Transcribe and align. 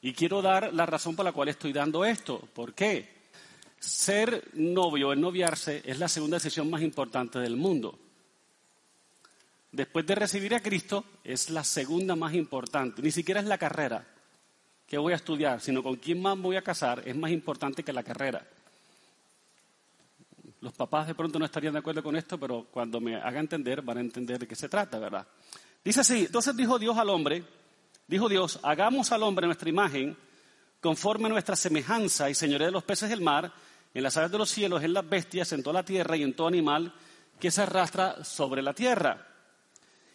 Y 0.00 0.12
quiero 0.12 0.42
dar 0.42 0.72
la 0.72 0.86
razón 0.86 1.16
por 1.16 1.24
la 1.24 1.32
cual 1.32 1.48
estoy 1.48 1.72
dando 1.72 2.04
esto. 2.04 2.38
¿Por 2.54 2.74
qué? 2.74 3.18
Ser 3.78 4.50
novio, 4.54 5.12
el 5.12 5.20
noviarse, 5.20 5.82
es 5.84 5.98
la 5.98 6.08
segunda 6.08 6.36
decisión 6.36 6.70
más 6.70 6.82
importante 6.82 7.38
del 7.38 7.56
mundo. 7.56 7.98
Después 9.72 10.06
de 10.06 10.14
recibir 10.14 10.54
a 10.54 10.60
Cristo, 10.62 11.04
es 11.24 11.50
la 11.50 11.64
segunda 11.64 12.16
más 12.16 12.34
importante. 12.34 13.02
Ni 13.02 13.10
siquiera 13.10 13.40
es 13.40 13.46
la 13.46 13.58
carrera 13.58 14.06
que 14.86 14.96
voy 14.96 15.12
a 15.12 15.16
estudiar, 15.16 15.60
sino 15.60 15.82
con 15.82 15.96
quién 15.96 16.20
más 16.22 16.38
voy 16.38 16.56
a 16.56 16.62
casar, 16.62 17.02
es 17.04 17.14
más 17.14 17.30
importante 17.30 17.82
que 17.82 17.92
la 17.92 18.02
carrera. 18.02 18.46
Los 20.60 20.72
papás 20.72 21.06
de 21.06 21.14
pronto 21.14 21.38
no 21.38 21.44
estarían 21.44 21.74
de 21.74 21.80
acuerdo 21.80 22.02
con 22.02 22.16
esto, 22.16 22.38
pero 22.38 22.66
cuando 22.70 22.98
me 22.98 23.16
haga 23.16 23.38
entender 23.38 23.82
van 23.82 23.98
a 23.98 24.00
entender 24.00 24.38
de 24.38 24.48
qué 24.48 24.56
se 24.56 24.68
trata, 24.68 24.98
¿verdad? 24.98 25.26
Dice 25.84 26.00
así, 26.00 26.24
entonces 26.24 26.56
dijo 26.56 26.78
Dios 26.78 26.96
al 26.96 27.10
hombre, 27.10 27.44
dijo 28.08 28.28
Dios, 28.28 28.58
hagamos 28.62 29.12
al 29.12 29.22
hombre 29.22 29.46
nuestra 29.46 29.68
imagen, 29.68 30.16
conforme 30.80 31.26
a 31.26 31.28
nuestra 31.28 31.54
semejanza 31.54 32.28
y 32.28 32.34
señoría 32.34 32.66
de 32.66 32.72
los 32.72 32.82
peces 32.82 33.10
del 33.10 33.20
mar, 33.20 33.52
en 33.94 34.02
las 34.02 34.16
aves 34.16 34.30
de 34.30 34.38
los 34.38 34.50
cielos, 34.50 34.82
en 34.82 34.92
las 34.92 35.08
bestias, 35.08 35.52
en 35.52 35.62
toda 35.62 35.74
la 35.74 35.84
tierra 35.84 36.16
y 36.16 36.22
en 36.22 36.34
todo 36.34 36.48
animal 36.48 36.92
que 37.38 37.50
se 37.50 37.62
arrastra 37.62 38.24
sobre 38.24 38.62
la 38.62 38.74
tierra. 38.74 39.26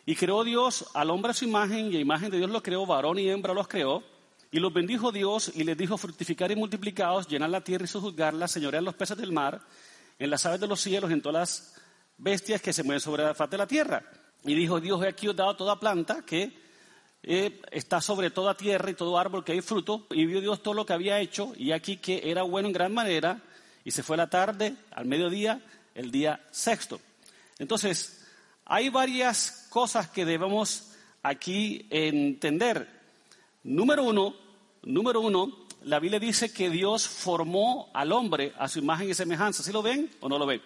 Y 0.06 0.16
creó 0.16 0.44
Dios 0.44 0.86
al 0.94 1.10
hombre 1.10 1.32
a 1.32 1.34
su 1.34 1.46
imagen, 1.46 1.92
y 1.92 1.98
a 1.98 2.00
imagen 2.00 2.30
de 2.30 2.38
Dios 2.38 2.50
lo 2.50 2.62
creó, 2.62 2.86
varón 2.86 3.20
y 3.20 3.30
hembra 3.30 3.54
los 3.54 3.68
creó. 3.68 4.04
Y 4.52 4.60
los 4.60 4.74
bendijo 4.74 5.12
Dios 5.12 5.52
y 5.56 5.64
les 5.64 5.78
dijo 5.78 5.98
fructificar 5.98 6.52
y 6.52 6.56
multiplicados, 6.56 7.28
llenar 7.28 7.50
la 7.50 7.64
tierra 7.64 7.86
y 7.86 7.88
sojuzgarla, 7.88 8.48
señorear 8.48 8.84
los 8.84 8.94
peces 8.96 9.18
del 9.18 9.32
mar, 9.32 9.62
en 10.20 10.30
las 10.30 10.46
aves 10.46 10.60
de 10.60 10.68
los 10.68 10.80
cielos, 10.80 11.10
en 11.12 11.22
todas 11.22 11.34
las 11.34 11.76
bestias 12.18 12.62
que 12.62 12.74
se 12.74 12.84
mueven 12.84 13.00
sobre 13.00 13.24
la 13.24 13.34
faz 13.34 13.50
de 13.50 13.58
la 13.58 13.66
tierra. 13.66 14.04
Y 14.44 14.54
dijo 14.54 14.80
Dios, 14.80 15.02
he 15.04 15.08
aquí 15.08 15.28
os 15.28 15.36
dado 15.36 15.56
toda 15.56 15.80
planta 15.80 16.24
que 16.24 16.63
eh, 17.24 17.62
está 17.72 18.02
sobre 18.02 18.30
toda 18.30 18.58
tierra 18.58 18.92
y 18.92 18.96
todo 18.96 19.18
árbol 19.18 19.44
que 19.44 19.54
hay 19.54 19.62
fruto. 19.62 20.06
Y 20.12 20.26
vio 20.26 20.42
Dios 20.42 20.62
todo 20.62 20.74
lo 20.74 20.86
que 20.86 20.94
había 20.94 21.20
hecho, 21.20 21.54
y 21.58 21.72
aquí 21.72 21.98
que 21.98 22.30
era 22.30 22.44
bueno 22.44 22.68
en 22.68 22.74
gran 22.74 22.94
manera, 22.94 23.42
y 23.86 23.92
se 23.92 24.04
fue 24.04 24.18
la 24.18 24.30
tarde, 24.30 24.76
al 24.92 25.06
mediodía, 25.06 25.62
el 25.96 26.12
día 26.12 26.46
sexto. 26.52 27.00
Entonces, 27.60 28.26
hay 28.66 28.90
varias 28.90 29.68
cosas 29.70 30.10
que 30.10 30.26
debemos 30.26 30.92
aquí 31.22 31.86
entender. 31.90 32.88
Número 33.64 34.04
uno, 34.04 34.36
número 34.84 35.22
uno, 35.22 35.64
la 35.84 36.00
Biblia 36.00 36.20
dice 36.20 36.54
que 36.54 36.70
Dios 36.70 37.08
formó 37.08 37.90
al 37.94 38.12
hombre 38.12 38.54
a 38.58 38.68
su 38.68 38.80
imagen 38.80 39.10
y 39.10 39.14
semejanza. 39.14 39.64
¿Sí 39.64 39.72
lo 39.72 39.82
ven 39.82 40.10
o 40.22 40.30
no 40.30 40.38
lo 40.38 40.46
ven? 40.46 40.62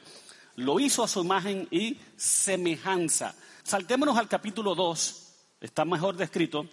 Lo 0.55 0.79
hizo 0.79 1.03
a 1.03 1.07
su 1.07 1.21
imagen 1.21 1.67
y 1.71 1.97
semejanza. 2.15 3.35
Saltémonos 3.63 4.17
al 4.17 4.27
capítulo 4.27 4.75
2, 4.75 5.26
está 5.59 5.85
mejor 5.85 6.15
descrito, 6.15 6.67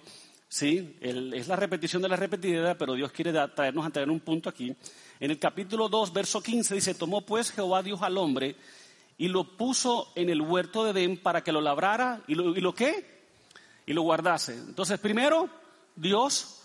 ¿sí? 0.48 0.96
es 1.00 1.48
la 1.48 1.56
repetición 1.56 2.02
de 2.02 2.08
la 2.08 2.16
repetida, 2.16 2.76
pero 2.76 2.94
Dios 2.94 3.12
quiere 3.12 3.32
traernos 3.48 3.86
a 3.86 3.90
tener 3.90 4.10
un 4.10 4.20
punto 4.20 4.48
aquí. 4.48 4.74
En 5.20 5.30
el 5.30 5.38
capítulo 5.38 5.88
2, 5.88 6.12
verso 6.12 6.42
15 6.42 6.74
dice, 6.74 6.94
tomó 6.94 7.22
pues 7.22 7.50
Jehová 7.50 7.82
Dios 7.82 8.02
al 8.02 8.18
hombre 8.18 8.56
y 9.16 9.28
lo 9.28 9.56
puso 9.56 10.12
en 10.14 10.30
el 10.30 10.40
huerto 10.40 10.84
de 10.84 10.90
Edén 10.90 11.16
para 11.18 11.42
que 11.42 11.52
lo 11.52 11.60
labrara 11.60 12.22
y 12.26 12.34
lo, 12.34 12.56
y 12.56 12.60
lo 12.60 12.74
qué? 12.74 13.24
Y 13.86 13.92
lo 13.92 14.02
guardase. 14.02 14.54
Entonces, 14.54 14.98
primero, 14.98 15.48
Dios 15.94 16.60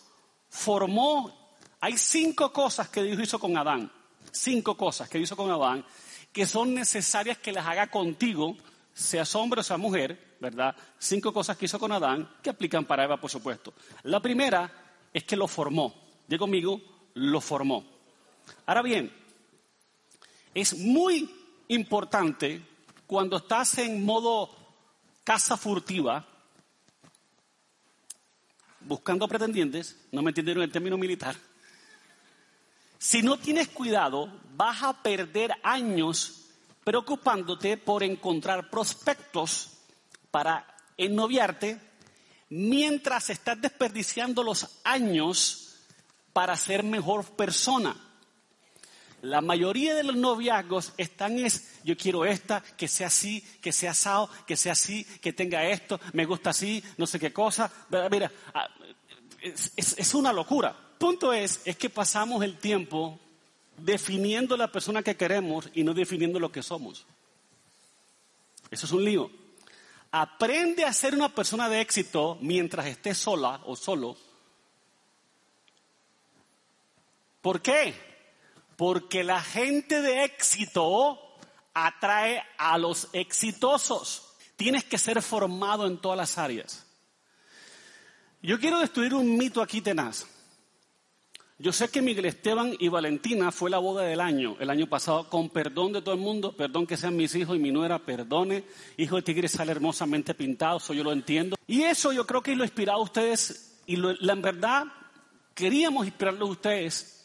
formó, 0.49 1.55
hay 1.79 1.97
cinco 1.97 2.51
cosas 2.51 2.89
que 2.89 3.03
Dios 3.03 3.19
hizo 3.21 3.39
con 3.39 3.57
Adán, 3.57 3.91
cinco 4.31 4.75
cosas 4.75 5.09
que 5.09 5.19
hizo 5.19 5.35
con 5.35 5.51
Adán, 5.51 5.85
que 6.31 6.45
son 6.45 6.73
necesarias 6.73 7.37
que 7.37 7.51
las 7.51 7.65
haga 7.65 7.87
contigo, 7.87 8.55
seas 8.99 9.33
hombre 9.35 9.61
o 9.61 9.63
sea 9.63 9.77
mujer, 9.77 10.35
¿verdad? 10.39 10.75
Cinco 10.97 11.31
cosas 11.31 11.55
que 11.57 11.65
hizo 11.65 11.79
con 11.79 11.91
Adán 11.91 12.35
que 12.43 12.49
aplican 12.49 12.85
para 12.85 13.05
Eva, 13.05 13.19
por 13.19 13.29
supuesto. 13.29 13.73
La 14.03 14.19
primera 14.19 14.71
es 15.13 15.23
que 15.23 15.37
lo 15.37 15.47
formó. 15.47 16.09
Diga 16.27 16.39
conmigo, 16.39 16.81
lo 17.13 17.39
formó. 17.39 17.85
Ahora 18.65 18.81
bien, 18.81 19.11
es 20.53 20.77
muy 20.77 21.29
importante 21.69 22.61
cuando 23.07 23.37
estás 23.37 23.77
en 23.77 24.03
modo 24.03 24.49
casa 25.23 25.55
furtiva, 25.55 26.27
buscando 28.81 29.27
pretendientes, 29.27 30.07
no 30.11 30.21
me 30.21 30.31
entendieron 30.31 30.63
el 30.63 30.71
término 30.71 30.97
militar, 30.97 31.35
si 32.97 33.21
no 33.21 33.37
tienes 33.37 33.69
cuidado, 33.69 34.29
vas 34.55 34.83
a 34.83 35.01
perder 35.01 35.53
años 35.63 36.38
preocupándote 36.89 37.77
por 37.77 38.01
encontrar 38.01 38.67
prospectos 38.71 39.69
para 40.31 40.65
ennoviarte 40.97 41.79
mientras 42.49 43.29
estás 43.29 43.61
desperdiciando 43.61 44.41
los 44.41 44.79
años 44.83 45.75
para 46.33 46.57
ser 46.57 46.81
mejor 46.81 47.25
persona. 47.35 47.95
La 49.21 49.39
mayoría 49.39 49.93
de 49.93 50.03
los 50.03 50.15
noviazgos 50.15 50.93
están 50.97 51.37
es, 51.37 51.79
yo 51.83 51.95
quiero 51.95 52.25
esta, 52.25 52.63
que 52.75 52.87
sea 52.87 53.05
así, 53.05 53.39
que 53.61 53.71
sea 53.71 53.91
asado, 53.91 54.27
que 54.47 54.57
sea 54.57 54.71
así, 54.71 55.03
que 55.21 55.31
tenga 55.31 55.63
esto, 55.65 55.99
me 56.13 56.25
gusta 56.25 56.49
así, 56.49 56.83
no 56.97 57.05
sé 57.05 57.19
qué 57.19 57.31
cosa. 57.31 57.71
Mira, 58.09 58.31
ah, 58.55 58.67
es, 59.39 59.73
es 59.75 60.13
una 60.15 60.33
locura. 60.33 60.75
Punto 60.97 61.33
es, 61.33 61.61
es 61.65 61.77
que 61.77 61.91
pasamos 61.91 62.43
el 62.43 62.57
tiempo 62.57 63.19
definiendo 63.81 64.57
la 64.57 64.71
persona 64.71 65.03
que 65.03 65.17
queremos 65.17 65.69
y 65.73 65.83
no 65.83 65.93
definiendo 65.93 66.39
lo 66.39 66.51
que 66.51 66.63
somos. 66.63 67.05
Eso 68.71 68.85
es 68.85 68.91
un 68.91 69.03
lío. 69.03 69.31
Aprende 70.11 70.85
a 70.85 70.93
ser 70.93 71.13
una 71.13 71.33
persona 71.33 71.69
de 71.69 71.81
éxito 71.81 72.37
mientras 72.41 72.87
estés 72.87 73.17
sola 73.17 73.61
o 73.65 73.75
solo. 73.75 74.17
¿Por 77.41 77.61
qué? 77.61 77.93
Porque 78.75 79.23
la 79.23 79.41
gente 79.41 80.01
de 80.01 80.23
éxito 80.23 81.19
atrae 81.73 82.43
a 82.57 82.77
los 82.77 83.09
exitosos. 83.13 84.33
Tienes 84.55 84.83
que 84.83 84.97
ser 84.97 85.21
formado 85.21 85.87
en 85.87 85.97
todas 85.99 86.17
las 86.17 86.37
áreas. 86.37 86.85
Yo 88.41 88.59
quiero 88.59 88.79
destruir 88.79 89.13
un 89.13 89.37
mito 89.37 89.61
aquí 89.61 89.81
tenaz. 89.81 90.25
Yo 91.61 91.73
sé 91.73 91.89
que 91.89 92.01
Miguel 92.01 92.25
Esteban 92.25 92.73
y 92.79 92.87
Valentina 92.87 93.51
fue 93.51 93.69
la 93.69 93.79
boda 93.79 94.03
del 94.03 94.21
año, 94.21 94.55
el 94.61 94.69
año 94.69 94.87
pasado, 94.87 95.29
con 95.29 95.49
perdón 95.49 95.91
de 95.91 96.01
todo 96.01 96.15
el 96.15 96.21
mundo, 96.21 96.53
perdón 96.55 96.87
que 96.87 96.95
sean 96.95 97.17
mis 97.17 97.35
hijos 97.35 97.57
y 97.57 97.59
mi 97.59 97.69
nuera, 97.69 97.99
perdone. 97.99 98.63
Hijo 98.95 99.17
de 99.17 99.23
tigre 99.23 99.49
sale 99.49 99.73
hermosamente 99.73 100.33
pintado, 100.33 100.77
eso 100.77 100.93
yo 100.93 101.03
lo 101.03 101.11
entiendo. 101.11 101.57
Y 101.67 101.81
eso 101.81 102.13
yo 102.13 102.25
creo 102.25 102.41
que 102.41 102.55
lo 102.55 102.63
inspirado 102.63 102.99
a 102.99 103.03
ustedes, 103.03 103.81
y 103.85 103.97
la, 103.97 104.33
en 104.33 104.41
verdad 104.41 104.85
queríamos 105.53 106.05
inspirarlos 106.05 106.47
a 106.47 106.51
ustedes 106.51 107.19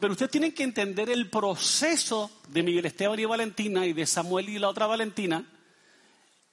pero 0.00 0.12
ustedes 0.12 0.30
tienen 0.30 0.52
que 0.52 0.62
entender 0.62 1.10
el 1.10 1.28
proceso 1.28 2.30
de 2.48 2.62
Miguel 2.62 2.86
Esteban 2.86 3.18
y 3.18 3.24
Valentina 3.24 3.84
y 3.84 3.92
de 3.92 4.06
Samuel 4.06 4.48
y 4.48 4.58
la 4.58 4.68
otra 4.68 4.86
Valentina. 4.86 5.44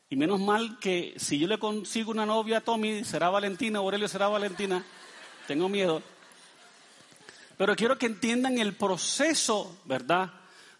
Y 0.09 0.15
menos 0.15 0.39
mal 0.39 0.79
que 0.79 1.13
si 1.17 1.37
yo 1.37 1.47
le 1.47 1.59
consigo 1.59 2.09
una 2.09 2.25
novia 2.25 2.57
a 2.57 2.61
Tommy, 2.61 3.03
será 3.03 3.29
Valentina, 3.29 3.79
Aurelio 3.79 4.07
será 4.07 4.29
Valentina. 4.29 4.83
Tengo 5.47 5.69
miedo. 5.69 6.01
Pero 7.57 7.75
quiero 7.75 7.97
que 7.97 8.05
entiendan 8.05 8.57
el 8.57 8.75
proceso, 8.75 9.79
¿verdad? 9.85 10.31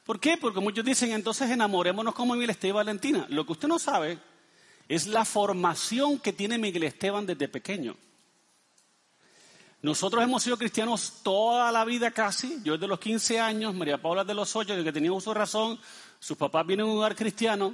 ¿Por 0.06 0.20
qué? 0.20 0.38
Porque 0.38 0.60
muchos 0.60 0.86
dicen, 0.86 1.12
entonces 1.12 1.50
enamorémonos 1.50 2.14
como 2.14 2.34
Miguel 2.34 2.52
Esteban 2.52 2.86
Valentina. 2.86 3.26
Lo 3.30 3.46
que 3.46 3.54
usted 3.54 3.68
no 3.68 3.80
sabe 3.80 4.20
es 4.88 5.08
la 5.08 5.26
formación 5.26 6.20
que 6.20 6.34
tiene 6.34 6.58
Miguel 6.58 6.84
Esteban 6.84 7.26
desde 7.26 7.48
pequeño. 7.48 7.96
Nosotros 9.82 10.24
hemos 10.24 10.44
sido 10.44 10.58
cristianos 10.58 11.22
toda 11.24 11.72
la 11.72 11.86
vida 11.86 12.12
casi. 12.12 12.60
Yo 12.64 12.74
desde 12.74 12.88
los 12.88 13.00
15 13.00 13.40
años, 13.40 13.74
María 13.74 14.02
Paula 14.02 14.24
de 14.24 14.34
los 14.34 14.56
8, 14.56 14.74
desde 14.74 14.84
que 14.84 14.92
tenía 14.92 15.12
uso 15.12 15.34
razón, 15.34 15.80
sus 16.20 16.38
papás 16.38 16.66
vienen 16.66 16.86
de 16.86 16.92
un 16.92 16.96
lugar 16.98 17.16
cristiano. 17.16 17.74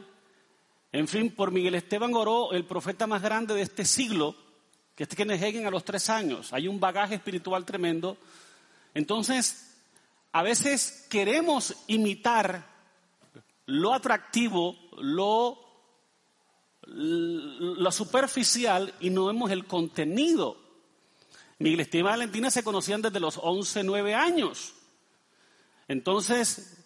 En 0.92 1.08
fin, 1.08 1.32
por 1.32 1.52
Miguel 1.52 1.76
Esteban 1.76 2.14
oró 2.14 2.52
el 2.52 2.66
profeta 2.66 3.08
más 3.08 3.22
grande 3.22 3.54
de 3.54 3.62
este 3.62 3.86
siglo, 3.86 4.36
que 4.94 5.04
es 5.04 5.10
Kenneth 5.10 5.42
Hagin 5.42 5.66
a 5.66 5.72
los 5.72 5.86
tres 5.86 6.10
años. 6.10 6.52
Hay 6.52 6.68
un 6.68 6.80
bagaje 6.80 7.16
espiritual 7.16 7.66
tremendo. 7.66 8.18
Entonces, 8.94 9.78
a 10.32 10.44
veces 10.44 11.08
queremos 11.10 11.76
imitar 11.88 12.68
lo 13.66 13.94
atractivo, 13.94 14.76
lo, 14.98 15.60
superficial 17.92 18.94
y 19.00 19.10
no 19.10 19.26
vemos 19.26 19.52
el 19.52 19.66
contenido 19.66 20.62
Miguel 21.62 21.82
Esteban 21.82 22.14
y 22.14 22.18
Valentina 22.18 22.50
se 22.50 22.64
conocían 22.64 23.02
desde 23.02 23.20
los 23.20 23.40
11, 23.42 23.84
9 23.84 24.16
años. 24.16 24.74
Entonces, 25.88 26.84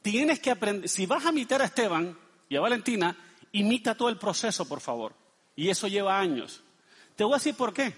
tienes 0.00 0.40
que 0.40 0.50
aprender, 0.50 0.88
si 0.88 1.06
vas 1.06 1.26
a 1.26 1.30
imitar 1.30 1.60
a 1.60 1.66
Esteban 1.66 2.18
y 2.48 2.56
a 2.56 2.60
Valentina, 2.60 3.16
imita 3.52 3.94
todo 3.94 4.08
el 4.08 4.16
proceso, 4.16 4.66
por 4.66 4.80
favor. 4.80 5.14
Y 5.54 5.68
eso 5.68 5.88
lleva 5.88 6.18
años. 6.18 6.62
Te 7.16 7.24
voy 7.24 7.34
a 7.34 7.36
decir 7.36 7.54
por 7.54 7.74
qué. 7.74 7.94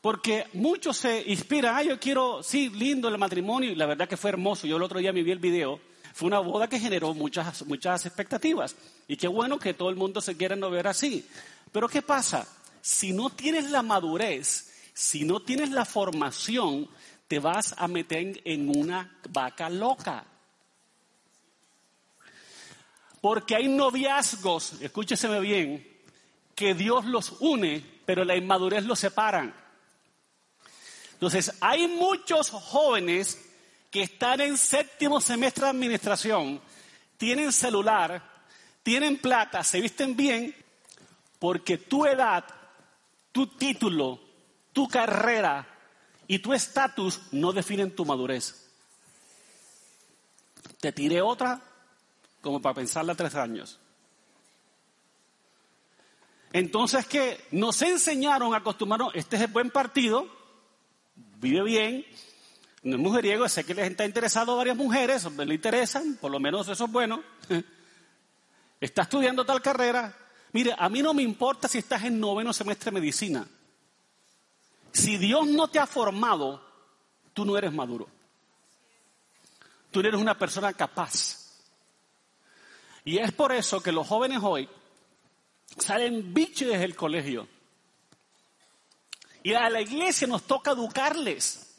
Porque 0.00 0.46
muchos 0.54 0.96
se 0.96 1.22
inspiran, 1.26 1.76
ah, 1.76 1.82
yo 1.82 2.00
quiero, 2.00 2.42
sí, 2.42 2.70
lindo 2.70 3.08
el 3.08 3.18
matrimonio, 3.18 3.70
y 3.70 3.74
la 3.74 3.86
verdad 3.86 4.08
que 4.08 4.16
fue 4.16 4.30
hermoso. 4.30 4.66
Yo 4.66 4.76
el 4.76 4.82
otro 4.82 4.98
día 4.98 5.12
me 5.12 5.22
vi 5.22 5.30
el 5.30 5.38
video. 5.38 5.80
Fue 6.14 6.26
una 6.26 6.38
boda 6.38 6.68
que 6.68 6.80
generó 6.80 7.12
muchas, 7.14 7.66
muchas 7.66 8.06
expectativas. 8.06 8.74
Y 9.06 9.16
qué 9.16 9.28
bueno 9.28 9.58
que 9.58 9.74
todo 9.74 9.90
el 9.90 9.96
mundo 9.96 10.20
se 10.20 10.36
quiera 10.36 10.56
no 10.56 10.70
ver 10.70 10.86
así. 10.86 11.26
Pero 11.70 11.88
¿qué 11.88 12.02
pasa? 12.02 12.46
Si 12.80 13.12
no 13.12 13.30
tienes 13.30 13.70
la 13.70 13.82
madurez 13.82 14.66
Si 14.94 15.24
no 15.24 15.40
tienes 15.40 15.70
la 15.70 15.84
formación, 15.84 16.88
te 17.28 17.38
vas 17.38 17.74
a 17.78 17.86
meter 17.86 18.40
en 18.44 18.68
una 18.68 19.18
vaca 19.30 19.70
loca. 19.70 20.24
Porque 23.20 23.54
hay 23.54 23.68
noviazgos, 23.68 24.80
escúcheseme 24.80 25.40
bien, 25.40 25.86
que 26.54 26.74
Dios 26.74 27.04
los 27.04 27.36
une, 27.40 27.84
pero 28.04 28.24
la 28.24 28.36
inmadurez 28.36 28.84
los 28.84 28.98
separan. 28.98 29.54
Entonces, 31.20 31.52
hay 31.60 31.86
muchos 31.86 32.48
jóvenes 32.48 33.38
que 33.90 34.04
están 34.04 34.40
en 34.40 34.56
séptimo 34.56 35.20
semestre 35.20 35.64
de 35.64 35.70
administración, 35.70 36.62
tienen 37.18 37.52
celular, 37.52 38.22
tienen 38.82 39.18
plata, 39.18 39.62
se 39.62 39.82
visten 39.82 40.16
bien, 40.16 40.56
porque 41.38 41.76
tu 41.76 42.06
edad, 42.06 42.42
tu 43.32 43.48
título, 43.48 44.18
tu 44.72 44.88
carrera 44.88 45.68
y 46.26 46.38
tu 46.38 46.54
estatus 46.54 47.20
no 47.32 47.52
definen 47.52 47.94
tu 47.94 48.06
madurez. 48.06 48.70
Te 50.80 50.90
tiré 50.90 51.20
otra 51.20 51.60
como 52.40 52.62
para 52.62 52.76
pensarla 52.76 53.14
tres 53.14 53.34
años. 53.34 53.78
Entonces, 56.54 57.06
¿qué? 57.06 57.46
Nos 57.50 57.82
enseñaron, 57.82 58.54
acostumbraron, 58.54 59.10
este 59.12 59.36
es 59.36 59.42
el 59.42 59.48
buen 59.48 59.70
partido, 59.70 60.39
vive 61.40 61.62
bien, 61.62 62.06
no 62.82 62.96
es 62.96 63.02
mujeriego, 63.02 63.48
sé 63.48 63.64
que 63.64 63.74
les 63.74 63.90
está 63.90 64.04
interesado 64.04 64.52
a 64.52 64.56
varias 64.56 64.76
mujeres, 64.76 65.24
le 65.24 65.54
interesan, 65.54 66.16
por 66.20 66.30
lo 66.30 66.38
menos 66.38 66.68
eso 66.68 66.84
es 66.84 66.90
bueno. 66.90 67.22
Está 68.80 69.02
estudiando 69.02 69.44
tal 69.44 69.60
carrera. 69.60 70.16
Mire, 70.52 70.74
a 70.76 70.88
mí 70.88 71.02
no 71.02 71.12
me 71.12 71.22
importa 71.22 71.68
si 71.68 71.76
estás 71.76 72.04
en 72.04 72.18
noveno 72.18 72.50
semestre 72.50 72.90
de 72.90 72.98
medicina. 72.98 73.46
Si 74.90 75.18
Dios 75.18 75.46
no 75.46 75.68
te 75.68 75.78
ha 75.78 75.86
formado, 75.86 76.64
tú 77.34 77.44
no 77.44 77.58
eres 77.58 77.74
maduro. 77.74 78.08
Tú 79.90 80.00
eres 80.00 80.14
una 80.14 80.38
persona 80.38 80.72
capaz. 80.72 81.58
Y 83.04 83.18
es 83.18 83.32
por 83.32 83.52
eso 83.52 83.82
que 83.82 83.92
los 83.92 84.06
jóvenes 84.06 84.38
hoy 84.42 84.66
salen 85.76 86.32
bichos 86.32 86.68
desde 86.68 86.84
el 86.84 86.96
colegio. 86.96 87.46
Y 89.42 89.54
a 89.54 89.70
la 89.70 89.80
iglesia 89.80 90.26
nos 90.26 90.42
toca 90.42 90.72
educarles. 90.72 91.74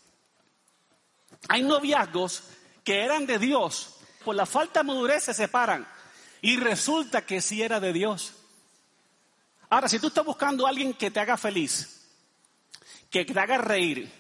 Hay 1.48 1.64
noviazgos 1.64 2.44
que 2.84 3.04
eran 3.04 3.26
de 3.26 3.38
Dios, 3.40 3.98
por 4.24 4.36
la 4.36 4.46
falta 4.46 4.82
de 4.82 4.88
madurez 4.88 5.24
se 5.24 5.34
separan. 5.34 5.88
Y 6.42 6.58
resulta 6.58 7.26
que 7.26 7.42
sí 7.42 7.62
era 7.62 7.80
de 7.80 7.94
Dios. 7.94 8.34
Ahora, 9.70 9.88
si 9.88 10.00
tú 10.00 10.08
estás 10.08 10.26
buscando 10.26 10.66
a 10.66 10.70
alguien 10.70 10.94
que 10.94 11.12
te 11.12 11.20
haga 11.20 11.38
feliz, 11.38 12.08
que 13.10 13.26
te 13.26 13.40
haga 13.40 13.58
reír, 13.58 14.12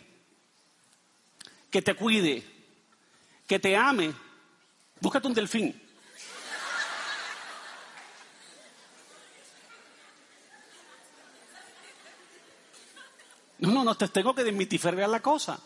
que 1.69 1.81
te 1.81 1.95
cuide, 1.95 2.43
que 3.47 3.59
te 3.59 3.75
ame, 3.75 4.13
búscate 4.99 5.27
un 5.27 5.33
delfín. 5.33 5.81
No, 13.61 13.71
no, 13.71 13.83
no, 13.83 13.95
te 13.95 14.07
tengo 14.07 14.33
que 14.33 14.43
desmitificar 14.43 14.95
la 15.07 15.21
cosa. 15.21 15.59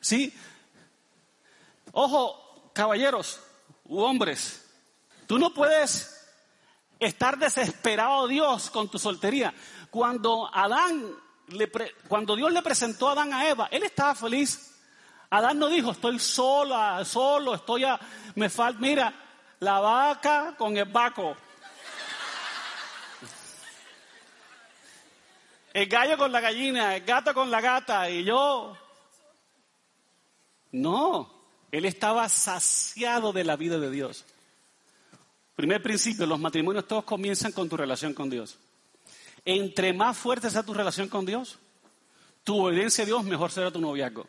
¿Sí? 0.00 0.34
Ojo, 1.92 2.70
caballeros 2.72 3.40
u 3.84 4.00
hombres, 4.00 4.68
tú 5.26 5.38
no 5.38 5.54
puedes 5.54 6.28
estar 6.98 7.38
desesperado 7.38 8.26
Dios 8.26 8.68
con 8.70 8.88
tu 8.88 8.98
soltería. 8.98 9.54
Cuando 9.90 10.50
Adán, 10.52 11.08
le 11.48 11.70
cuando 12.08 12.34
Dios 12.34 12.52
le 12.52 12.62
presentó 12.62 13.08
a 13.08 13.12
Adán 13.12 13.32
a 13.32 13.48
Eva, 13.48 13.68
él 13.70 13.84
estaba 13.84 14.16
feliz. 14.16 14.72
Adán 15.30 15.58
no 15.58 15.68
dijo, 15.68 15.92
estoy 15.92 16.18
sola, 16.18 17.04
solo, 17.04 17.54
estoy 17.54 17.84
a, 17.84 17.98
me 18.34 18.50
falta, 18.50 18.80
mira, 18.80 19.14
la 19.60 19.78
vaca 19.78 20.54
con 20.58 20.76
el 20.76 20.86
vaco. 20.86 21.36
El 25.74 25.88
gallo 25.88 26.16
con 26.16 26.30
la 26.30 26.40
gallina, 26.40 26.94
el 26.94 27.04
gato 27.04 27.34
con 27.34 27.50
la 27.50 27.60
gata 27.60 28.08
y 28.08 28.22
yo 28.22 28.76
no, 30.70 31.30
él 31.72 31.84
estaba 31.84 32.28
saciado 32.28 33.32
de 33.32 33.42
la 33.42 33.56
vida 33.56 33.78
de 33.78 33.90
Dios. 33.90 34.24
Primer 35.56 35.82
principio, 35.82 36.26
los 36.26 36.38
matrimonios 36.38 36.86
todos 36.86 37.02
comienzan 37.02 37.50
con 37.50 37.68
tu 37.68 37.76
relación 37.76 38.14
con 38.14 38.30
Dios. 38.30 38.56
Entre 39.44 39.92
más 39.92 40.16
fuerte 40.16 40.48
sea 40.48 40.62
tu 40.62 40.74
relación 40.74 41.08
con 41.08 41.26
Dios, 41.26 41.58
tu 42.44 42.64
obediencia 42.64 43.02
a 43.02 43.06
Dios, 43.06 43.24
mejor 43.24 43.50
será 43.50 43.72
tu 43.72 43.80
noviazgo. 43.80 44.28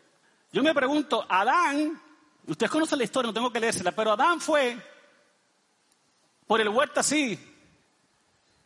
Yo 0.52 0.64
me 0.64 0.74
pregunto, 0.74 1.24
Adán, 1.28 2.00
ustedes 2.46 2.72
conocen 2.72 2.98
la 2.98 3.04
historia, 3.04 3.28
no 3.28 3.34
tengo 3.34 3.52
que 3.52 3.60
leérsela, 3.60 3.92
pero 3.92 4.10
Adán 4.10 4.40
fue 4.40 4.76
por 6.46 6.60
el 6.60 6.68
huerto 6.68 6.98
así, 6.98 7.38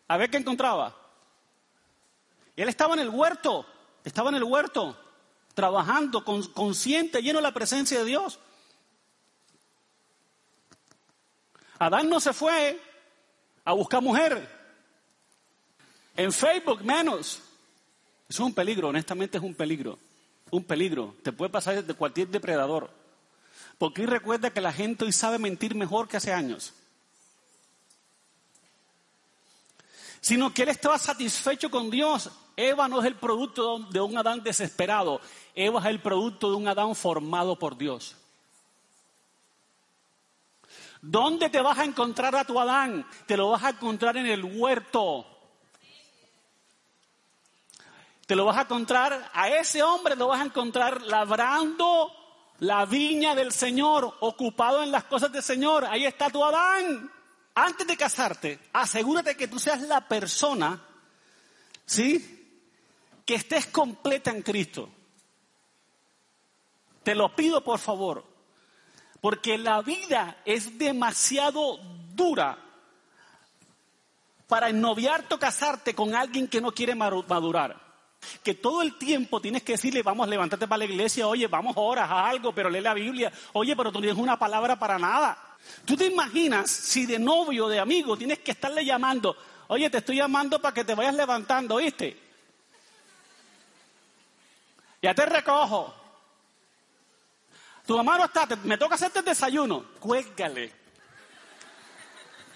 a 0.09 0.17
ver 0.17 0.31
qué 0.31 0.38
encontraba. 0.38 1.00
Él 2.56 2.69
estaba 2.69 2.94
en 2.94 3.00
el 3.00 3.08
huerto, 3.08 3.67
estaba 4.05 4.31
en 4.31 4.37
el 4.37 4.44
huerto 4.44 4.97
trabajando, 5.55 6.25
consciente, 6.25 7.23
lleno 7.23 7.38
de 7.38 7.43
la 7.43 7.52
presencia 7.52 7.99
de 7.99 8.05
Dios. 8.05 8.38
Adán 11.79 12.08
no 12.08 12.20
se 12.20 12.32
fue 12.32 12.81
a 13.64 13.73
buscar 13.73 14.02
mujer. 14.02 14.49
En 16.17 16.32
Facebook 16.32 16.82
menos. 16.82 17.41
Eso 18.29 18.43
es 18.43 18.47
un 18.47 18.55
peligro, 18.55 18.88
honestamente 18.88 19.38
es 19.38 19.44
un 19.44 19.55
peligro. 19.55 19.99
Un 20.50 20.64
peligro. 20.64 21.17
Te 21.23 21.32
puede 21.32 21.50
pasar 21.50 21.82
de 21.82 21.94
cualquier 21.94 22.29
depredador. 22.29 22.91
Porque 23.79 24.06
recuerda 24.06 24.50
que 24.50 24.61
la 24.61 24.73
gente 24.73 25.05
hoy 25.05 25.12
sabe 25.12 25.38
mentir 25.38 25.75
mejor 25.75 26.08
que 26.08 26.17
hace 26.17 26.32
años. 26.32 26.73
Sino 30.20 30.52
que 30.52 30.62
él 30.62 30.69
estaba 30.69 30.99
satisfecho 30.99 31.70
con 31.70 31.90
Dios. 31.90 32.31
Eva 32.56 32.88
no 32.88 33.00
es 33.00 33.06
el 33.06 33.17
producto 33.17 33.78
de 33.78 34.00
un 34.00 34.19
Adán 34.19 34.43
desesperado. 34.43 35.20
Eva 35.55 35.81
es 35.81 35.87
el 35.87 36.00
producto 36.00 36.50
de 36.50 36.56
un 36.56 36.69
Adán 36.69 36.94
formado 36.94 37.58
por 37.58 37.76
Dios. 37.76 38.17
¿Dónde 41.02 41.49
te 41.49 41.61
vas 41.62 41.78
a 41.78 41.84
encontrar 41.84 42.37
a 42.37 42.44
tu 42.44 42.61
Adán? 42.61 43.06
Te 43.26 43.37
lo 43.37 43.50
vas 43.50 43.64
a 43.64 43.70
encontrar 43.70 44.17
en 44.19 44.26
el 44.26 44.44
huerto. 44.44 45.25
Te 48.26 48.37
lo 48.37 48.45
vas 48.45 48.59
a 48.59 48.62
encontrar, 48.62 49.30
a 49.33 49.49
ese 49.49 49.83
hombre 49.83 50.14
lo 50.14 50.28
vas 50.28 50.40
a 50.40 50.45
encontrar 50.45 51.02
labrando 51.02 52.12
la 52.61 52.85
viña 52.85 53.35
del 53.35 53.50
Señor, 53.50 54.14
ocupado 54.21 54.83
en 54.85 54.92
las 54.92 55.04
cosas 55.04 55.33
del 55.33 55.42
Señor. 55.42 55.85
Ahí 55.87 56.04
está 56.06 56.30
tu 56.30 56.45
Adán. 56.45 57.11
Antes 57.62 57.87
de 57.87 57.95
casarte, 57.95 58.59
asegúrate 58.73 59.37
que 59.37 59.47
tú 59.47 59.59
seas 59.59 59.83
la 59.83 60.09
persona, 60.09 60.83
¿sí? 61.85 62.64
Que 63.26 63.35
estés 63.35 63.67
completa 63.67 64.31
en 64.31 64.40
Cristo. 64.40 64.88
Te 67.02 67.14
lo 67.14 67.37
pido 67.37 67.62
por 67.62 67.79
favor, 67.79 68.25
porque 69.21 69.59
la 69.59 69.83
vida 69.83 70.40
es 70.47 70.79
demasiado 70.79 71.76
dura 72.14 72.59
para 74.49 74.71
ennoviarte 74.71 75.35
o 75.35 75.38
casarte 75.38 75.95
con 75.95 76.14
alguien 76.14 76.49
que 76.49 76.62
no 76.62 76.73
quiere 76.73 76.95
madurar. 76.95 77.89
Que 78.43 78.55
todo 78.55 78.83
el 78.83 78.97
tiempo 78.99 79.41
tienes 79.41 79.62
que 79.62 79.73
decirle, 79.73 80.03
vamos, 80.03 80.29
levantarte 80.29 80.69
para 80.69 80.79
la 80.79 80.85
iglesia, 80.85 81.27
oye, 81.27 81.47
vamos 81.47 81.75
horas 81.77 82.11
a 82.11 82.29
algo, 82.29 82.55
pero 82.55 82.71
lee 82.71 82.81
la 82.81 82.95
Biblia, 82.95 83.33
oye, 83.53 83.75
pero 83.75 83.91
tú 83.91 83.99
no 83.99 84.03
tienes 84.03 84.23
una 84.23 84.39
palabra 84.39 84.79
para 84.79 84.99
nada. 84.99 85.57
¿Tú 85.85 85.97
te 85.97 86.07
imaginas 86.07 86.71
si 86.71 87.07
de 87.07 87.19
novio 87.19 87.67
o 87.67 87.69
de 87.69 87.79
amigo 87.79 88.17
tienes 88.17 88.41
que 88.41 88.53
estarle 88.53 88.85
llamando, 88.85 89.37
oye, 89.69 89.89
te 89.91 89.99
estoy 89.99 90.17
llamando 90.17 90.61
para 90.61 90.75
que 90.75 90.85
te 90.85 90.95
vayas 90.95 91.15
levantando, 91.15 91.77
¿oíste? 91.77 92.19
Ya 95.03 95.15
te 95.15 95.27
recojo. 95.27 95.95
Tu 97.87 97.97
mamá 97.97 98.19
no 98.19 98.27
está, 98.27 98.47
me 98.65 98.79
toca 98.79 98.95
hacerte 98.95 99.21
el 99.21 99.25
desayuno. 99.25 99.85
Cuélgale. 99.99 100.73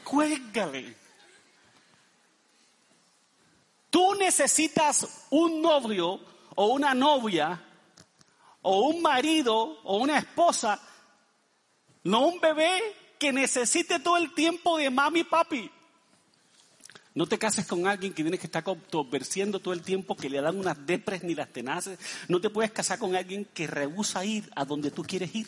Cuélgale. 0.04 1.03
Tú 3.94 4.12
necesitas 4.16 5.06
un 5.30 5.62
novio 5.62 6.18
o 6.56 6.66
una 6.66 6.94
novia 6.94 7.62
o 8.62 8.88
un 8.88 9.00
marido 9.00 9.54
o 9.84 9.98
una 9.98 10.18
esposa, 10.18 10.82
no 12.02 12.26
un 12.26 12.40
bebé 12.40 12.76
que 13.20 13.32
necesite 13.32 14.00
todo 14.00 14.16
el 14.16 14.34
tiempo 14.34 14.78
de 14.78 14.90
mami 14.90 15.20
y 15.20 15.22
papi. 15.22 15.70
No 17.14 17.26
te 17.26 17.38
cases 17.38 17.68
con 17.68 17.86
alguien 17.86 18.12
que 18.12 18.24
tienes 18.24 18.40
que 18.40 18.48
estar 18.48 18.64
controversiendo 18.64 19.60
todo 19.60 19.72
el 19.72 19.82
tiempo, 19.82 20.16
que 20.16 20.28
le 20.28 20.40
dan 20.40 20.58
unas 20.58 20.84
depres 20.84 21.22
ni 21.22 21.36
las 21.36 21.52
tenaces. 21.52 21.96
No 22.26 22.40
te 22.40 22.50
puedes 22.50 22.72
casar 22.72 22.98
con 22.98 23.14
alguien 23.14 23.44
que 23.44 23.68
rehúsa 23.68 24.24
ir 24.24 24.50
a 24.56 24.64
donde 24.64 24.90
tú 24.90 25.04
quieres 25.04 25.32
ir. 25.36 25.46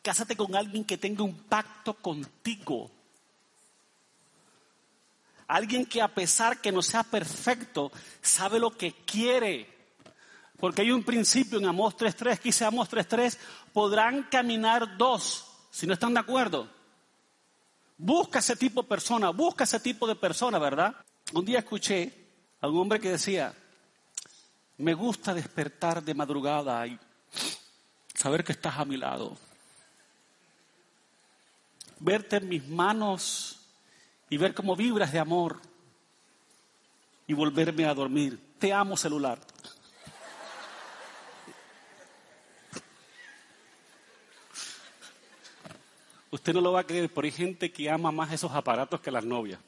Cásate 0.00 0.34
con 0.34 0.56
alguien 0.56 0.82
que 0.82 0.96
tenga 0.96 1.24
un 1.24 1.42
pacto 1.42 1.92
contigo. 1.92 2.90
Alguien 5.48 5.86
que 5.86 6.02
a 6.02 6.08
pesar 6.08 6.60
que 6.60 6.72
no 6.72 6.82
sea 6.82 7.02
perfecto, 7.02 7.92
sabe 8.20 8.58
lo 8.58 8.76
que 8.76 8.92
quiere. 8.92 9.74
Porque 10.58 10.82
hay 10.82 10.90
un 10.90 11.04
principio 11.04 11.58
en 11.58 11.66
Amos 11.66 11.96
3.3 11.96 12.38
que 12.38 12.48
dice 12.48 12.64
Amos 12.64 12.90
3.3, 12.90 13.36
podrán 13.72 14.24
caminar 14.24 14.96
dos 14.96 15.46
si 15.70 15.86
no 15.86 15.92
están 15.92 16.14
de 16.14 16.20
acuerdo. 16.20 16.68
Busca 17.98 18.38
ese 18.40 18.56
tipo 18.56 18.82
de 18.82 18.88
persona, 18.88 19.30
busca 19.30 19.64
ese 19.64 19.80
tipo 19.80 20.06
de 20.06 20.16
persona, 20.16 20.58
¿verdad? 20.58 20.94
Un 21.32 21.44
día 21.44 21.58
escuché 21.58 22.12
a 22.60 22.68
un 22.68 22.78
hombre 22.78 22.98
que 22.98 23.10
decía, 23.10 23.54
me 24.78 24.94
gusta 24.94 25.34
despertar 25.34 26.02
de 26.02 26.14
madrugada 26.14 26.86
y 26.86 26.98
saber 28.14 28.44
que 28.44 28.52
estás 28.52 28.78
a 28.78 28.84
mi 28.84 28.96
lado. 28.96 29.36
Verte 31.98 32.36
en 32.36 32.48
mis 32.48 32.66
manos 32.66 33.58
y 34.28 34.36
ver 34.36 34.54
cómo 34.54 34.74
vibras 34.74 35.12
de 35.12 35.18
amor 35.18 35.60
y 37.26 37.34
volverme 37.34 37.86
a 37.86 37.94
dormir. 37.94 38.40
Te 38.58 38.72
amo 38.72 38.96
celular. 38.96 39.38
Usted 46.30 46.52
no 46.52 46.60
lo 46.60 46.72
va 46.72 46.80
a 46.80 46.86
creer, 46.86 47.12
pero 47.12 47.24
hay 47.24 47.32
gente 47.32 47.72
que 47.72 47.90
ama 47.90 48.10
más 48.10 48.32
esos 48.32 48.52
aparatos 48.52 49.00
que 49.00 49.10
las 49.10 49.24
novias. 49.24 49.60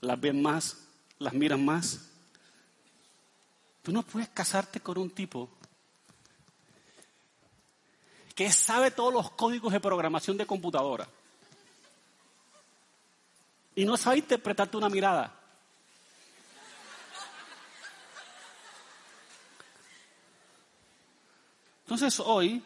Las 0.00 0.20
ven 0.20 0.40
más, 0.40 0.86
las 1.18 1.32
miran 1.32 1.64
más. 1.64 2.10
Tú 3.82 3.90
no 3.90 4.02
puedes 4.02 4.28
casarte 4.28 4.80
con 4.80 4.98
un 4.98 5.10
tipo 5.10 5.48
que 8.34 8.52
sabe 8.52 8.90
todos 8.92 9.12
los 9.12 9.30
códigos 9.32 9.72
de 9.72 9.80
programación 9.80 10.36
de 10.36 10.46
computadora 10.46 11.08
y 13.78 13.84
no 13.84 13.96
sabe 13.96 14.18
interpretarte 14.18 14.76
una 14.76 14.88
mirada. 14.88 15.32
Entonces 21.84 22.18
hoy 22.18 22.60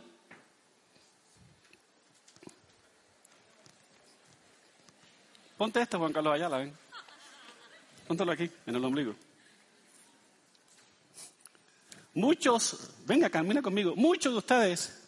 Ponte 5.59 5.83
esto, 5.83 5.99
Juan 5.99 6.15
Carlos 6.15 6.33
Ayala, 6.33 6.57
ven. 6.57 6.75
Póntelo 8.09 8.33
aquí, 8.33 8.51
en 8.65 8.75
el 8.75 8.83
ombligo. 8.83 9.15
Muchos, 12.15 12.91
venga, 13.05 13.29
camina 13.29 13.61
conmigo, 13.61 13.95
muchos 13.97 14.33
de 14.33 14.39
ustedes 14.39 15.07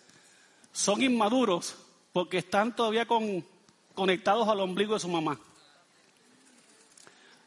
son 0.71 1.01
inmaduros 1.03 1.75
porque 2.13 2.39
están 2.39 2.77
todavía 2.77 3.07
con, 3.07 3.43
conectados 3.95 4.47
al 4.47 4.61
ombligo 4.61 4.93
de 4.93 5.01
su 5.01 5.09
mamá. 5.09 5.41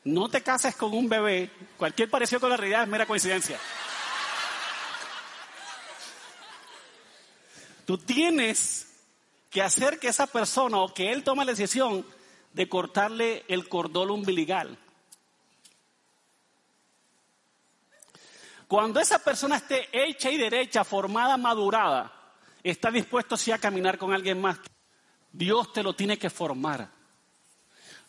No 0.07 0.29
te 0.29 0.41
cases 0.41 0.73
con 0.77 0.93
un 0.93 1.09
bebé, 1.09 1.51
cualquier 1.75 2.09
parecido 2.09 2.39
con 2.39 2.49
la 2.49 2.55
realidad 2.55 2.83
es 2.83 2.87
mera 2.87 3.05
coincidencia. 3.05 3.59
Tú 7.85 7.97
tienes 7.97 8.87
que 9.49 9.61
hacer 9.61 9.99
que 9.99 10.07
esa 10.07 10.25
persona 10.25 10.77
o 10.77 10.93
que 10.93 11.11
él 11.11 11.25
tome 11.25 11.43
la 11.43 11.51
decisión 11.51 12.05
de 12.53 12.69
cortarle 12.69 13.43
el 13.49 13.67
cordón 13.67 14.11
umbiligal. 14.11 14.77
Cuando 18.69 19.01
esa 19.01 19.19
persona 19.19 19.57
esté 19.57 19.89
hecha 19.91 20.31
y 20.31 20.37
derecha, 20.37 20.85
formada, 20.85 21.35
madurada, 21.35 22.13
está 22.63 22.91
dispuesto 22.91 23.35
así 23.35 23.51
a 23.51 23.57
caminar 23.57 23.97
con 23.97 24.13
alguien 24.13 24.39
más. 24.39 24.57
Dios 25.33 25.73
te 25.73 25.83
lo 25.83 25.93
tiene 25.93 26.17
que 26.17 26.29
formar. 26.29 26.89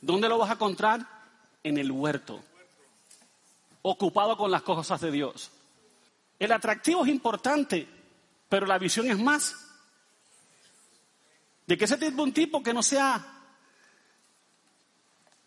¿Dónde 0.01 0.29
lo 0.29 0.39
vas 0.39 0.51
a 0.51 0.55
encontrar? 0.55 1.18
En 1.63 1.79
el 1.79 1.91
huerto. 1.91 2.43
Ocupado 3.83 4.37
con 4.37 4.51
las 4.51 4.63
cosas 4.63 5.01
de 5.01 5.11
Dios. 5.11 5.51
El 6.39 6.53
atractivo 6.53 7.05
es 7.05 7.11
importante, 7.11 7.89
pero 8.49 8.67
la 8.67 8.79
visión 8.79 9.11
es 9.11 9.19
más. 9.19 9.55
De 11.67 11.77
que 11.77 11.85
ese 11.85 11.99
tipo 11.99 12.23
un 12.23 12.33
tipo 12.33 12.63
que 12.63 12.73
no 12.73 12.83
sea 12.83 13.35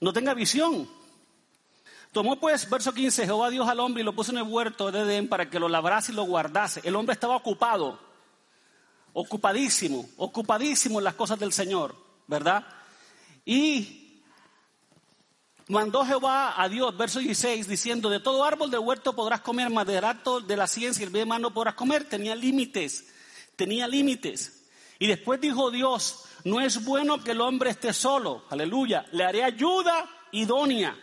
no 0.02 0.12
tenga 0.12 0.34
visión. 0.34 0.90
Tomó 2.12 2.40
pues, 2.40 2.70
verso 2.70 2.92
15, 2.92 3.26
Jehová 3.26 3.50
Dios 3.50 3.70
al 3.70 3.80
hombre 3.80 4.02
y 4.02 4.04
lo 4.04 4.14
puso 4.14 4.32
en 4.32 4.40
el 4.40 4.44
huerto 4.44 4.92
de 4.92 5.02
Edén 5.02 5.30
para 5.30 5.50
que 5.50 5.60
lo 5.60 5.70
labrase 5.70 6.12
y 6.12 6.16
lo 6.16 6.24
guardase. 6.24 6.82
El 6.84 6.96
hombre 6.96 7.14
estaba 7.14 7.38
ocupado, 7.38 8.00
ocupadísimo, 9.14 10.10
ocupadísimo 10.18 11.00
en 11.00 11.06
las 11.06 11.14
cosas 11.14 11.40
del 11.40 11.54
Señor, 11.54 11.96
¿verdad? 12.28 12.66
Y 13.46 14.01
mandó 15.72 16.06
Jehová 16.06 16.62
a 16.62 16.68
Dios, 16.68 16.96
verso 16.98 17.20
16, 17.20 17.68
diciendo, 17.68 18.10
de 18.10 18.20
todo 18.20 18.44
árbol 18.44 18.70
de 18.70 18.78
huerto 18.78 19.16
podrás 19.16 19.42
comer, 19.42 19.70
mas 19.70 19.88
de 19.88 20.58
la 20.58 20.68
ciencia 20.68 21.02
y 21.02 21.08
el 21.08 21.14
bien 21.14 21.30
no 21.30 21.54
podrás 21.54 21.76
comer. 21.76 22.04
Tenía 22.04 22.36
límites, 22.36 23.08
tenía 23.56 23.88
límites. 23.88 24.66
Y 25.00 25.08
después 25.08 25.40
dijo 25.40 25.72
Dios, 25.72 26.26
no 26.44 26.60
es 26.60 26.84
bueno 26.84 27.24
que 27.24 27.32
el 27.32 27.42
hombre 27.42 27.70
esté 27.70 27.94
solo, 27.94 28.44
aleluya, 28.50 29.06
le 29.14 29.24
haré 29.24 29.44
ayuda 29.44 30.08
idónea. 30.32 30.96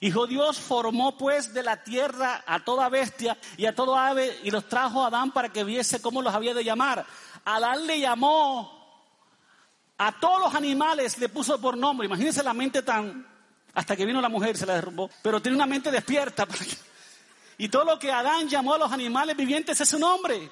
Hijo 0.00 0.26
Dios 0.26 0.58
formó 0.58 1.16
pues 1.16 1.52
de 1.52 1.62
la 1.62 1.82
tierra 1.82 2.44
a 2.46 2.62
toda 2.64 2.88
bestia 2.88 3.36
y 3.56 3.66
a 3.66 3.74
todo 3.74 3.96
ave 3.96 4.38
y 4.44 4.50
los 4.50 4.68
trajo 4.68 5.02
a 5.02 5.08
Adán 5.08 5.32
para 5.32 5.48
que 5.48 5.64
viese 5.64 6.00
cómo 6.00 6.22
los 6.22 6.32
había 6.32 6.54
de 6.54 6.62
llamar. 6.62 7.04
Adán 7.44 7.86
le 7.86 7.98
llamó 7.98 8.78
a 9.96 10.20
todos 10.20 10.40
los 10.40 10.54
animales, 10.54 11.18
le 11.18 11.28
puso 11.28 11.60
por 11.60 11.76
nombre. 11.76 12.06
Imagínense 12.06 12.44
la 12.44 12.54
mente 12.54 12.82
tan, 12.82 13.26
hasta 13.78 13.96
que 13.96 14.04
vino 14.04 14.20
la 14.20 14.28
mujer 14.28 14.56
se 14.56 14.66
la 14.66 14.74
derrumbó, 14.74 15.08
pero 15.22 15.40
tiene 15.40 15.54
una 15.54 15.64
mente 15.64 15.92
despierta. 15.92 16.48
Y 17.58 17.68
todo 17.68 17.84
lo 17.84 17.96
que 17.96 18.10
Adán 18.10 18.48
llamó 18.48 18.74
a 18.74 18.78
los 18.78 18.90
animales 18.90 19.36
vivientes 19.36 19.80
es 19.80 19.88
su 19.88 20.00
nombre. 20.00 20.50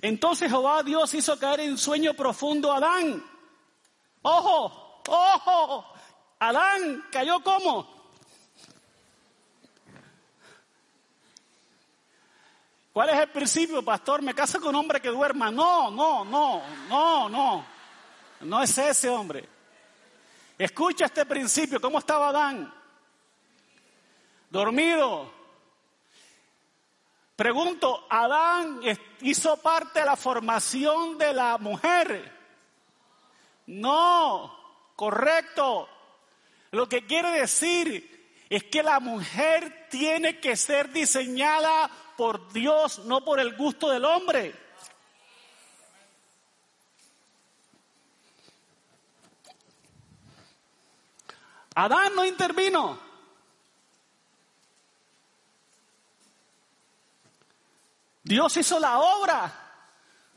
Entonces 0.00 0.48
Jehová 0.48 0.84
Dios 0.84 1.12
hizo 1.14 1.36
caer 1.36 1.60
en 1.60 1.76
sueño 1.76 2.14
profundo 2.14 2.72
a 2.72 2.76
Adán. 2.76 3.24
Ojo, 4.22 5.02
ojo, 5.08 5.84
Adán 6.38 7.06
cayó 7.10 7.42
como. 7.42 7.88
¿Cuál 12.92 13.08
es 13.10 13.18
el 13.18 13.30
principio, 13.30 13.84
pastor? 13.84 14.22
Me 14.22 14.32
caso 14.32 14.60
con 14.60 14.68
un 14.68 14.76
hombre 14.76 15.00
que 15.00 15.08
duerma. 15.08 15.50
No, 15.50 15.90
no, 15.90 16.24
no, 16.24 16.62
no, 16.88 17.28
no. 17.28 17.66
No 18.42 18.62
es 18.62 18.78
ese 18.78 19.08
hombre. 19.08 19.55
Escucha 20.58 21.06
este 21.06 21.26
principio. 21.26 21.80
¿Cómo 21.80 21.98
estaba 21.98 22.28
Adán? 22.28 22.72
Dormido. 24.50 25.32
Pregunto, 27.34 28.06
¿Adán 28.08 28.80
hizo 29.20 29.58
parte 29.58 30.00
de 30.00 30.06
la 30.06 30.16
formación 30.16 31.18
de 31.18 31.34
la 31.34 31.58
mujer? 31.58 32.32
No, 33.66 34.58
correcto. 34.96 35.88
Lo 36.70 36.88
que 36.88 37.04
quiere 37.04 37.30
decir 37.32 38.44
es 38.48 38.64
que 38.64 38.82
la 38.82 39.00
mujer 39.00 39.88
tiene 39.90 40.40
que 40.40 40.56
ser 40.56 40.90
diseñada 40.90 41.90
por 42.16 42.50
Dios, 42.52 43.00
no 43.00 43.22
por 43.22 43.38
el 43.38 43.54
gusto 43.56 43.90
del 43.90 44.06
hombre. 44.06 44.65
Adán 51.76 52.14
no 52.16 52.24
intervino. 52.24 52.98
Dios 58.24 58.56
hizo 58.56 58.80
la 58.80 58.98
obra. 58.98 59.62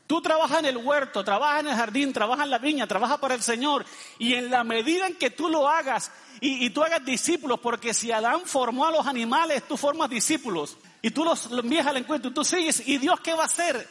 Tú 0.06 0.20
trabajas 0.20 0.58
en 0.58 0.66
el 0.66 0.76
huerto, 0.76 1.24
trabajas 1.24 1.60
en 1.60 1.68
el 1.68 1.76
jardín, 1.76 2.12
trabajas 2.12 2.44
en 2.44 2.50
la 2.50 2.58
viña, 2.58 2.86
trabajas 2.86 3.18
para 3.18 3.34
el 3.34 3.42
Señor. 3.42 3.86
Y 4.18 4.34
en 4.34 4.50
la 4.50 4.64
medida 4.64 5.06
en 5.06 5.16
que 5.16 5.30
tú 5.30 5.48
lo 5.48 5.66
hagas 5.66 6.12
y, 6.40 6.68
tú 6.70 6.82
hagas 6.82 7.04
discípulos, 7.04 7.58
porque 7.60 7.94
si 7.94 8.12
Adán 8.12 8.42
formó 8.44 8.84
a 8.84 8.90
los 8.90 9.06
animales, 9.06 9.66
tú 9.66 9.78
formas 9.78 10.10
discípulos. 10.10 10.76
Y 11.00 11.10
tú 11.10 11.24
los, 11.24 11.50
envías 11.50 11.86
al 11.86 11.96
encuentro, 11.96 12.32
tú 12.32 12.44
sigues. 12.44 12.86
¿Y 12.86 12.98
Dios 12.98 13.18
qué 13.20 13.32
va 13.32 13.44
a 13.44 13.46
hacer? 13.46 13.88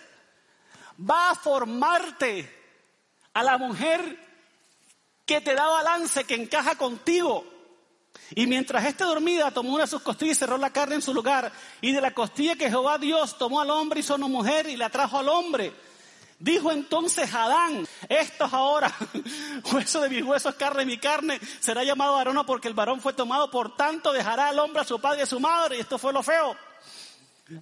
Va 1.09 1.31
a 1.31 1.35
formarte 1.35 2.47
a 3.33 3.41
la 3.41 3.57
mujer 3.57 4.28
que 5.29 5.41
te 5.41 5.53
da 5.53 5.67
balance, 5.67 6.23
que 6.23 6.33
encaja 6.33 6.75
contigo. 6.75 7.45
Y 8.31 8.47
mientras 8.47 8.83
éste 8.83 9.03
dormida, 9.03 9.51
tomó 9.51 9.75
una 9.75 9.83
de 9.83 9.89
sus 9.91 10.01
costillas 10.01 10.37
y 10.37 10.39
cerró 10.39 10.57
la 10.57 10.71
carne 10.71 10.95
en 10.95 11.03
su 11.03 11.13
lugar. 11.13 11.51
Y 11.81 11.91
de 11.91 12.01
la 12.01 12.15
costilla 12.15 12.55
que 12.55 12.67
Jehová 12.67 12.97
Dios 12.97 13.37
tomó 13.37 13.61
al 13.61 13.69
hombre, 13.69 13.99
hizo 13.99 14.15
una 14.15 14.27
mujer 14.27 14.67
y 14.67 14.75
la 14.75 14.89
trajo 14.89 15.19
al 15.19 15.29
hombre. 15.29 15.71
Dijo 16.39 16.71
entonces 16.71 17.31
Adán, 17.31 17.87
esto 18.07 18.45
es 18.45 18.53
ahora, 18.53 18.91
hueso 19.71 20.01
de 20.01 20.09
mis 20.09 20.23
huesos, 20.23 20.55
carne 20.55 20.79
de 20.79 20.85
mi 20.87 20.97
carne, 20.97 21.39
será 21.59 21.83
llamado 21.83 22.15
varón 22.15 22.43
porque 22.47 22.67
el 22.67 22.73
varón 22.73 22.99
fue 22.99 23.13
tomado, 23.13 23.51
por 23.51 23.75
tanto 23.75 24.11
dejará 24.11 24.47
al 24.47 24.57
hombre 24.57 24.81
a 24.81 24.85
su 24.85 24.99
padre 24.99 25.19
y 25.19 25.23
a 25.23 25.27
su 25.27 25.39
madre. 25.39 25.77
Y 25.77 25.81
esto 25.81 25.99
fue 25.99 26.11
lo 26.11 26.23
feo. 26.23 26.55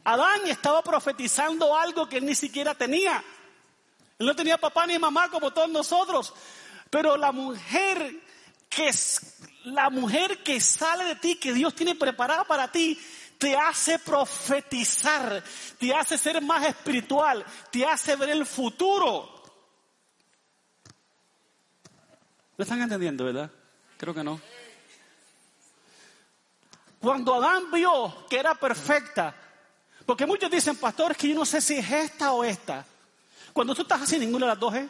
Adán 0.06 0.48
estaba 0.48 0.82
profetizando 0.82 1.76
algo 1.76 2.08
que 2.08 2.20
él 2.20 2.26
ni 2.26 2.36
siquiera 2.36 2.76
tenía. 2.76 3.22
Él 4.20 4.26
no 4.26 4.36
tenía 4.36 4.58
papá 4.58 4.88
ni 4.88 4.98
mamá 4.98 5.30
como 5.30 5.52
todos 5.52 5.70
nosotros. 5.70 6.34
Pero 6.90 7.18
la 7.18 7.32
mujer 7.32 8.22
que 8.70 8.90
es 8.90 9.38
la 9.66 9.90
mujer 9.90 10.44
que 10.44 10.62
sale 10.62 11.04
de 11.04 11.16
ti, 11.16 11.36
que 11.36 11.54
Dios 11.54 11.76
tiene 11.76 11.96
preparada 11.96 12.44
para 12.46 12.72
ti, 12.72 12.98
te 13.38 13.56
hace 13.56 14.00
profetizar, 14.00 15.44
te 15.78 15.94
hace 15.94 16.18
ser 16.18 16.42
más 16.42 16.66
espiritual, 16.66 17.46
te 17.72 17.86
hace 17.86 18.16
ver 18.16 18.30
el 18.30 18.46
futuro. 18.46 19.44
¿Lo 22.56 22.64
están 22.64 22.82
entendiendo, 22.82 23.26
verdad? 23.26 23.52
Creo 23.98 24.14
que 24.14 24.24
no. 24.24 24.40
Cuando 27.00 27.36
Adán 27.36 27.70
vio 27.72 28.26
que 28.30 28.40
era 28.40 28.56
perfecta, 28.56 29.36
porque 30.06 30.26
muchos 30.26 30.50
dicen, 30.50 30.78
pastor, 30.78 31.12
es 31.12 31.18
que 31.18 31.30
yo 31.30 31.36
no 31.36 31.46
sé 31.46 31.62
si 31.62 31.76
es 31.76 31.92
esta 31.92 32.32
o 32.32 32.44
esta. 32.44 32.86
Cuando 33.54 33.76
tú 33.76 33.84
estás 33.84 34.02
así, 34.02 34.18
ninguna 34.18 34.46
de 34.46 34.52
las 34.54 34.60
dos 34.60 34.74
es. 34.74 34.90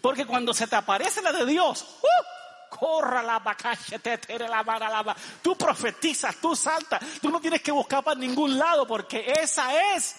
Porque 0.00 0.26
cuando 0.26 0.52
se 0.52 0.66
te 0.66 0.76
aparece 0.76 1.22
la 1.22 1.32
de 1.32 1.46
Dios, 1.46 1.84
¡uh! 2.02 2.44
corra 2.74 3.22
la 3.22 3.38
vacache, 3.38 3.98
te 4.00 4.18
la 4.38 4.62
la 4.62 5.16
Tú 5.42 5.56
profetizas, 5.56 6.36
tú 6.36 6.56
saltas, 6.56 7.00
tú 7.20 7.30
no 7.30 7.40
tienes 7.40 7.62
que 7.62 7.70
buscar 7.70 8.02
para 8.02 8.18
ningún 8.18 8.58
lado 8.58 8.86
porque 8.86 9.32
esa 9.40 9.94
es. 9.94 10.16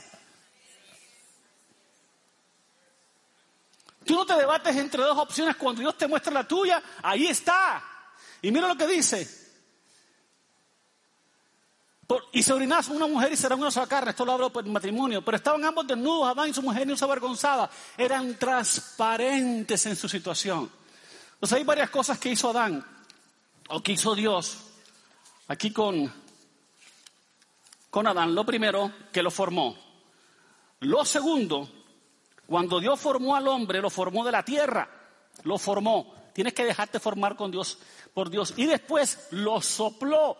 Tú 4.05 4.15
no 4.15 4.25
te 4.25 4.35
debates 4.35 4.75
entre 4.75 5.01
dos 5.01 5.17
opciones 5.17 5.55
cuando 5.55 5.81
Dios 5.81 5.97
te 5.97 6.07
muestra 6.07 6.31
la 6.31 6.47
tuya, 6.47 6.81
ahí 7.01 7.27
está. 7.27 7.83
Y 8.41 8.51
mira 8.51 8.67
lo 8.67 8.77
que 8.77 8.87
dice. 8.87 9.44
Y 12.31 12.43
se 12.43 12.53
una 12.53 13.07
mujer 13.07 13.33
y 13.33 13.37
será 13.37 13.55
una 13.55 13.71
sola 13.71 13.87
carne, 13.87 14.11
esto 14.11 14.25
lo 14.25 14.33
hablo 14.33 14.51
por 14.51 14.63
el 14.63 14.71
matrimonio, 14.71 15.23
pero 15.23 15.37
estaban 15.37 15.63
ambos 15.65 15.87
desnudos, 15.87 16.29
Adán 16.29 16.49
y 16.49 16.53
su 16.53 16.61
mujer, 16.61 16.89
y 16.89 16.97
se 16.97 17.03
avergonzaba, 17.03 17.69
eran 17.97 18.37
transparentes 18.37 19.85
en 19.87 19.95
su 19.95 20.07
situación. 20.07 20.69
Entonces 21.33 21.57
hay 21.57 21.63
varias 21.63 21.89
cosas 21.89 22.19
que 22.19 22.29
hizo 22.29 22.49
Adán, 22.49 22.85
o 23.69 23.81
que 23.81 23.93
hizo 23.93 24.13
Dios, 24.13 24.57
aquí 25.47 25.71
con, 25.71 26.11
con 27.89 28.07
Adán. 28.07 28.35
Lo 28.35 28.45
primero, 28.45 28.91
que 29.11 29.23
lo 29.23 29.31
formó. 29.31 29.75
Lo 30.81 31.03
segundo, 31.05 31.67
cuando 32.45 32.79
Dios 32.79 32.99
formó 32.99 33.35
al 33.35 33.47
hombre, 33.47 33.81
lo 33.81 33.89
formó 33.89 34.23
de 34.23 34.31
la 34.31 34.43
tierra, 34.43 34.87
lo 35.43 35.57
formó. 35.57 36.13
Tienes 36.33 36.53
que 36.53 36.65
dejarte 36.65 36.99
formar 36.99 37.35
con 37.35 37.49
Dios, 37.49 37.79
por 38.13 38.29
Dios. 38.29 38.53
Y 38.57 38.65
después 38.65 39.27
lo 39.31 39.61
sopló, 39.61 40.37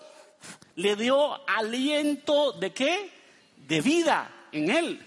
le 0.76 0.96
dio 0.96 1.48
aliento 1.50 2.54
de 2.54 2.74
qué? 2.74 3.12
De 3.68 3.82
vida 3.82 4.48
en 4.52 4.70
él. 4.70 5.06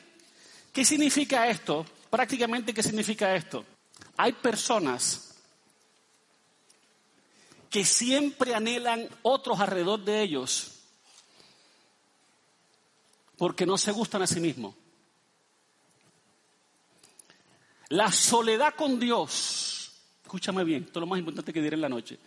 ¿Qué 0.72 0.84
significa 0.84 1.48
esto? 1.48 1.84
Prácticamente, 2.10 2.72
¿qué 2.72 2.82
significa 2.82 3.34
esto? 3.34 3.64
Hay 4.16 4.32
personas 4.32 5.36
que 7.70 7.84
siempre 7.84 8.54
anhelan 8.54 9.08
otros 9.22 9.60
alrededor 9.60 10.04
de 10.04 10.22
ellos 10.22 10.74
porque 13.36 13.66
no 13.66 13.78
se 13.78 13.92
gustan 13.92 14.22
a 14.22 14.26
sí 14.26 14.40
mismos. 14.40 14.74
La 17.90 18.12
soledad 18.12 18.74
con 18.74 18.98
Dios, 18.98 19.92
escúchame 20.22 20.64
bien, 20.64 20.84
esto 20.84 20.98
es 20.98 21.00
lo 21.00 21.06
más 21.06 21.18
importante 21.18 21.52
que 21.52 21.62
diré 21.62 21.74
en 21.74 21.80
la 21.80 21.88
noche. 21.88 22.18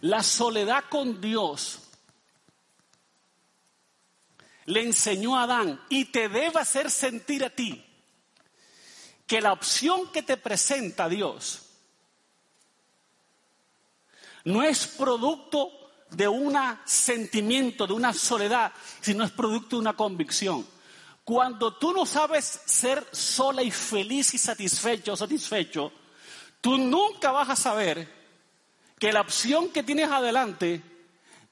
La 0.00 0.22
soledad 0.22 0.84
con 0.88 1.20
Dios 1.20 1.80
le 4.66 4.82
enseñó 4.82 5.36
a 5.36 5.44
Adán 5.44 5.80
y 5.88 6.06
te 6.06 6.28
debe 6.28 6.60
hacer 6.60 6.90
sentir 6.90 7.44
a 7.44 7.50
ti 7.50 7.84
que 9.26 9.40
la 9.40 9.52
opción 9.52 10.10
que 10.12 10.22
te 10.22 10.36
presenta 10.36 11.08
Dios 11.08 11.62
no 14.44 14.62
es 14.62 14.86
producto 14.86 15.70
de 16.10 16.28
un 16.28 16.56
sentimiento, 16.84 17.86
de 17.86 17.94
una 17.94 18.12
soledad, 18.12 18.72
sino 19.00 19.24
es 19.24 19.30
producto 19.30 19.76
de 19.76 19.80
una 19.80 19.94
convicción. 19.94 20.66
Cuando 21.24 21.74
tú 21.78 21.92
no 21.92 22.04
sabes 22.04 22.60
ser 22.66 23.06
sola 23.10 23.62
y 23.62 23.70
feliz 23.70 24.34
y 24.34 24.38
satisfecho 24.38 25.14
o 25.14 25.16
satisfecho, 25.16 25.90
tú 26.60 26.76
nunca 26.76 27.32
vas 27.32 27.48
a 27.48 27.56
saber 27.56 28.06
que 28.98 29.12
la 29.12 29.22
opción 29.22 29.70
que 29.70 29.82
tienes 29.82 30.10
adelante 30.10 30.82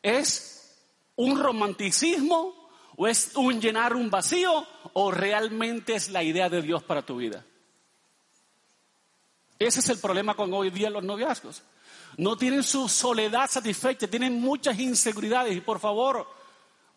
es 0.02 0.76
un 1.16 1.38
romanticismo 1.38 2.61
o 2.96 3.06
es 3.06 3.32
un 3.36 3.60
llenar 3.60 3.94
un 3.94 4.10
vacío 4.10 4.66
o 4.92 5.10
realmente 5.10 5.94
es 5.94 6.10
la 6.10 6.22
idea 6.22 6.48
de 6.48 6.62
Dios 6.62 6.82
para 6.82 7.02
tu 7.02 7.16
vida. 7.16 7.44
Ese 9.58 9.80
es 9.80 9.88
el 9.88 9.98
problema 9.98 10.34
con 10.34 10.52
hoy 10.52 10.70
día 10.70 10.90
los 10.90 11.04
noviazgos. 11.04 11.62
No 12.16 12.36
tienen 12.36 12.62
su 12.62 12.88
soledad 12.88 13.48
satisfecha, 13.48 14.06
tienen 14.06 14.40
muchas 14.40 14.78
inseguridades 14.78 15.56
y 15.56 15.60
por 15.60 15.80
favor, 15.80 16.26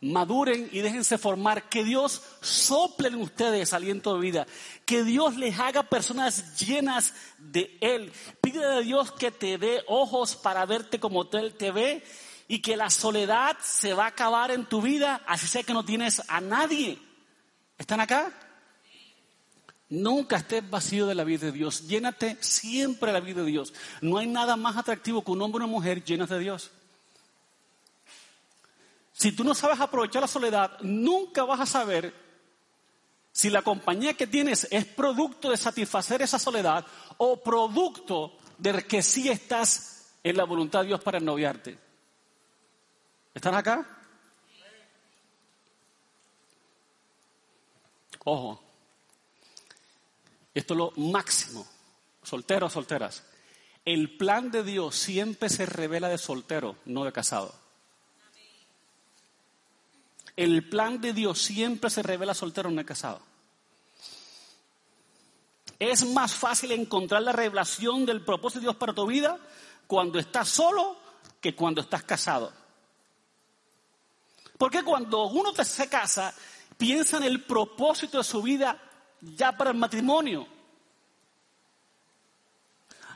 maduren 0.02 0.70
y 0.72 0.80
déjense 0.80 1.18
formar, 1.18 1.70
que 1.70 1.84
Dios 1.84 2.22
sople 2.42 3.08
en 3.08 3.16
ustedes 3.16 3.74
aliento 3.74 4.16
de 4.16 4.20
vida, 4.20 4.48
que 4.86 5.04
Dios 5.04 5.38
les 5.38 5.58
haga 5.60 5.84
personas 5.84 6.60
llenas 6.60 7.14
de 7.38 7.78
Él. 7.82 8.12
Pide 8.42 8.66
a 8.66 8.80
Dios 8.80 9.12
que 9.14 9.32
te 9.32 9.58
dé 9.58 9.84
ojos 9.88 10.36
para 10.36 10.66
verte 10.66 11.00
como 11.00 11.28
Él 11.32 11.54
te 11.56 11.72
ve 11.72 12.04
y 12.48 12.62
que 12.62 12.78
la 12.78 12.90
soledad 12.90 13.58
se 13.62 13.94
va 13.94 14.06
a 14.06 14.10
acabar 14.10 14.52
en 14.52 14.66
tu 14.66 14.82
vida, 14.82 15.22
así 15.26 15.48
sea 15.48 15.64
que 15.64 15.74
no 15.74 15.84
tienes 15.84 16.22
a 16.28 16.42
nadie. 16.42 17.00
¿Están 17.78 18.00
acá? 18.00 18.32
Nunca 19.90 20.38
estés 20.38 20.68
vacío 20.70 21.08
de 21.08 21.16
la 21.16 21.24
vida 21.24 21.48
de 21.48 21.52
Dios. 21.52 21.88
Llénate 21.88 22.38
siempre 22.42 23.12
la 23.12 23.20
vida 23.20 23.42
de 23.42 23.48
Dios. 23.48 23.74
No 24.02 24.18
hay 24.18 24.28
nada 24.28 24.56
más 24.56 24.78
atractivo 24.78 25.24
que 25.24 25.32
un 25.32 25.42
hombre 25.42 25.64
o 25.64 25.66
una 25.66 25.72
mujer 25.72 26.04
llenas 26.04 26.30
de 26.30 26.40
Dios. 26.40 26.72
Si 29.14 29.32
tú 29.32 29.44
no 29.44 29.56
sabes 29.56 29.80
aprovechar 29.80 30.22
la 30.22 30.28
soledad, 30.28 30.80
nunca 30.82 31.44
vas 31.46 31.62
a 31.62 31.66
saber 31.66 32.14
si 33.32 33.50
la 33.50 33.62
compañía 33.62 34.14
que 34.14 34.28
tienes 34.28 34.68
es 34.72 34.86
producto 34.86 35.50
de 35.50 35.58
satisfacer 35.58 36.22
esa 36.22 36.40
soledad 36.40 36.86
o 37.18 37.42
producto 37.42 38.38
de 38.58 38.84
que 38.86 39.02
sí 39.02 39.30
estás 39.30 40.14
en 40.24 40.38
la 40.38 40.44
voluntad 40.44 40.82
de 40.82 40.88
Dios 40.88 41.02
para 41.02 41.18
ennoviarte. 41.18 41.85
¿Están 43.36 43.54
acá? 43.54 43.86
Ojo, 48.24 48.64
esto 50.54 50.74
es 50.74 50.78
lo 50.78 50.92
máximo. 50.96 51.68
Solteros, 52.24 52.74
solteras. 52.74 53.24
El 53.84 54.18
plan 54.18 54.50
de 54.50 54.64
Dios 54.64 54.96
siempre 54.96 55.50
se 55.50 55.68
revela 55.68 56.10
de 56.10 56.18
soltero, 56.18 56.78
no 56.86 57.04
de 57.04 57.12
casado. 57.12 57.54
El 60.36 60.68
plan 60.68 61.00
de 61.00 61.14
Dios 61.14 61.40
siempre 61.40 61.90
se 61.90 62.02
revela 62.02 62.34
soltero, 62.34 62.72
no 62.72 62.84
casado. 62.84 63.22
Es 65.78 66.06
más 66.06 66.34
fácil 66.34 66.72
encontrar 66.72 67.22
la 67.22 67.32
revelación 67.32 68.06
del 68.06 68.24
propósito 68.24 68.60
de 68.60 68.66
Dios 68.66 68.76
para 68.78 68.94
tu 68.94 69.06
vida 69.06 69.38
cuando 69.88 70.20
estás 70.20 70.50
solo 70.50 70.98
que 71.40 71.54
cuando 71.54 71.82
estás 71.82 72.04
casado. 72.04 72.65
Porque 74.58 74.84
cuando 74.84 75.26
uno 75.26 75.54
se 75.54 75.90
casa, 75.90 76.34
piensa 76.78 77.18
en 77.18 77.24
el 77.24 77.44
propósito 77.44 78.18
de 78.18 78.24
su 78.24 78.42
vida 78.42 78.78
ya 79.22 79.52
para 79.52 79.72
el 79.72 79.78
matrimonio. 79.78 80.48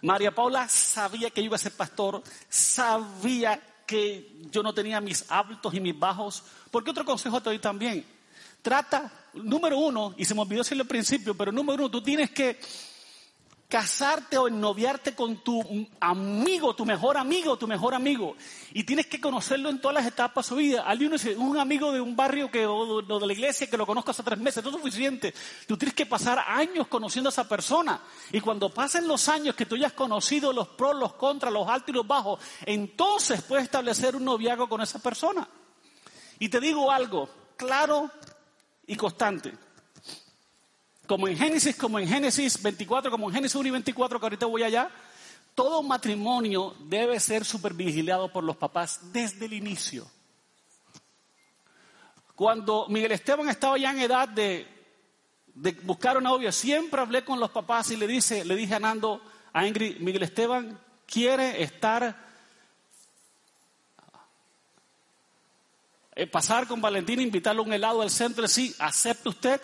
María 0.02 0.34
Paula 0.34 0.68
sabía 0.70 1.30
que 1.30 1.42
iba 1.42 1.56
a 1.56 1.60
ser 1.60 1.74
pastor, 1.74 2.24
sabía 2.48 3.62
que 3.86 4.44
yo 4.52 4.64
no 4.64 4.74
tenía 4.74 5.02
mis 5.02 5.30
altos 5.30 5.74
y 5.74 5.80
mis 5.80 5.98
bajos. 5.98 6.44
Porque 6.72 6.92
otro 6.92 7.06
consejo 7.06 7.42
te 7.42 7.50
doy 7.50 7.60
también. 7.60 8.06
Trata, 8.62 9.12
número 9.34 9.78
uno, 9.78 10.14
y 10.18 10.26
se 10.26 10.36
me 10.36 10.42
olvidó 10.42 10.62
decirlo 10.62 10.84
al 10.84 10.88
principio, 10.88 11.36
pero 11.36 11.52
número 11.52 11.84
uno, 11.84 11.92
tú 11.92 12.02
tienes 12.02 12.32
que 12.32 12.60
casarte 13.70 14.36
o 14.40 14.48
ennoviarte 14.48 15.14
con 15.14 15.44
tu 15.44 15.64
amigo, 16.00 16.76
tu 16.76 16.88
mejor 16.88 17.18
amigo, 17.18 17.56
tu 17.56 17.68
mejor 17.68 17.94
amigo. 17.94 18.36
Y 18.74 18.84
tienes 18.84 19.06
que 19.06 19.22
conocerlo 19.22 19.70
en 19.70 19.80
todas 19.80 19.94
las 19.94 20.08
etapas 20.08 20.44
de 20.44 20.50
su 20.50 20.56
vida. 20.56 20.82
Alguien 20.82 21.12
dice, 21.12 21.36
un 21.36 21.56
amigo 21.56 21.92
de 21.92 22.02
un 22.02 22.16
barrio 22.16 22.50
que, 22.50 22.66
o 22.66 23.04
de 23.04 23.28
la 23.28 23.32
iglesia 23.32 23.70
que 23.70 23.78
lo 23.78 23.86
conozco 23.86 24.10
hace 24.10 24.24
tres 24.24 24.40
meses, 24.40 24.66
eso 24.66 24.70
es 24.70 24.76
suficiente. 24.76 25.36
Tú 25.68 25.78
tienes 25.78 25.94
que 25.94 26.08
pasar 26.08 26.44
años 26.48 26.88
conociendo 26.88 27.30
a 27.30 27.32
esa 27.32 27.48
persona. 27.48 28.02
Y 28.32 28.42
cuando 28.42 28.74
pasen 28.74 29.08
los 29.08 29.30
años 29.30 29.54
que 29.54 29.68
tú 29.68 29.78
ya 29.78 29.88
has 29.88 29.94
conocido 29.94 30.52
los 30.52 30.70
pros, 30.70 30.96
los 30.96 31.14
contras, 31.14 31.54
los 31.54 31.68
altos 31.68 31.90
y 31.90 31.94
los 31.94 32.08
bajos, 32.08 32.40
entonces 32.66 33.44
puedes 33.44 33.66
establecer 33.66 34.16
un 34.16 34.26
noviazgo 34.26 34.68
con 34.68 34.82
esa 34.82 34.98
persona. 34.98 35.48
Y 36.40 36.50
te 36.50 36.60
digo 36.60 36.92
algo 36.92 37.30
claro 37.56 38.10
y 38.88 38.96
constante 38.96 39.69
como 41.10 41.28
en 41.28 41.36
Génesis, 41.36 41.76
como 41.76 41.98
en 41.98 42.08
Génesis 42.08 42.62
24, 42.62 43.10
como 43.10 43.30
en 43.30 43.34
Génesis 43.34 43.56
1 43.56 43.68
y 43.68 43.72
24, 43.72 44.20
que 44.20 44.26
ahorita 44.28 44.46
voy 44.46 44.62
allá, 44.62 44.92
todo 45.56 45.82
matrimonio 45.82 46.76
debe 46.82 47.20
ser 47.20 47.44
supervigilado 47.46 48.32
por 48.32 48.44
los 48.44 48.58
papás 48.58 49.12
desde 49.12 49.48
el 49.48 49.54
inicio. 49.54 50.06
Cuando 52.36 52.86
Miguel 52.90 53.14
Esteban 53.14 53.50
estaba 53.50 53.76
ya 53.80 53.90
en 53.90 54.02
edad 54.02 54.30
de, 54.30 54.68
buscar 55.82 56.16
una 56.16 56.30
novia, 56.30 56.52
siempre 56.52 57.02
hablé 57.02 57.26
con 57.26 57.40
los 57.40 57.50
papás 57.50 57.90
y 57.90 57.98
le, 57.98 58.06
dice, 58.06 58.46
le 58.46 58.56
dije 58.56 58.76
a 58.76 58.80
Nando, 58.80 59.20
a 59.52 59.66
Ingrid, 59.66 59.98
Miguel 60.02 60.22
Esteban 60.22 60.80
quiere 61.08 61.64
estar 61.64 62.16
eh, 66.14 66.28
pasar 66.28 66.68
con 66.68 66.80
Valentina, 66.80 67.24
invitarlo 67.24 67.64
a 67.64 67.66
un 67.66 67.74
helado 67.74 68.04
al 68.04 68.12
centro, 68.12 68.48
sí, 68.48 68.76
¿acepta 68.78 69.30
usted? 69.30 69.60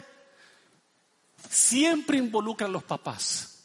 Siempre 1.49 2.17
involucra 2.17 2.67
a 2.67 2.69
los 2.69 2.84
papás. 2.84 3.55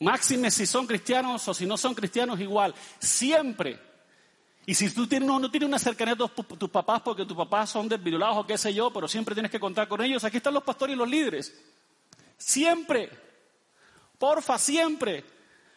Máxime 0.00 0.50
si 0.50 0.66
son 0.66 0.86
cristianos 0.86 1.46
o 1.48 1.54
si 1.54 1.66
no 1.66 1.76
son 1.76 1.94
cristianos 1.94 2.38
igual. 2.40 2.74
Siempre. 2.98 3.80
Y 4.64 4.74
si 4.74 4.90
tú 4.90 5.06
tienes, 5.06 5.28
no, 5.28 5.50
tienes 5.50 5.66
una 5.66 5.78
cercanía 5.78 6.14
a 6.14 6.16
tus, 6.16 6.70
papás 6.70 7.00
porque 7.02 7.24
tus 7.24 7.36
papás 7.36 7.70
son 7.70 7.88
desvirulados 7.88 8.36
o 8.36 8.46
qué 8.46 8.58
sé 8.58 8.72
yo, 8.72 8.92
pero 8.92 9.08
siempre 9.08 9.34
tienes 9.34 9.50
que 9.50 9.58
contar 9.58 9.88
con 9.88 10.02
ellos. 10.02 10.22
Aquí 10.24 10.36
están 10.36 10.54
los 10.54 10.62
pastores 10.62 10.94
y 10.94 10.98
los 10.98 11.08
líderes. 11.08 11.54
Siempre. 12.36 13.10
Porfa, 14.18 14.58
siempre. 14.58 15.24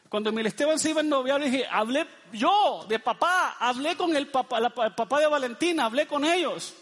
Cuando 0.10 0.30
Emil 0.30 0.46
Esteban 0.46 0.78
se 0.78 0.90
iba 0.90 1.00
a 1.00 1.04
noviar, 1.04 1.42
dije, 1.42 1.66
hablé 1.72 2.06
yo 2.34 2.86
de 2.90 3.00
papá, 3.00 3.56
hablé 3.58 3.96
con 3.96 4.14
el 4.14 4.28
papá, 4.28 4.58
el 4.58 4.94
papá 4.94 5.20
de 5.22 5.28
Valentina, 5.28 5.86
hablé 5.86 6.06
con 6.06 6.26
ellos. 6.26 6.74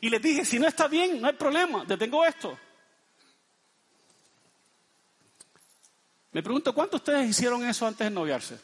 Y 0.00 0.08
les 0.08 0.22
dije, 0.22 0.44
si 0.44 0.58
no 0.58 0.66
está 0.66 0.88
bien, 0.88 1.20
no 1.20 1.26
hay 1.26 1.34
problema, 1.34 1.84
detengo 1.84 2.24
esto. 2.24 2.58
Me 6.32 6.42
pregunto, 6.42 6.72
¿cuántos 6.72 7.04
de 7.04 7.12
ustedes 7.12 7.30
hicieron 7.30 7.64
eso 7.64 7.86
antes 7.86 8.06
de 8.06 8.10
noviarse? 8.10 8.58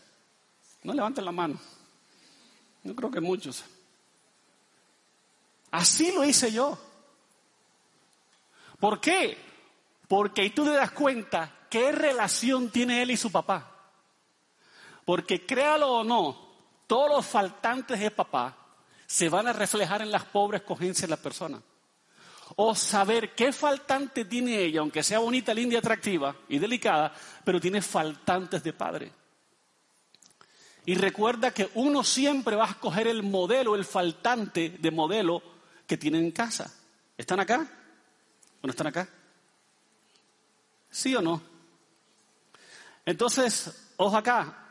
No 0.83 0.95
levanten 0.95 1.25
la 1.25 1.33
mano. 1.33 1.59
No 2.85 2.95
creo 2.95 3.11
que 3.11 3.21
muchos. 3.21 3.65
Así 5.73 6.13
lo 6.13 6.25
hice 6.25 6.53
yo. 6.53 6.79
¿Por 8.79 9.01
qué? 9.01 9.37
Porque 10.07 10.49
tú 10.51 10.65
te 10.65 10.71
das 10.71 10.93
cuenta 10.93 11.67
qué 11.69 11.91
relación 11.91 12.71
tiene 12.71 13.03
él 13.03 13.11
y 13.11 13.17
su 13.17 13.33
papá. 13.33 13.73
Porque 15.05 15.45
créalo 15.45 15.93
o 15.93 16.05
no, 16.05 16.55
todos 16.87 17.11
los 17.11 17.27
faltantes 17.27 17.99
de 17.99 18.11
papá 18.11 18.66
se 19.07 19.29
van 19.29 19.47
a 19.47 19.53
reflejar 19.53 20.03
en 20.03 20.11
las 20.11 20.25
pobres 20.25 20.63
cogencias 20.63 21.03
de 21.03 21.17
la 21.17 21.23
persona. 21.23 21.61
O 22.57 22.75
saber 22.75 23.35
qué 23.35 23.53
faltante 23.53 24.25
tiene 24.25 24.59
ella, 24.59 24.81
aunque 24.81 25.03
sea 25.03 25.19
bonita, 25.19 25.53
linda 25.53 25.75
y 25.75 25.79
atractiva 25.79 26.37
y 26.49 26.59
delicada, 26.59 27.13
pero 27.45 27.61
tiene 27.61 27.83
faltantes 27.83 28.63
de 28.63 28.73
padre. 28.73 29.13
Y 30.85 30.95
recuerda 30.95 31.51
que 31.51 31.69
uno 31.75 32.05
siempre 32.05 32.55
va 32.55 32.65
a 32.65 32.71
escoger 32.71 33.09
el 33.09 33.25
modelo, 33.25 33.75
el 33.75 33.85
faltante 33.85 34.77
de 34.79 34.91
modelo 34.93 35.43
que 35.87 35.97
tiene 35.97 36.19
en 36.19 36.31
casa. 36.31 36.73
¿Están 37.19 37.41
acá? 37.41 37.67
¿O 38.63 38.67
no 38.67 38.71
están 38.71 38.87
acá? 38.87 39.09
¿Sí 40.91 41.15
o 41.17 41.21
no? 41.21 41.43
Entonces, 43.05 43.93
ojo 43.97 44.17
acá. 44.17 44.66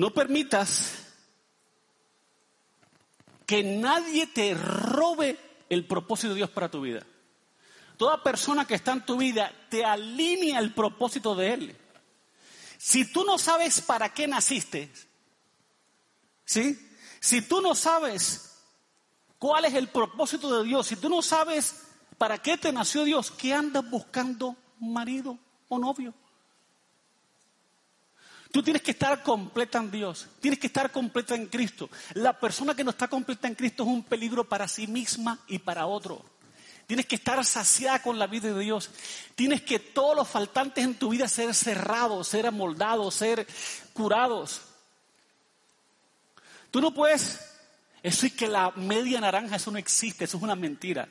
No 0.00 0.14
permitas 0.14 0.94
que 3.44 3.62
nadie 3.62 4.26
te 4.28 4.54
robe 4.54 5.38
el 5.68 5.86
propósito 5.86 6.30
de 6.30 6.36
Dios 6.36 6.48
para 6.48 6.70
tu 6.70 6.80
vida. 6.80 7.04
Toda 7.98 8.22
persona 8.22 8.66
que 8.66 8.76
está 8.76 8.92
en 8.92 9.04
tu 9.04 9.18
vida 9.18 9.52
te 9.68 9.84
alinea 9.84 10.58
el 10.58 10.72
propósito 10.72 11.34
de 11.34 11.52
Él. 11.52 11.76
Si 12.78 13.12
tú 13.12 13.24
no 13.24 13.36
sabes 13.36 13.82
para 13.82 14.14
qué 14.14 14.26
naciste, 14.26 14.90
¿sí? 16.46 16.80
Si 17.20 17.42
tú 17.42 17.60
no 17.60 17.74
sabes 17.74 18.56
cuál 19.38 19.66
es 19.66 19.74
el 19.74 19.88
propósito 19.88 20.62
de 20.62 20.66
Dios, 20.66 20.86
si 20.86 20.96
tú 20.96 21.10
no 21.10 21.20
sabes 21.20 21.74
para 22.16 22.38
qué 22.38 22.56
te 22.56 22.72
nació 22.72 23.04
Dios, 23.04 23.30
¿qué 23.30 23.52
andas 23.52 23.90
buscando 23.90 24.56
marido 24.78 25.38
o 25.68 25.78
novio? 25.78 26.14
Tú 28.50 28.62
tienes 28.62 28.82
que 28.82 28.90
estar 28.90 29.22
completa 29.22 29.78
en 29.78 29.90
Dios, 29.90 30.26
tienes 30.40 30.58
que 30.58 30.66
estar 30.66 30.90
completa 30.90 31.36
en 31.36 31.46
Cristo. 31.46 31.88
La 32.14 32.32
persona 32.32 32.74
que 32.74 32.82
no 32.82 32.90
está 32.90 33.06
completa 33.06 33.46
en 33.46 33.54
Cristo 33.54 33.84
es 33.84 33.88
un 33.88 34.02
peligro 34.02 34.48
para 34.48 34.66
sí 34.66 34.86
misma 34.88 35.38
y 35.46 35.58
para 35.58 35.86
otro. 35.86 36.24
Tienes 36.88 37.06
que 37.06 37.14
estar 37.14 37.44
saciada 37.44 38.02
con 38.02 38.18
la 38.18 38.26
vida 38.26 38.52
de 38.52 38.60
Dios. 38.60 38.90
Tienes 39.36 39.62
que 39.62 39.78
todos 39.78 40.16
los 40.16 40.28
faltantes 40.28 40.84
en 40.84 40.94
tu 40.94 41.10
vida 41.10 41.28
ser 41.28 41.54
cerrados, 41.54 42.26
ser 42.26 42.48
amoldados, 42.48 43.14
ser 43.14 43.46
curados. 43.92 44.62
Tú 46.72 46.80
no 46.80 46.92
puedes, 46.92 47.38
es 48.02 48.32
que 48.32 48.48
la 48.48 48.72
media 48.74 49.20
naranja, 49.20 49.54
eso 49.54 49.70
no 49.70 49.78
existe, 49.78 50.24
eso 50.24 50.38
es 50.38 50.42
una 50.42 50.56
mentira. 50.56 51.08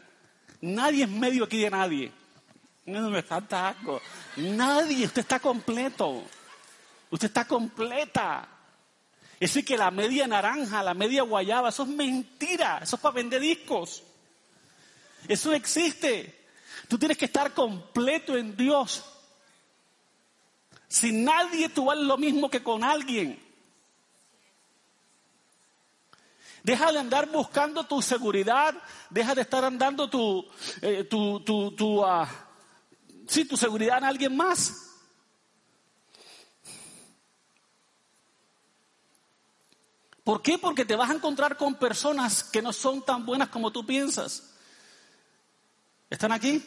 Nadie 0.60 1.06
es 1.06 1.10
medio 1.10 1.46
aquí 1.46 1.62
de 1.62 1.70
nadie. 1.70 2.12
No 2.86 3.10
me 3.10 3.24
falta 3.24 3.70
algo. 3.70 4.02
Nadie, 4.36 5.06
usted 5.06 5.22
está 5.22 5.40
completo. 5.40 6.26
Usted 7.12 7.28
está 7.28 7.46
completa. 7.46 8.48
Eso 9.40 9.60
y 9.60 9.64
que 9.64 9.78
la 9.78 9.90
media 9.90 10.28
naranja, 10.28 10.84
la 10.84 10.94
media 10.94 11.24
guayaba, 11.24 11.70
eso 11.70 11.84
es 11.84 11.90
mentira. 11.90 12.80
Eso 12.82 12.98
es 12.98 13.02
para 13.02 13.16
vender 13.16 13.42
discos. 13.42 14.04
Eso 15.28 15.54
existe. 15.54 16.48
Tú 16.88 16.98
tienes 16.98 17.18
que 17.18 17.26
estar 17.26 17.54
completo 17.54 18.36
en 18.36 18.56
Dios. 18.56 19.06
Si 20.88 21.12
nadie 21.12 21.70
tú 21.70 21.86
vales 21.86 22.06
lo 22.06 22.18
mismo 22.18 22.50
que 22.50 22.64
con 22.64 22.84
alguien. 22.84 23.40
Deja 26.64 26.92
de 26.92 27.00
andar 27.00 27.30
buscando 27.30 27.86
tu 27.86 28.02
seguridad, 28.02 28.76
deja 29.10 29.34
de 29.34 29.42
estar 29.42 29.64
andando 29.64 30.10
tu, 30.10 30.46
eh, 30.82 31.06
tu, 31.06 31.40
tu, 31.40 31.72
tu, 31.72 32.04
sí, 33.28 33.46
tu 33.46 33.56
seguridad 33.56 34.00
en 34.00 34.04
alguien 34.04 34.36
más. 34.36 34.89
¿Por 40.30 40.44
qué? 40.44 40.60
Porque 40.60 40.86
te 40.86 40.96
vas 40.96 41.10
a 41.10 41.16
encontrar 41.16 41.58
con 41.58 41.74
personas 41.74 42.44
que 42.44 42.62
no 42.62 42.72
son 42.72 43.02
tan 43.02 43.26
buenas 43.26 43.50
como 43.50 43.72
tú 43.72 43.84
piensas. 43.84 44.54
¿Están 46.08 46.32
aquí? 46.32 46.64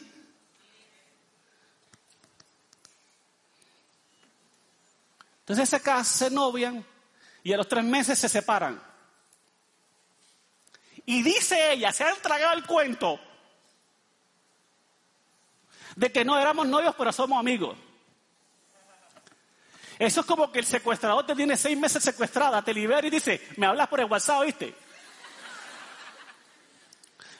Entonces 5.39 5.69
se 5.69 5.81
casan, 5.81 6.03
se 6.03 6.29
novian 6.29 6.85
y 7.41 7.53
a 7.53 7.55
los 7.55 7.69
tres 7.69 7.85
meses 7.85 8.19
se 8.19 8.27
separan. 8.27 8.83
Y 11.05 11.23
dice 11.23 11.71
ella, 11.71 11.93
se 11.93 12.03
ha 12.03 12.13
tragado 12.15 12.57
el 12.57 12.65
cuento 12.65 13.17
de 15.95 16.11
que 16.11 16.25
no 16.25 16.37
éramos 16.37 16.67
novios 16.67 16.95
pero 16.97 17.13
somos 17.13 17.39
amigos. 17.39 17.77
Eso 20.03 20.19
es 20.19 20.25
como 20.25 20.51
que 20.51 20.59
el 20.59 20.65
secuestrador 20.65 21.25
te 21.25 21.33
tiene 21.33 21.55
seis 21.55 21.77
meses 21.77 22.03
secuestrada, 22.03 22.61
te 22.61 22.73
libera 22.73 23.07
y 23.07 23.09
dice, 23.09 23.39
me 23.55 23.67
hablas 23.67 23.87
por 23.87 24.01
el 24.01 24.05
WhatsApp, 24.07 24.43
¿viste? 24.43 24.75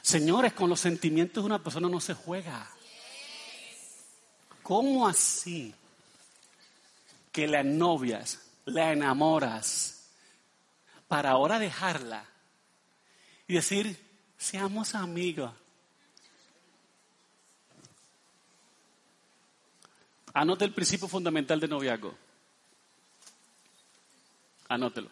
Señores, 0.02 0.54
con 0.54 0.70
los 0.70 0.80
sentimientos 0.80 1.44
de 1.44 1.46
una 1.46 1.62
persona 1.62 1.90
no 1.90 2.00
se 2.00 2.14
juega. 2.14 2.72
¿Cómo 4.62 5.06
así? 5.06 5.76
Que 7.34 7.50
la 7.50 7.64
novias, 7.64 8.40
la 8.64 8.94
enamoras, 8.94 10.06
para 11.10 11.32
ahora 11.32 11.60
dejarla 11.60 12.24
y 13.46 13.56
decir, 13.56 14.00
seamos 14.38 14.96
amigos. 14.96 15.52
Anote 20.34 20.64
el 20.64 20.74
principio 20.74 21.10
fundamental 21.10 21.60
de 21.60 21.68
noviazgo. 21.68 22.23
Anótelo. 24.74 25.10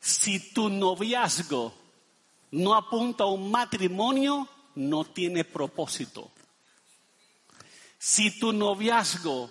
Si 0.00 0.54
tu 0.54 0.70
noviazgo 0.70 1.74
no 2.52 2.74
apunta 2.74 3.24
a 3.24 3.26
un 3.26 3.50
matrimonio, 3.50 4.48
no 4.76 5.04
tiene 5.04 5.44
propósito. 5.44 6.30
Si 7.98 8.38
tu 8.38 8.54
noviazgo 8.54 9.50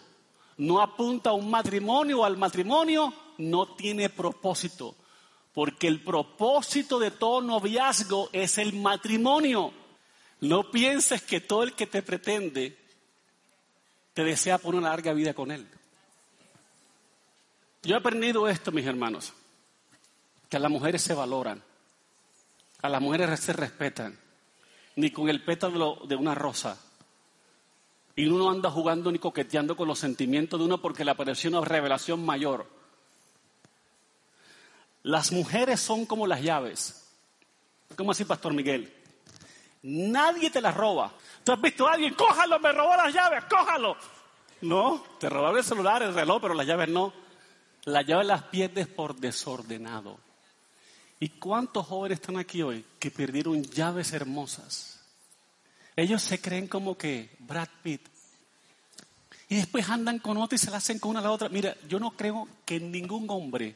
no 0.58 0.82
apunta 0.82 1.30
a 1.30 1.34
un 1.34 1.52
matrimonio 1.52 2.22
o 2.22 2.26
al 2.26 2.38
matrimonio, 2.38 3.14
no 3.38 3.76
tiene 3.76 4.10
propósito. 4.10 4.96
Porque 5.54 5.88
el 5.88 6.02
propósito 6.02 6.98
de 6.98 7.12
todo 7.12 7.42
noviazgo 7.42 8.30
es 8.34 8.58
el 8.58 8.74
matrimonio. 8.74 9.72
No 10.42 10.72
pienses 10.72 11.22
que 11.22 11.40
todo 11.40 11.62
el 11.62 11.74
que 11.74 11.86
te 11.86 12.02
pretende 12.02 12.80
te 14.16 14.24
desea 14.24 14.58
por 14.58 14.74
una 14.74 14.90
larga 14.90 15.14
vida 15.14 15.36
con 15.36 15.52
él. 15.52 15.68
Yo 17.86 17.94
he 17.94 18.00
aprendido 18.00 18.48
esto, 18.48 18.72
mis 18.72 18.86
hermanos, 18.86 19.32
que 20.50 20.58
a 20.58 20.60
las 20.60 20.72
mujeres 20.72 21.04
se 21.04 21.14
valoran, 21.14 21.62
a 22.82 22.90
las 22.90 23.00
mujeres 23.00 23.40
se 23.40 23.54
respetan, 23.54 24.18
ni 24.96 25.12
con 25.12 25.30
el 25.30 25.44
pétalo 25.44 26.00
de 26.08 26.16
una 26.16 26.34
rosa. 26.34 26.80
Y 28.16 28.26
uno 28.26 28.40
no 28.40 28.50
anda 28.50 28.72
jugando 28.72 29.12
ni 29.12 29.20
coqueteando 29.20 29.78
con 29.78 29.88
los 29.88 30.00
sentimientos 30.00 30.60
de 30.60 30.66
uno 30.66 30.82
porque 30.82 31.06
le 31.06 31.12
apareció 31.12 31.52
una 31.52 31.62
revelación 31.62 32.26
mayor. 32.26 32.66
Las 35.04 35.32
mujeres 35.32 35.80
son 35.80 36.08
como 36.08 36.26
las 36.26 36.42
llaves. 36.42 37.08
¿Cómo 37.96 38.12
así, 38.12 38.26
Pastor 38.26 38.54
Miguel? 38.54 38.92
Nadie 39.84 40.50
te 40.50 40.60
las 40.60 40.76
roba. 40.76 41.14
¿Tú 41.44 41.52
has 41.52 41.62
visto 41.62 41.88
a 41.88 41.94
alguien? 41.94 42.16
Cójalo, 42.16 42.60
me 42.60 42.72
robó 42.72 42.96
las 42.96 43.14
llaves, 43.14 43.44
cójalo. 43.48 43.96
No, 44.62 45.04
te 45.20 45.30
robaron 45.30 45.60
el 45.60 45.64
celular, 45.64 46.02
el 46.02 46.16
reloj, 46.16 46.42
pero 46.42 46.56
las 46.56 46.66
llaves 46.66 46.90
no. 46.90 47.25
Las 47.86 48.06
llaves 48.06 48.28
las 48.28 48.44
pierdes 48.44 48.88
por 48.88 49.16
desordenado. 49.16 50.20
¿Y 51.20 51.30
cuántos 51.30 51.86
jóvenes 51.86 52.20
están 52.20 52.38
aquí 52.38 52.62
hoy 52.62 52.84
que 53.00 53.12
perdieron 53.12 53.64
llaves 53.64 54.12
hermosas? 54.12 55.00
Ellos 55.96 56.22
se 56.22 56.42
creen 56.42 56.68
como 56.68 56.98
que 56.98 57.36
Brad 57.40 57.70
Pitt. 57.82 58.02
Y 59.48 59.58
después 59.58 59.88
andan 59.90 60.20
con 60.20 60.38
otra 60.38 60.56
y 60.56 60.60
se 60.60 60.72
la 60.72 60.78
hacen 60.78 61.00
con 61.00 61.12
una 61.12 61.20
a 61.20 61.24
la 61.24 61.32
otra. 61.32 61.50
Mira, 61.50 61.76
yo 61.88 62.00
no 62.00 62.12
creo 62.12 62.48
que 62.66 62.80
ningún 62.80 63.30
hombre 63.30 63.76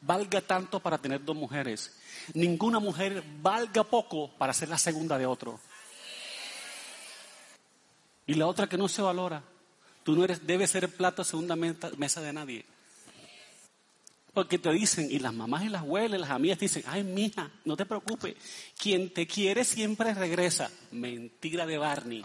valga 0.00 0.40
tanto 0.40 0.80
para 0.80 0.98
tener 0.98 1.24
dos 1.24 1.36
mujeres. 1.36 1.92
Ninguna 2.34 2.80
mujer 2.80 3.22
valga 3.40 3.84
poco 3.84 4.30
para 4.38 4.52
ser 4.52 4.70
la 4.70 4.78
segunda 4.78 5.18
de 5.18 5.26
otro. 5.26 5.60
Y 8.26 8.34
la 8.34 8.46
otra 8.46 8.66
que 8.66 8.78
no 8.78 8.88
se 8.88 9.02
valora. 9.02 9.42
Tú 10.02 10.16
no 10.16 10.24
eres, 10.24 10.46
debes 10.46 10.70
ser 10.70 10.88
plato 10.96 11.22
segunda 11.22 11.54
mesa 11.54 12.20
de 12.20 12.32
nadie. 12.32 12.64
Porque 14.32 14.58
te 14.58 14.70
dicen, 14.72 15.08
y 15.10 15.18
las 15.18 15.34
mamás 15.34 15.64
y 15.64 15.68
las 15.68 15.82
abuelas, 15.82 16.20
las 16.20 16.30
amigas 16.30 16.58
dicen, 16.58 16.82
ay, 16.86 17.04
mija, 17.04 17.50
no 17.66 17.76
te 17.76 17.84
preocupes, 17.84 18.34
quien 18.78 19.12
te 19.12 19.26
quiere 19.26 19.62
siempre 19.62 20.14
regresa. 20.14 20.70
Mentira 20.90 21.66
de 21.66 21.76
Barney. 21.76 22.22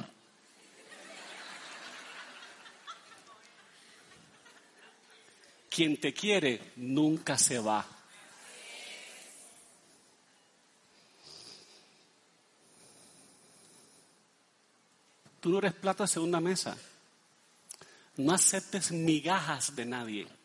Quien 5.70 6.00
te 6.00 6.13
quiere 6.13 6.72
nunca 6.78 7.38
se 7.38 7.60
va. 7.60 7.86
Tú 15.41 15.50
no 15.50 15.60
eres 15.60 15.74
plato 15.74 16.04
de 16.04 16.08
segunda 16.08 16.39
mesa. 16.39 16.76
No 18.15 18.34
aceptes 18.34 18.91
migajas 18.91 19.76
de 19.76 19.86
nadie. 19.86 20.37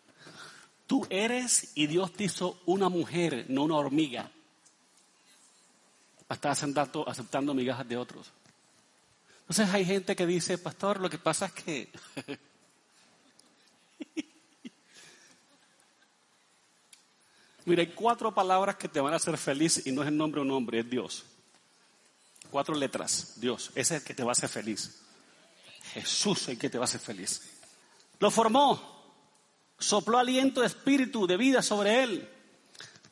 Tú 0.86 1.06
eres 1.10 1.72
y 1.74 1.86
Dios 1.86 2.12
te 2.12 2.24
hizo 2.24 2.60
una 2.66 2.88
mujer, 2.88 3.46
no 3.48 3.64
una 3.64 3.76
hormiga. 3.76 4.30
Estás 6.28 6.62
aceptando, 6.62 7.08
aceptando 7.08 7.54
migajas 7.54 7.88
de 7.88 7.96
otros. 7.96 8.32
Entonces 9.42 9.68
hay 9.74 9.84
gente 9.84 10.16
que 10.16 10.26
dice, 10.26 10.56
pastor, 10.58 11.00
lo 11.00 11.10
que 11.10 11.18
pasa 11.18 11.46
es 11.46 11.52
que... 11.52 11.92
Mira, 17.64 17.82
hay 17.82 17.88
cuatro 17.88 18.34
palabras 18.34 18.76
que 18.76 18.88
te 18.88 19.00
van 19.00 19.12
a 19.12 19.16
hacer 19.16 19.38
feliz 19.38 19.86
y 19.86 19.92
no 19.92 20.02
es 20.02 20.08
el 20.08 20.16
nombre 20.16 20.40
de 20.40 20.46
un 20.46 20.52
hombre, 20.52 20.80
es 20.80 20.90
Dios. 20.90 21.24
Cuatro 22.50 22.74
letras, 22.74 23.34
Dios, 23.36 23.70
ese 23.74 23.96
es 23.96 24.02
el 24.02 24.06
que 24.06 24.14
te 24.14 24.24
va 24.24 24.30
a 24.30 24.32
hacer 24.32 24.48
feliz. 24.48 25.00
Jesús 25.92 26.42
es 26.42 26.48
el 26.48 26.58
que 26.58 26.68
te 26.70 26.78
va 26.78 26.84
a 26.84 26.86
hacer 26.86 27.00
feliz. 27.00 27.42
Lo 28.18 28.30
formó, 28.30 28.91
sopló 29.82 30.18
aliento 30.18 30.60
de 30.60 30.68
espíritu, 30.68 31.26
de 31.26 31.36
vida 31.36 31.60
sobre 31.60 32.02
él. 32.02 32.28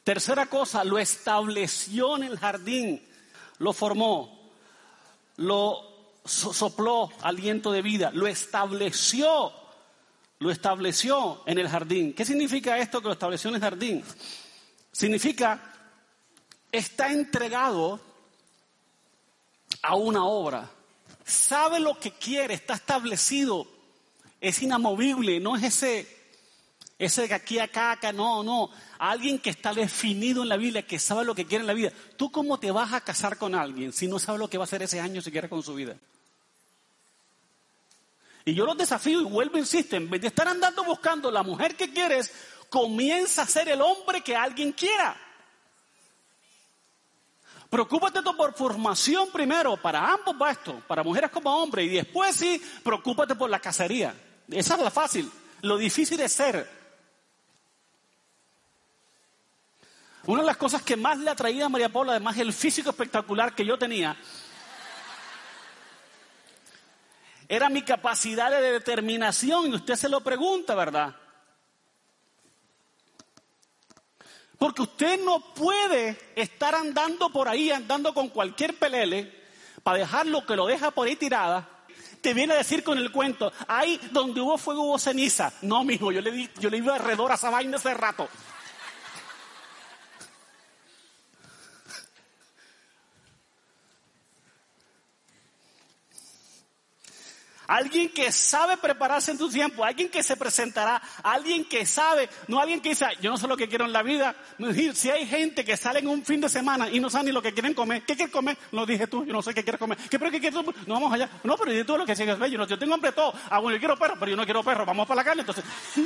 Tercera 0.04 0.46
cosa, 0.46 0.85
lo 0.85 0.98
estableció 0.98 2.16
en 2.16 2.22
el 2.22 2.38
jardín, 2.38 3.02
lo 3.59 3.72
formó, 3.72 4.50
lo 5.37 5.83
sopló 6.24 7.11
aliento 7.22 7.72
de 7.72 7.83
vida, 7.83 8.11
lo 8.14 8.26
estableció, 8.26 9.52
lo 10.38 10.50
estableció 10.50 11.42
en 11.44 11.59
el 11.59 11.68
jardín. 11.68 12.14
¿Qué 12.14 12.24
significa 12.24 12.78
esto 12.78 13.00
que 13.00 13.09
lo 13.09 13.12
estableció 13.12 13.50
en 13.50 13.56
el 13.56 13.61
jardín? 13.61 14.04
Significa, 14.92 15.74
está 16.70 17.12
entregado 17.12 18.00
a 19.83 19.96
una 19.96 20.24
obra. 20.24 20.70
Sabe 21.24 21.80
lo 21.80 21.98
que 21.98 22.12
quiere, 22.12 22.54
está 22.54 22.74
establecido, 22.74 23.66
es 24.40 24.62
inamovible, 24.62 25.40
no 25.40 25.56
es 25.56 25.64
ese, 25.64 26.19
ese 27.00 27.26
de 27.26 27.32
aquí 27.32 27.58
a 27.58 27.64
acá, 27.64 27.92
acá, 27.92 28.12
no, 28.12 28.42
no. 28.42 28.70
Alguien 28.98 29.38
que 29.38 29.48
está 29.48 29.72
definido 29.72 30.42
en 30.42 30.50
la 30.50 30.58
Biblia, 30.58 30.86
que 30.86 30.98
sabe 30.98 31.24
lo 31.24 31.34
que 31.34 31.46
quiere 31.46 31.62
en 31.62 31.66
la 31.66 31.72
vida. 31.72 31.90
¿Tú 32.18 32.30
cómo 32.30 32.60
te 32.60 32.70
vas 32.70 32.92
a 32.92 33.00
casar 33.00 33.38
con 33.38 33.54
alguien 33.54 33.90
si 33.94 34.06
no 34.06 34.18
sabes 34.18 34.38
lo 34.38 34.50
que 34.50 34.58
va 34.58 34.64
a 34.64 34.66
hacer 34.66 34.82
ese 34.82 35.00
año 35.00 35.22
si 35.22 35.32
quiere 35.32 35.48
con 35.48 35.62
su 35.62 35.74
vida? 35.74 35.96
Y 38.44 38.52
yo 38.52 38.66
los 38.66 38.76
desafío 38.76 39.22
y 39.22 39.24
vuelvo, 39.24 39.56
insisto, 39.56 39.96
en 39.96 40.10
vez 40.10 40.20
de 40.20 40.28
estar 40.28 40.46
andando 40.46 40.84
buscando 40.84 41.30
la 41.30 41.42
mujer 41.42 41.74
que 41.74 41.90
quieres, 41.90 42.34
comienza 42.68 43.42
a 43.42 43.46
ser 43.46 43.70
el 43.70 43.80
hombre 43.80 44.20
que 44.20 44.36
alguien 44.36 44.72
quiera. 44.72 45.16
Preocúpate 47.70 48.20
por 48.22 48.52
formación 48.52 49.30
primero, 49.32 49.78
para 49.78 50.12
ambos 50.12 50.36
va 50.38 50.50
esto, 50.50 50.82
para 50.86 51.02
mujeres 51.02 51.30
como 51.30 51.62
hombres, 51.62 51.86
y 51.86 51.94
después 51.94 52.36
sí, 52.36 52.60
preocúpate 52.84 53.36
por 53.36 53.48
la 53.48 53.58
cacería. 53.58 54.14
Esa 54.50 54.74
es 54.74 54.80
la 54.82 54.90
fácil. 54.90 55.30
Lo 55.62 55.78
difícil 55.78 56.20
es 56.20 56.30
ser. 56.30 56.79
Una 60.30 60.42
de 60.42 60.46
las 60.46 60.58
cosas 60.58 60.82
que 60.82 60.96
más 60.96 61.18
le 61.18 61.28
atraía 61.28 61.66
a 61.66 61.68
María 61.68 61.88
Paula, 61.88 62.12
además 62.12 62.38
el 62.38 62.52
físico 62.52 62.90
espectacular 62.90 63.52
que 63.52 63.66
yo 63.66 63.76
tenía, 63.76 64.16
era 67.48 67.68
mi 67.68 67.82
capacidad 67.82 68.48
de 68.48 68.60
determinación, 68.60 69.66
y 69.66 69.74
usted 69.74 69.96
se 69.96 70.08
lo 70.08 70.20
pregunta, 70.20 70.76
¿verdad? 70.76 71.16
Porque 74.56 74.82
usted 74.82 75.18
no 75.24 75.52
puede 75.52 76.16
estar 76.36 76.76
andando 76.76 77.30
por 77.30 77.48
ahí, 77.48 77.72
andando 77.72 78.14
con 78.14 78.28
cualquier 78.28 78.78
pelele, 78.78 79.36
para 79.82 79.98
dejar 79.98 80.26
lo 80.26 80.46
que 80.46 80.54
lo 80.54 80.66
deja 80.66 80.92
por 80.92 81.08
ahí 81.08 81.16
tirada. 81.16 81.68
Te 82.20 82.34
viene 82.34 82.52
a 82.54 82.58
decir 82.58 82.84
con 82.84 82.98
el 82.98 83.10
cuento, 83.10 83.52
ahí 83.66 84.00
donde 84.12 84.40
hubo 84.40 84.56
fuego 84.58 84.82
hubo 84.82 84.98
ceniza. 85.00 85.52
No, 85.62 85.82
mijo, 85.82 86.12
yo 86.12 86.20
le, 86.20 86.30
di, 86.30 86.48
yo 86.60 86.70
le 86.70 86.76
iba 86.76 86.94
alrededor 86.94 87.32
a 87.32 87.34
esa 87.34 87.50
vaina 87.50 87.78
hace 87.78 87.94
rato. 87.94 88.28
Alguien 97.70 98.09
que 98.11 98.33
sabe 98.33 98.76
prepararse 98.76 99.30
en 99.30 99.38
tu 99.38 99.48
tiempo, 99.48 99.85
alguien 99.85 100.09
que 100.09 100.24
se 100.24 100.37
presentará, 100.37 101.00
alguien 101.22 101.64
que 101.64 101.87
sabe, 101.87 102.28
no 102.48 102.59
alguien 102.61 102.80
que 102.80 102.88
dice, 102.90 103.06
yo 103.20 103.30
no 103.30 103.37
sé 103.37 103.46
lo 103.46 103.56
que 103.56 103.68
quiero 103.68 103.85
en 103.85 103.92
la 103.92 104.02
vida. 104.02 104.35
Si 104.94 105.09
hay 105.09 105.24
gente 105.26 105.64
que 105.64 105.76
sale 105.76 106.00
en 106.00 106.09
un 106.09 106.24
fin 106.24 106.40
de 106.40 106.48
semana 106.48 106.90
y 106.90 106.98
no 106.98 107.09
sabe 107.09 107.26
ni 107.26 107.33
lo 107.33 107.40
que 107.40 107.52
quieren 107.52 107.72
comer, 107.72 108.02
¿qué 108.04 108.16
quieres 108.16 108.33
comer? 108.33 108.59
Lo 108.72 108.85
dije 108.85 109.06
tú, 109.06 109.24
yo 109.24 109.33
no 109.33 109.40
sé 109.40 109.54
qué 109.54 109.62
quieres 109.62 109.78
comer. 109.78 109.96
¿Qué 109.96 110.18
pero 110.18 110.33
qué 110.33 110.40
quieres 110.40 110.61
No 110.87 110.94
vamos 110.94 111.12
allá. 111.12 111.30
No, 111.44 111.56
pero 111.56 111.72
yo 111.72 111.87
tú 111.87 111.96
lo 111.96 112.04
que 112.04 112.14
quieres 112.14 112.37
yo, 112.50 112.59
no, 112.59 112.66
yo 112.66 112.78
tengo 112.78 112.94
hambre 112.94 113.12
todo. 113.12 113.33
Ah, 113.48 113.61
bueno, 113.61 113.76
yo 113.76 113.80
quiero 113.80 113.96
perro, 113.96 114.16
pero 114.18 114.30
yo 114.30 114.37
no 114.37 114.44
quiero 114.44 114.64
perro, 114.64 114.85
vamos 114.85 115.06
para 115.06 115.16
la 115.16 115.24
calle 115.24 115.40
entonces. 115.40 115.64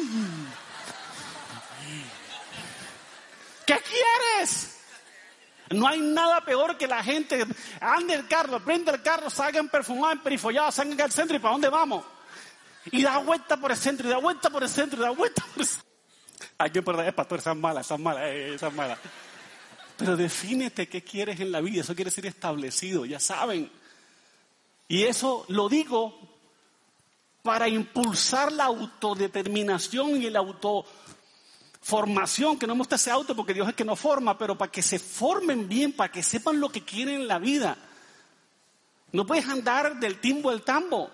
¿Qué 3.67 3.79
quieres? 3.81 4.74
No 5.71 5.89
hay 5.89 6.01
nada 6.01 6.45
peor 6.45 6.77
que 6.77 6.87
la 6.87 7.03
gente 7.03 7.47
ande 7.81 8.15
el 8.15 8.29
carro, 8.29 8.61
prende 8.61 8.91
el 8.91 9.03
carro, 9.03 9.31
salgan 9.31 9.69
perfumados, 9.69 10.23
perifollados, 10.23 10.75
salgan 10.75 11.01
al 11.01 11.13
centro 11.13 11.37
y 11.37 11.41
¿para 11.41 11.53
dónde 11.53 11.69
vamos? 11.69 12.05
Y 12.91 13.03
da 13.03 13.19
vuelta 13.19 13.57
por 13.57 13.71
el 13.71 13.77
centro, 13.77 14.07
y 14.07 14.11
da 14.11 14.19
vuelta 14.19 14.51
por 14.51 14.63
el 14.63 14.69
centro, 14.69 14.99
y 14.99 15.03
da 15.03 15.11
vuelta 15.11 15.43
por 15.43 15.63
el 15.63 15.67
centro. 15.67 15.85
Que 16.73 16.83
perder, 16.83 17.09
es 17.09 17.15
pastor, 17.15 17.39
esas 17.39 17.57
malas, 17.57 17.87
esas 17.87 17.99
malas, 17.99 18.23
eh, 18.27 18.55
esas 18.55 18.73
malas. 18.73 18.99
Pero 19.97 20.17
defínete 20.17 20.89
qué 20.89 21.03
quieres 21.03 21.41
en 21.41 21.51
la 21.51 21.61
vida, 21.61 21.81
eso 21.81 21.95
quiere 21.95 22.11
decir 22.11 22.27
establecido, 22.27 23.07
ya 23.07 23.21
saben. 23.21 23.71
Y 24.89 25.05
eso 25.05 25.47
lo 25.49 25.69
digo 25.69 26.19
para 27.43 27.69
impulsar 27.69 28.53
la 28.53 28.65
autodeterminación 28.65 30.21
y 30.21 30.27
el 30.27 30.37
auto 30.37 30.87
formación, 31.85 32.59
que 32.59 32.67
no 32.67 32.75
me 32.75 32.83
ese 32.83 33.11
auto 33.11 33.37
porque 33.37 33.53
Dios 33.53 33.69
es 33.69 33.75
que 33.75 33.85
no 33.85 33.95
forma, 33.95 34.39
pero 34.39 34.57
para 34.57 34.73
que 34.73 34.81
se 34.81 34.99
formen 34.99 35.69
bien, 35.69 35.93
para 35.93 36.11
que 36.11 36.23
sepan 36.23 36.59
lo 36.59 36.71
que 36.71 36.83
quieren 36.83 37.17
en 37.17 37.29
la 37.29 37.39
vida. 37.39 37.77
No 39.13 39.27
puedes 39.27 39.47
andar 39.47 40.01
del 40.01 40.19
timbo 40.19 40.49
al 40.49 40.63
tambo 40.63 41.11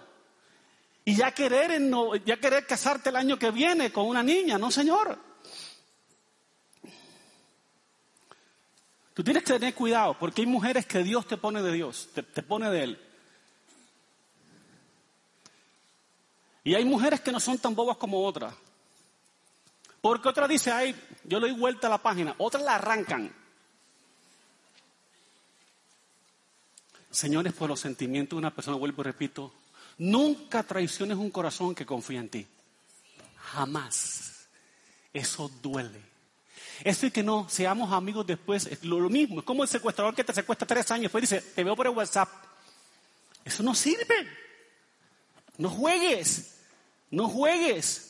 y 1.04 1.16
ya 1.16 1.32
querer, 1.32 1.82
ya 2.24 2.36
querer 2.36 2.66
casarte 2.68 3.08
el 3.08 3.16
año 3.16 3.36
que 3.36 3.50
viene 3.50 3.90
con 3.90 4.06
una 4.06 4.22
niña, 4.22 4.58
no 4.58 4.70
señor. 4.70 5.18
Tú 9.12 9.24
tienes 9.24 9.42
que 9.42 9.54
tener 9.54 9.74
cuidado 9.74 10.16
porque 10.20 10.42
hay 10.42 10.46
mujeres 10.46 10.86
que 10.86 11.02
Dios 11.02 11.26
te 11.26 11.36
pone 11.36 11.62
de 11.62 11.72
Dios, 11.72 12.10
te, 12.14 12.22
te 12.22 12.44
pone 12.44 12.70
de 12.70 12.82
Él. 12.84 13.06
Y 16.62 16.76
hay 16.76 16.84
mujeres 16.84 17.20
que 17.20 17.32
no 17.32 17.40
son 17.40 17.58
tan 17.58 17.74
bobas 17.74 17.96
como 17.96 18.24
otras. 18.24 18.54
Porque 20.00 20.28
otra 20.28 20.48
dice, 20.48 20.70
ay, 20.70 20.94
yo 21.24 21.38
le 21.40 21.48
doy 21.48 21.58
vuelta 21.58 21.86
a 21.86 21.90
la 21.90 21.98
página, 21.98 22.34
otras 22.38 22.62
la 22.62 22.76
arrancan. 22.76 23.30
Señores, 27.10 27.52
por 27.52 27.68
los 27.68 27.80
sentimientos 27.80 28.36
de 28.36 28.38
una 28.38 28.54
persona, 28.54 28.76
vuelvo 28.76 29.02
y 29.02 29.04
repito, 29.04 29.52
nunca 29.98 30.62
traiciones 30.62 31.18
un 31.18 31.30
corazón 31.30 31.74
que 31.74 31.84
confía 31.84 32.20
en 32.20 32.28
ti. 32.28 32.46
Jamás. 33.36 34.46
Eso 35.12 35.50
duele. 35.60 36.00
Eso 36.84 37.06
y 37.06 37.10
que 37.10 37.22
no 37.22 37.48
seamos 37.48 37.92
amigos 37.92 38.26
después 38.26 38.66
es 38.66 38.84
lo, 38.84 39.10
mismo. 39.10 39.40
Es 39.40 39.44
como 39.44 39.64
el 39.64 39.68
secuestrador 39.68 40.14
que 40.14 40.24
te 40.24 40.32
secuestra 40.32 40.66
tres 40.66 40.90
años 40.90 41.00
y 41.00 41.04
después 41.04 41.22
dice, 41.22 41.40
te 41.40 41.64
veo 41.64 41.76
por 41.76 41.86
el 41.86 41.92
WhatsApp. 41.94 42.28
Eso 43.44 43.62
no 43.62 43.74
sirve. 43.74 44.26
No 45.58 45.68
juegues. 45.68 46.58
No 47.10 47.28
juegues. 47.28 48.09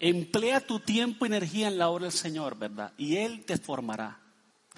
Emplea 0.00 0.60
tu 0.60 0.80
tiempo 0.80 1.24
y 1.24 1.28
energía 1.28 1.68
en 1.68 1.78
la 1.78 1.88
obra 1.88 2.04
del 2.04 2.12
Señor, 2.12 2.56
¿verdad? 2.56 2.92
Y 2.96 3.16
Él 3.16 3.44
te 3.44 3.58
formará. 3.58 4.20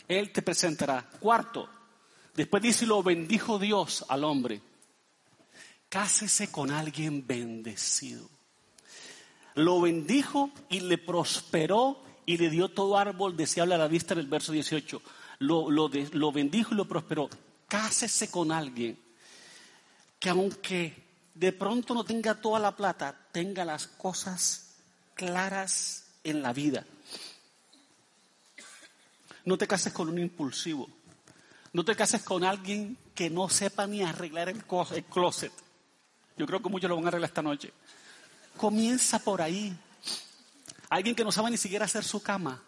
Él 0.09 0.33
te 0.33 0.42
presentará. 0.42 1.09
Cuarto, 1.20 1.68
después 2.35 2.62
dice, 2.62 2.87
lo 2.87 3.02
bendijo 3.02 3.59
Dios 3.59 4.04
al 4.09 4.24
hombre. 4.24 4.62
Cásese 5.88 6.50
con 6.50 6.70
alguien 6.70 7.26
bendecido. 7.26 8.28
Lo 9.54 9.80
bendijo 9.80 10.50
y 10.68 10.80
le 10.80 10.96
prosperó 10.98 12.02
y 12.24 12.38
le 12.38 12.48
dio 12.48 12.68
todo 12.68 12.96
árbol 12.96 13.37
deseable 13.37 13.74
a 13.74 13.78
la 13.78 13.88
vista 13.88 14.14
en 14.14 14.20
el 14.20 14.26
verso 14.26 14.52
18. 14.52 15.02
Lo, 15.40 15.70
lo, 15.70 15.90
lo 16.12 16.33
bendijo 16.33 16.72
y 16.72 16.76
lo 16.76 16.87
prosperó. 16.88 17.28
Cásese 17.68 18.30
con 18.30 18.52
alguien 18.52 18.98
que 20.18 20.28
aunque 20.28 20.94
de 21.35 21.52
pronto 21.52 21.94
no 21.94 22.04
tenga 22.04 22.40
toda 22.40 22.59
la 22.61 22.76
plata, 22.76 23.16
tenga 23.33 23.64
las 23.64 23.87
cosas 23.87 24.69
claras 25.20 26.06
en 26.24 26.40
la 26.40 26.54
vida. 26.54 26.87
No 29.44 29.59
te 29.59 29.68
cases 29.68 29.92
con 29.92 30.09
un 30.09 30.18
impulsivo. 30.18 30.88
No 31.74 31.85
te 31.85 31.94
cases 31.94 32.22
con 32.22 32.42
alguien 32.42 32.96
que 33.14 33.28
no 33.28 33.50
sepa 33.50 33.87
ni 33.87 34.02
arreglar 34.02 34.48
el 34.48 34.64
closet. 34.64 35.52
Yo 36.38 36.46
creo 36.46 36.62
que 36.62 36.70
muchos 36.70 36.88
lo 36.88 36.96
van 36.96 37.04
a 37.04 37.09
arreglar 37.09 37.28
esta 37.28 37.42
noche. 37.42 37.70
Comienza 38.56 39.18
por 39.18 39.42
ahí. 39.42 39.76
Alguien 40.88 41.14
que 41.14 41.22
no 41.22 41.30
sabe 41.30 41.50
ni 41.50 41.59
siquiera 41.59 41.85
hacer 41.85 42.02
su 42.02 42.22
cama. 42.22 42.62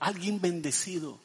Alguien 0.00 0.38
bendecido. 0.38 1.18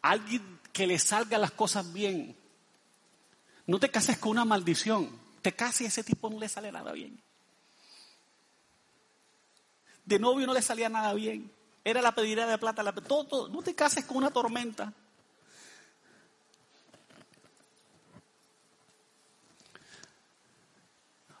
Alguien 0.00 0.60
que 0.72 0.86
le 0.86 1.00
salga 1.00 1.38
las 1.38 1.50
cosas 1.50 1.92
bien. 1.92 2.36
No 3.66 3.80
te 3.80 3.90
cases 3.90 4.16
con 4.18 4.30
una 4.30 4.44
maldición. 4.44 5.10
Te 5.42 5.56
cases 5.56 5.80
y 5.80 5.84
ese 5.86 6.04
tipo 6.04 6.30
no 6.30 6.38
le 6.38 6.48
sale 6.48 6.70
nada 6.70 6.92
bien. 6.92 7.25
De 10.06 10.18
novio 10.18 10.46
no 10.46 10.54
le 10.54 10.62
salía 10.62 10.88
nada 10.88 11.12
bien. 11.12 11.50
Era 11.84 12.00
la 12.00 12.14
pediría 12.14 12.46
de 12.46 12.58
plata, 12.58 12.82
la, 12.82 12.92
No 12.92 13.62
te 13.62 13.74
cases 13.74 14.04
con 14.04 14.16
una 14.16 14.30
tormenta. 14.30 14.92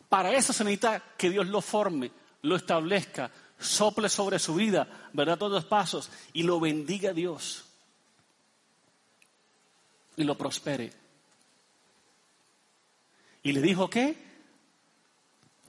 Para 0.08 0.32
eso 0.32 0.52
se 0.52 0.62
necesita 0.62 1.02
que 1.16 1.30
Dios 1.30 1.46
lo 1.48 1.60
forme, 1.60 2.12
lo 2.42 2.56
establezca, 2.56 3.30
sople 3.58 4.08
sobre 4.08 4.38
su 4.38 4.54
vida, 4.54 4.86
¿verdad? 5.12 5.38
Todos 5.38 5.52
los 5.52 5.64
pasos 5.64 6.10
y 6.32 6.42
lo 6.42 6.60
bendiga 6.60 7.12
Dios 7.12 7.64
y 10.16 10.24
lo 10.24 10.36
prospere. 10.36 10.92
Y 13.42 13.52
le 13.52 13.60
dijo 13.60 13.88
qué? 13.90 14.16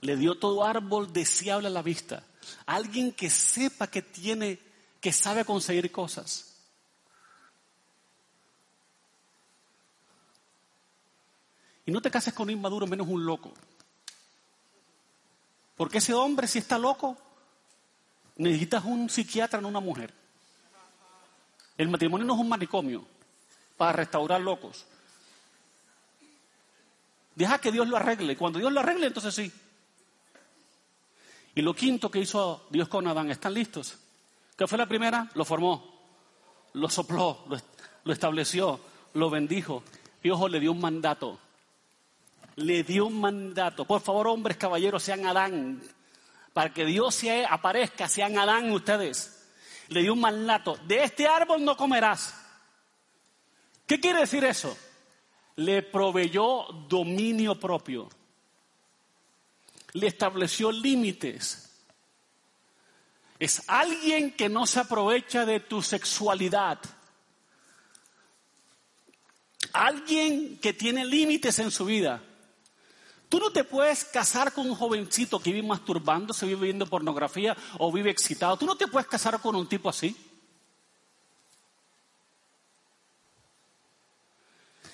Le 0.00 0.16
dio 0.16 0.38
todo 0.38 0.64
árbol 0.64 1.12
deseable 1.12 1.68
a 1.68 1.70
la 1.70 1.82
vista. 1.82 2.24
Alguien 2.66 3.12
que 3.12 3.30
sepa 3.30 3.86
que 3.86 4.02
tiene 4.02 4.58
que 5.00 5.12
sabe 5.12 5.44
conseguir 5.44 5.90
cosas. 5.92 6.54
Y 11.86 11.90
no 11.90 12.02
te 12.02 12.10
cases 12.10 12.34
con 12.34 12.48
un 12.48 12.50
inmaduro 12.50 12.86
menos 12.86 13.08
un 13.08 13.24
loco. 13.24 13.52
Porque 15.76 15.98
ese 15.98 16.12
hombre, 16.12 16.46
si 16.46 16.58
está 16.58 16.76
loco, 16.76 17.16
necesitas 18.36 18.84
un 18.84 19.08
psiquiatra, 19.08 19.60
no 19.60 19.68
una 19.68 19.80
mujer. 19.80 20.12
El 21.78 21.88
matrimonio 21.88 22.26
no 22.26 22.34
es 22.34 22.40
un 22.40 22.48
manicomio 22.48 23.06
para 23.76 23.92
restaurar 23.92 24.40
locos. 24.40 24.84
Deja 27.36 27.60
que 27.60 27.70
Dios 27.70 27.86
lo 27.86 27.96
arregle. 27.96 28.36
Cuando 28.36 28.58
Dios 28.58 28.72
lo 28.72 28.80
arregle, 28.80 29.06
entonces 29.06 29.34
sí. 29.34 29.52
Y 31.58 31.62
lo 31.62 31.74
quinto 31.74 32.08
que 32.08 32.20
hizo 32.20 32.68
Dios 32.70 32.86
con 32.86 33.08
Adán, 33.08 33.32
¿están 33.32 33.52
listos? 33.52 33.98
¿Qué 34.56 34.68
fue 34.68 34.78
la 34.78 34.86
primera? 34.86 35.28
Lo 35.34 35.44
formó, 35.44 36.04
lo 36.74 36.88
sopló, 36.88 37.44
lo, 38.04 38.12
estableció, 38.12 38.78
lo 39.14 39.28
bendijo. 39.28 39.82
Y 40.22 40.30
ojo, 40.30 40.48
le 40.48 40.60
dio 40.60 40.70
un 40.70 40.80
mandato. 40.80 41.36
Le 42.54 42.84
dio 42.84 43.06
un 43.06 43.20
mandato. 43.20 43.84
Por 43.86 44.00
favor, 44.00 44.28
hombres, 44.28 44.56
caballeros, 44.56 45.02
sean 45.02 45.26
Adán. 45.26 45.82
Para 46.52 46.72
que 46.72 46.84
Dios 46.84 47.16
se 47.16 47.44
aparezca, 47.44 48.06
sean 48.06 48.38
Adán 48.38 48.70
ustedes. 48.70 49.50
Le 49.88 50.02
dio 50.02 50.12
un 50.12 50.20
mandato. 50.20 50.78
De 50.86 51.02
este 51.02 51.26
árbol 51.26 51.64
no 51.64 51.76
comerás. 51.76 52.40
¿Qué 53.84 53.98
quiere 53.98 54.20
decir 54.20 54.44
eso? 54.44 54.78
Le 55.56 55.82
proveyó 55.82 56.66
dominio 56.88 57.58
propio. 57.58 58.08
Le 59.98 60.06
estableció 60.06 60.72
límites 60.72 61.68
es 63.38 63.62
alguien 63.68 64.32
que 64.32 64.48
no 64.48 64.66
se 64.66 64.80
aprovecha 64.80 65.46
de 65.46 65.60
tu 65.60 65.80
sexualidad. 65.80 66.78
Alguien 69.72 70.58
que 70.58 70.72
tiene 70.72 71.04
límites 71.04 71.58
en 71.60 71.70
su 71.70 71.84
vida. 71.84 72.22
Tú 73.28 73.38
no 73.38 73.50
te 73.50 73.62
puedes 73.62 74.04
casar 74.04 74.52
con 74.52 74.68
un 74.68 74.74
jovencito 74.74 75.38
que 75.38 75.52
vive 75.52 75.68
masturbándose, 75.68 76.46
vive 76.46 76.66
viendo 76.66 76.86
pornografía 76.86 77.56
o 77.78 77.92
vive 77.92 78.10
excitado. 78.10 78.56
Tú 78.56 78.66
no 78.66 78.76
te 78.76 78.88
puedes 78.88 79.06
casar 79.06 79.40
con 79.40 79.54
un 79.54 79.68
tipo 79.68 79.88
así. 79.88 80.16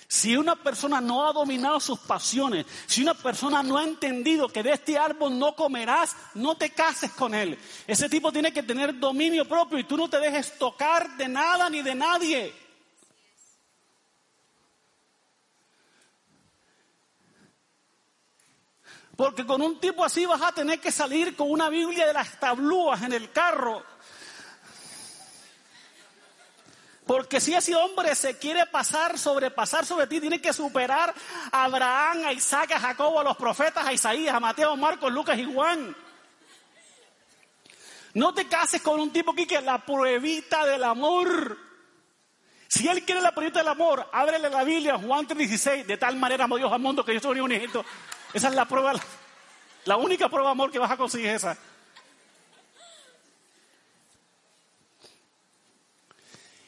Si 0.07 0.37
una 0.37 0.55
persona 0.57 1.01
no 1.01 1.27
ha 1.27 1.33
dominado 1.33 1.81
sus 1.81 1.99
pasiones, 1.99 2.67
si 2.87 3.03
una 3.03 3.15
persona 3.15 3.63
no 3.63 3.79
ha 3.79 3.85
entendido 3.85 4.49
que 4.49 4.63
de 4.63 4.73
este 4.73 4.99
árbol 4.99 5.39
no 5.39 5.57
comerás, 5.57 6.17
no 6.35 6.57
te 6.57 6.71
cases 6.71 7.11
con 7.13 7.35
él. 7.35 7.59
Ese 7.87 8.09
tipo 8.09 8.31
tiene 8.31 8.53
que 8.53 8.63
tener 8.63 8.99
dominio 8.99 9.49
propio 9.49 9.79
y 9.79 9.85
tú 9.85 9.97
no 9.97 10.09
te 10.09 10.21
dejes 10.21 10.59
tocar 10.59 11.17
de 11.17 11.29
nada 11.29 11.71
ni 11.71 11.83
de 11.83 11.95
nadie. 11.95 12.55
Porque 19.17 19.47
con 19.47 19.63
un 19.63 19.79
tipo 19.79 20.05
así 20.05 20.27
vas 20.27 20.43
a 20.43 20.53
tener 20.53 20.81
que 20.81 20.91
salir 20.91 21.37
con 21.37 21.51
una 21.51 21.69
Biblia 21.69 22.07
de 22.07 22.13
las 22.13 22.39
tablúas 22.41 23.03
en 23.03 23.13
el 23.13 23.31
carro 23.31 23.94
porque 27.07 27.41
si 27.41 27.53
ese 27.53 27.75
hombre 27.75 28.15
se 28.15 28.39
quiere 28.39 28.65
pasar, 28.67 29.19
sobrepasar 29.19 29.85
sobre 29.85 30.07
ti, 30.07 30.21
tiene 30.21 30.41
que 30.41 30.55
superar 30.55 31.15
a 31.53 31.65
Abraham, 31.65 32.25
a 32.27 32.33
Isaac, 32.33 32.73
a 32.73 32.81
Jacobo, 32.81 33.21
a 33.21 33.25
los 33.25 33.37
profetas, 33.37 33.87
a 33.87 33.93
Isaías, 33.93 34.35
a 34.35 34.41
Mateo, 34.41 34.73
a 34.73 34.77
Marcos, 34.77 35.13
Lucas 35.13 35.39
y 35.39 35.45
Juan. 35.45 35.95
No 38.15 38.33
te 38.33 38.49
cases 38.49 38.81
con 38.81 39.01
un 39.01 39.13
tipo 39.13 39.35
que 39.35 39.47
quiere 39.47 39.67
la 39.67 39.85
pruebita 39.85 40.65
del 40.65 40.83
amor. 40.85 41.59
Si 42.69 42.89
él 42.89 43.05
quiere 43.05 43.21
la 43.21 43.33
pruebita 43.33 43.59
del 43.59 43.69
amor, 43.69 44.09
ábrele 44.11 44.49
la 44.49 44.65
Biblia, 44.65 44.97
Juan 44.97 45.27
3:16, 45.27 45.85
de 45.85 45.99
tal 45.99 46.17
manera 46.17 46.45
amó 46.45 46.57
Dios 46.57 46.73
al 46.73 46.81
mundo 46.81 47.05
que 47.05 47.13
yo 47.13 47.21
soy 47.21 47.41
un. 47.41 47.53
Esa 47.53 47.85
es 48.33 48.55
la 48.55 48.65
prueba, 48.65 48.95
la 49.85 49.97
única 49.97 50.29
prueba 50.29 50.49
de 50.49 50.53
amor 50.53 50.71
que 50.71 50.79
vas 50.79 50.91
a 50.91 50.97
conseguir 50.97 51.29
esa. 51.29 51.59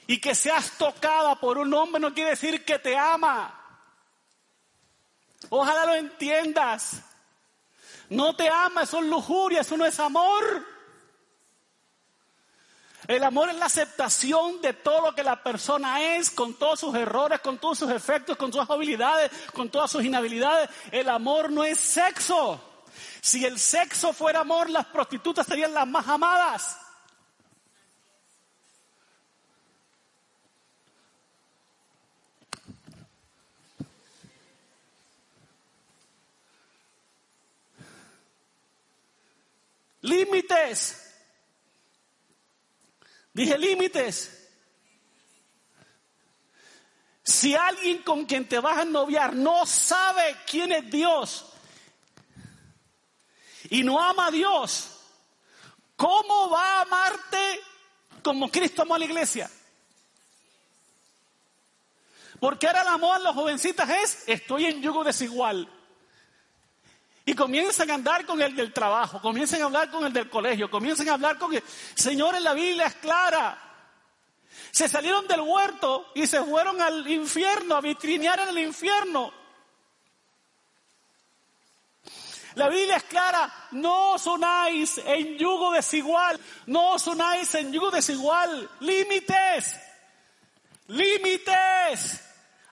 Y 0.06 0.20
que 0.20 0.34
seas 0.34 0.72
tocada 0.78 1.34
por 1.36 1.58
un 1.58 1.72
hombre 1.74 2.00
no 2.00 2.14
quiere 2.14 2.30
decir 2.30 2.64
que 2.64 2.78
te 2.78 2.96
ama. 2.96 3.52
Ojalá 5.50 5.86
lo 5.86 5.94
entiendas. 5.94 7.02
No 8.08 8.36
te 8.36 8.48
ama, 8.48 8.82
eso 8.82 8.98
es 8.98 9.06
lujuria, 9.06 9.62
eso 9.62 9.76
no 9.76 9.84
es 9.84 9.98
amor. 9.98 10.64
El 13.08 13.22
amor 13.22 13.50
es 13.50 13.56
la 13.56 13.66
aceptación 13.66 14.60
de 14.60 14.72
todo 14.72 15.00
lo 15.06 15.14
que 15.14 15.22
la 15.22 15.42
persona 15.42 16.16
es, 16.16 16.30
con 16.30 16.54
todos 16.54 16.80
sus 16.80 16.94
errores, 16.94 17.40
con 17.40 17.58
todos 17.58 17.78
sus 17.78 17.90
efectos, 17.90 18.36
con 18.36 18.52
sus 18.52 18.68
habilidades, 18.68 19.30
con 19.52 19.68
todas 19.68 19.90
sus 19.90 20.04
inhabilidades. 20.04 20.70
El 20.90 21.08
amor 21.08 21.50
no 21.50 21.64
es 21.64 21.78
sexo. 21.78 22.60
Si 23.20 23.44
el 23.44 23.58
sexo 23.58 24.12
fuera 24.12 24.40
amor, 24.40 24.70
las 24.70 24.86
prostitutas 24.86 25.46
serían 25.46 25.74
las 25.74 25.86
más 25.86 26.06
amadas. 26.08 26.85
Límites. 40.06 41.02
Dije 43.32 43.58
límites. 43.58 44.32
Si 47.22 47.54
alguien 47.54 48.02
con 48.02 48.24
quien 48.24 48.48
te 48.48 48.60
vas 48.60 48.78
a 48.78 48.84
noviar 48.84 49.34
no 49.34 49.66
sabe 49.66 50.36
quién 50.48 50.70
es 50.70 50.88
Dios 50.90 51.44
y 53.68 53.82
no 53.82 54.00
ama 54.00 54.28
a 54.28 54.30
Dios, 54.30 55.00
¿cómo 55.96 56.50
va 56.50 56.78
a 56.78 56.82
amarte 56.82 57.60
como 58.22 58.48
Cristo 58.48 58.82
amó 58.82 58.94
a 58.94 59.00
la 59.00 59.06
iglesia? 59.06 59.50
Porque 62.38 62.68
ahora 62.68 62.84
la 62.84 62.96
moda 62.96 63.16
en 63.16 63.24
las 63.24 63.34
jovencitas 63.34 63.90
es, 63.90 64.28
estoy 64.28 64.66
en 64.66 64.80
yugo 64.82 65.02
desigual. 65.02 65.68
Y 67.28 67.34
comienzan 67.34 67.90
a 67.90 67.94
andar 67.94 68.24
con 68.24 68.40
el 68.40 68.54
del 68.54 68.72
trabajo, 68.72 69.20
comienzan 69.20 69.60
a 69.60 69.64
hablar 69.64 69.90
con 69.90 70.06
el 70.06 70.12
del 70.12 70.30
colegio, 70.30 70.70
comienzan 70.70 71.08
a 71.08 71.14
hablar 71.14 71.36
con 71.36 71.52
el... 71.52 71.62
Señor, 71.96 72.36
en 72.36 72.44
la 72.44 72.54
Biblia 72.54 72.86
es 72.86 72.94
clara. 72.94 73.58
Se 74.70 74.88
salieron 74.88 75.26
del 75.26 75.40
huerto 75.40 76.12
y 76.14 76.24
se 76.28 76.40
fueron 76.44 76.80
al 76.80 77.06
infierno, 77.10 77.74
a 77.74 77.80
vitrinear 77.80 78.38
en 78.38 78.48
el 78.50 78.58
infierno. 78.58 79.32
La 82.54 82.68
Biblia 82.68 82.96
es 82.96 83.02
clara, 83.02 83.52
no 83.72 84.12
os 84.12 84.26
unáis 84.26 84.96
en 84.98 85.36
yugo 85.36 85.72
desigual, 85.72 86.40
no 86.66 86.92
os 86.92 87.06
unáis 87.08 87.52
en 87.56 87.72
yugo 87.72 87.90
desigual, 87.90 88.70
límites, 88.80 89.76
límites. 90.86 92.25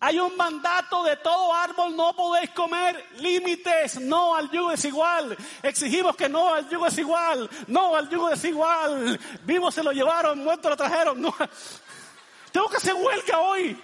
Hay 0.05 0.19
un 0.19 0.37
mandato 0.37 1.03
de 1.03 1.17
todo 1.17 1.55
árbol 1.55 1.97
no 1.97 2.15
podéis 2.15 2.51
comer, 2.51 3.07
límites, 3.21 3.99
no 4.01 4.35
al 4.35 4.51
yugo 4.51 4.69
desigual. 4.69 5.35
Exigimos 5.63 6.15
que 6.15 6.29
no 6.29 6.53
al 6.53 6.69
yugo 6.69 6.85
desigual, 6.85 7.49
no 7.69 7.97
al 7.97 8.11
yugo 8.11 8.29
desigual. 8.29 9.19
Vivo 9.45 9.71
se 9.71 9.83
lo 9.83 9.93
llevaron, 9.93 10.45
muerto 10.45 10.69
lo 10.69 10.77
trajeron. 10.77 11.23
No. 11.23 11.35
Tengo 12.53 12.69
que 12.69 12.77
hacer 12.77 12.93
huelga 12.93 13.41
hoy. 13.41 13.81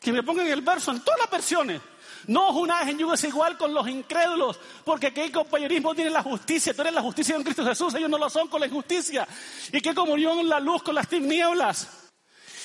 Que 0.00 0.12
me 0.12 0.24
pongan 0.24 0.48
el 0.48 0.60
verso 0.60 0.90
en 0.90 1.04
todas 1.04 1.20
las 1.20 1.30
versiones. 1.30 1.80
No 2.26 2.50
unáis 2.50 2.88
en 2.88 2.98
yugo 2.98 3.12
desigual 3.12 3.56
con 3.56 3.72
los 3.72 3.86
incrédulos, 3.86 4.58
porque 4.84 5.14
qué 5.14 5.30
compañerismo 5.30 5.94
tiene 5.94 6.10
la 6.10 6.24
justicia. 6.24 6.74
Tú 6.74 6.80
eres 6.80 6.94
la 6.94 7.02
justicia 7.02 7.36
en 7.36 7.44
Cristo 7.44 7.64
Jesús, 7.64 7.94
ellos 7.94 8.10
no 8.10 8.18
lo 8.18 8.28
son 8.28 8.48
con 8.48 8.58
la 8.58 8.66
injusticia. 8.66 9.24
Y 9.70 9.80
qué 9.80 9.94
comunión 9.94 10.48
la 10.48 10.58
luz 10.58 10.82
con 10.82 10.96
las 10.96 11.06
tinieblas. 11.06 12.05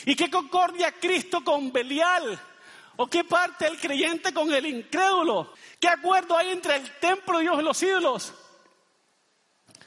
Y 0.05 0.15
qué 0.15 0.29
concordia 0.29 0.91
Cristo 0.93 1.43
con 1.43 1.71
Belial. 1.71 2.39
¿O 2.97 3.07
qué 3.07 3.23
parte 3.23 3.67
el 3.67 3.79
creyente 3.79 4.33
con 4.33 4.53
el 4.53 4.65
incrédulo? 4.65 5.53
¿Qué 5.79 5.87
acuerdo 5.87 6.37
hay 6.37 6.51
entre 6.51 6.75
el 6.75 6.99
templo 6.99 7.37
de 7.37 7.43
Dios 7.43 7.59
y 7.59 7.63
los 7.63 7.83
ídolos? 7.83 8.33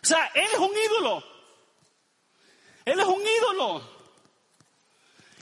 O 0.03 0.07
sea, 0.07 0.27
Él 0.35 0.49
es 0.53 0.59
un 0.59 0.71
ídolo. 0.71 1.25
Él 2.85 3.01
es 3.01 3.07
un 3.07 3.23
ídolo. 3.23 3.83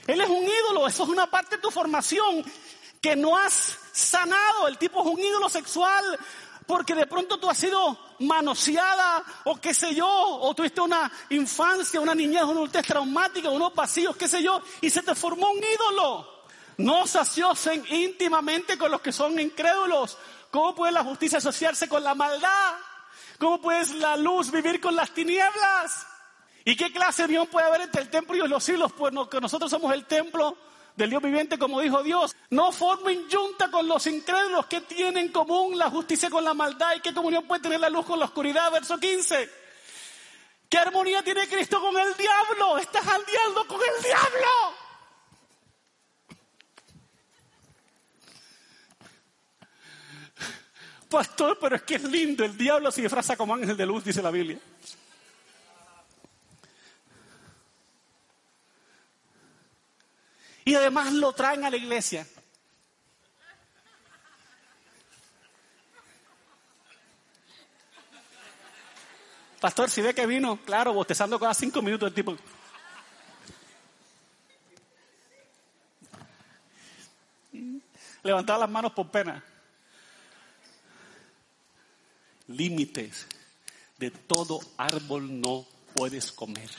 Él 0.07 0.21
es 0.21 0.29
un 0.29 0.43
ídolo. 0.43 0.87
Eso 0.87 1.03
es 1.03 1.09
una 1.09 1.29
parte 1.29 1.55
de 1.55 1.61
tu 1.61 1.71
formación 1.71 2.43
que 3.01 3.15
no 3.15 3.37
has 3.37 3.77
sanado. 3.91 4.67
El 4.67 4.77
tipo 4.77 5.01
es 5.01 5.07
un 5.07 5.19
ídolo 5.19 5.49
sexual 5.49 6.03
porque 6.65 6.95
de 6.95 7.07
pronto 7.07 7.39
tú 7.39 7.49
has 7.49 7.57
sido 7.57 7.97
manoseada 8.25 9.23
o 9.45 9.55
qué 9.59 9.73
sé 9.73 9.93
yo, 9.93 10.07
o 10.07 10.53
tuviste 10.53 10.81
una 10.81 11.11
infancia, 11.29 11.99
una 11.99 12.15
niñez, 12.15 12.43
una 12.43 12.53
adultez 12.53 12.85
traumática, 12.85 13.49
unos 13.49 13.73
vacíos, 13.73 14.15
qué 14.15 14.27
sé 14.27 14.41
yo, 14.41 14.61
y 14.81 14.89
se 14.89 15.01
te 15.01 15.15
formó 15.15 15.49
un 15.51 15.59
ídolo. 15.59 16.33
No 16.77 17.05
se 17.05 17.19
íntimamente 17.89 18.77
con 18.77 18.91
los 18.91 19.01
que 19.01 19.11
son 19.11 19.39
incrédulos. 19.39 20.17
¿Cómo 20.49 20.73
puede 20.75 20.91
la 20.91 21.03
justicia 21.03 21.37
asociarse 21.37 21.87
con 21.87 22.03
la 22.03 22.15
maldad? 22.15 22.73
¿Cómo 23.39 23.61
puede 23.61 23.85
la 23.95 24.15
luz 24.17 24.51
vivir 24.51 24.79
con 24.79 24.95
las 24.95 25.11
tinieblas? 25.11 26.07
¿Y 26.65 26.75
qué 26.75 26.91
clase 26.91 27.23
de 27.23 27.29
unión 27.29 27.47
puede 27.47 27.67
haber 27.67 27.81
entre 27.81 28.01
el 28.01 28.09
templo 28.09 28.35
y 28.35 28.47
los 28.47 28.63
cielos? 28.63 28.91
Pues 28.93 29.13
que 29.29 29.41
nosotros 29.41 29.69
somos 29.69 29.93
el 29.93 30.05
templo 30.05 30.57
del 30.95 31.09
Dios 31.09 31.21
viviente, 31.21 31.57
como 31.57 31.81
dijo 31.81 32.03
Dios. 32.03 32.35
No 32.49 32.71
formen 32.71 33.27
junta 33.31 33.69
con 33.71 33.87
los 33.87 34.05
incrédulos 34.07 34.65
que 34.67 34.81
tienen 34.81 35.25
en 35.25 35.31
común 35.31 35.77
la 35.77 35.89
justicia 35.89 36.29
con 36.29 36.43
la 36.43 36.53
maldad 36.53 36.95
y 36.95 36.99
qué 37.01 37.13
comunión 37.13 37.45
puede 37.45 37.61
tener 37.61 37.79
la 37.79 37.89
luz 37.89 38.05
con 38.05 38.19
la 38.19 38.25
oscuridad. 38.25 38.71
Verso 38.71 38.97
15. 38.97 39.49
¿Qué 40.69 40.77
armonía 40.77 41.23
tiene 41.23 41.47
Cristo 41.47 41.79
con 41.79 41.97
el 41.97 42.15
diablo? 42.15 42.77
Estás 42.77 43.07
al 43.07 43.25
diablo 43.25 43.67
con 43.67 43.79
el 43.79 44.03
diablo. 44.03 44.47
Pastor, 51.09 51.59
pero 51.61 51.75
es 51.75 51.83
que 51.83 51.95
es 51.95 52.03
lindo. 52.03 52.43
El 52.43 52.57
diablo 52.57 52.91
se 52.91 53.03
disfraza 53.03 53.37
como 53.37 53.53
ángel 53.53 53.77
de 53.77 53.85
luz, 53.85 54.03
dice 54.03 54.23
la 54.23 54.31
Biblia. 54.31 54.57
Y 60.65 60.75
además 60.75 61.11
lo 61.13 61.33
traen 61.33 61.65
a 61.65 61.69
la 61.69 61.77
iglesia. 61.77 62.25
Pastor, 69.59 69.89
si 69.89 70.01
ve 70.01 70.13
que 70.13 70.25
vino, 70.25 70.57
claro, 70.63 70.93
bostezando 70.93 71.39
cada 71.39 71.53
cinco 71.53 71.81
minutos 71.81 72.07
el 72.07 72.13
tipo. 72.13 72.35
Levantaba 78.23 78.59
las 78.59 78.69
manos 78.69 78.91
por 78.93 79.09
pena. 79.09 79.43
Límites. 82.47 83.27
De 83.97 84.11
todo 84.11 84.59
árbol 84.77 85.39
no 85.39 85.65
puedes 85.93 86.31
comer. 86.31 86.69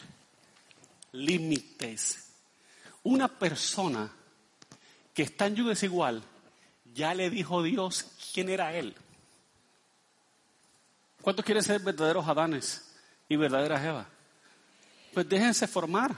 Límites 1.13 2.34
una 3.05 3.29
persona 3.29 4.11
que 5.15 5.23
está 5.23 5.47
en 5.47 5.57
yugo 5.57 5.69
desigual, 5.69 6.23
ya 6.93 7.15
le 7.15 7.31
dijo 7.31 7.63
Dios 7.63 8.07
quién 8.33 8.49
era 8.49 8.75
él. 8.75 8.95
¿Cuántos 11.23 11.45
quieren 11.45 11.63
ser 11.63 11.81
verdaderos 11.81 12.27
Adanes 12.27 12.93
y 13.29 13.37
verdaderas 13.37 13.83
Eva? 13.85 14.07
Pues 15.13 15.29
déjense 15.29 15.69
formar. 15.69 16.15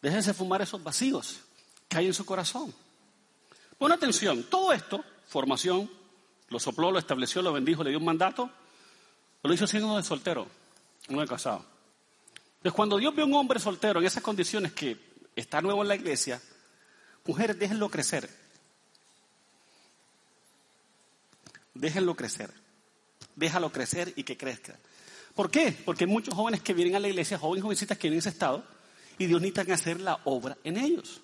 Déjense 0.00 0.34
fumar 0.34 0.62
esos 0.62 0.82
vacíos 0.82 1.40
que 1.88 1.98
hay 1.98 2.06
en 2.06 2.14
su 2.14 2.24
corazón. 2.24 2.72
Pon 3.78 3.92
atención, 3.92 4.44
todo 4.44 4.72
esto, 4.72 5.04
formación, 5.28 5.90
lo 6.48 6.58
sopló, 6.58 6.90
lo 6.90 6.98
estableció, 6.98 7.42
lo 7.42 7.52
bendijo, 7.52 7.82
le 7.84 7.90
dio 7.90 7.98
un 7.98 8.04
mandato, 8.04 8.50
lo 9.42 9.52
hizo 9.52 9.66
siendo 9.66 9.96
de 9.96 10.02
soltero, 10.02 10.46
no 11.08 11.20
de 11.20 11.26
casado. 11.26 11.64
Entonces, 12.56 12.72
cuando 12.72 12.98
Dios 12.98 13.14
ve 13.14 13.22
a 13.22 13.26
un 13.26 13.34
hombre 13.34 13.60
soltero 13.60 14.00
en 14.00 14.06
esas 14.06 14.22
condiciones 14.22 14.72
que 14.72 15.15
está 15.36 15.60
nuevo 15.60 15.82
en 15.82 15.88
la 15.88 15.94
iglesia, 15.94 16.40
mujeres, 17.24 17.58
déjenlo 17.58 17.88
crecer. 17.88 18.28
Déjenlo 21.74 22.16
crecer. 22.16 22.50
Déjalo 23.36 23.70
crecer 23.70 24.12
y 24.16 24.24
que 24.24 24.36
crezca. 24.36 24.78
¿Por 25.34 25.50
qué? 25.50 25.76
Porque 25.84 26.04
hay 26.04 26.10
muchos 26.10 26.34
jóvenes 26.34 26.62
que 26.62 26.72
vienen 26.72 26.96
a 26.96 27.00
la 27.00 27.08
iglesia, 27.08 27.38
jóvenes 27.38 27.62
jovencitas 27.62 27.98
que 27.98 28.08
vienen 28.08 28.16
en 28.16 28.20
ese 28.20 28.30
estado, 28.30 28.64
y 29.18 29.26
Dios 29.26 29.40
necesita 29.40 29.74
hacer 29.74 30.00
la 30.00 30.18
obra 30.24 30.56
en 30.64 30.78
ellos. 30.78 31.20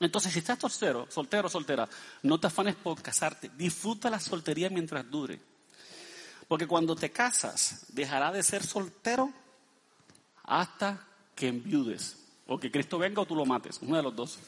Entonces, 0.00 0.32
si 0.32 0.40
estás 0.40 0.58
soltero, 0.58 1.06
soltero, 1.10 1.48
soltera, 1.48 1.88
no 2.22 2.38
te 2.38 2.48
afanes 2.48 2.74
por 2.76 3.00
casarte. 3.00 3.50
Disfruta 3.56 4.10
la 4.10 4.20
soltería 4.20 4.70
mientras 4.70 5.08
dure. 5.08 5.40
Porque 6.46 6.66
cuando 6.66 6.96
te 6.96 7.10
casas, 7.10 7.86
dejará 7.88 8.32
de 8.32 8.42
ser 8.42 8.64
soltero 8.64 9.32
hasta 10.44 11.06
que 11.34 11.48
enviudes. 11.48 12.16
O 12.48 12.58
que 12.58 12.72
Cristo 12.72 12.98
venga 12.98 13.22
o 13.22 13.26
tú 13.26 13.36
lo 13.36 13.44
mates, 13.44 13.78
uno 13.82 13.96
de 13.96 14.02
los 14.02 14.16
dos. 14.16 14.38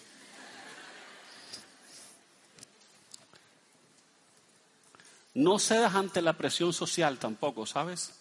No 5.35 5.59
cedas 5.59 5.95
ante 5.95 6.21
la 6.21 6.33
presión 6.33 6.73
social 6.73 7.19
tampoco, 7.19 7.67
¿sabes? 7.67 8.13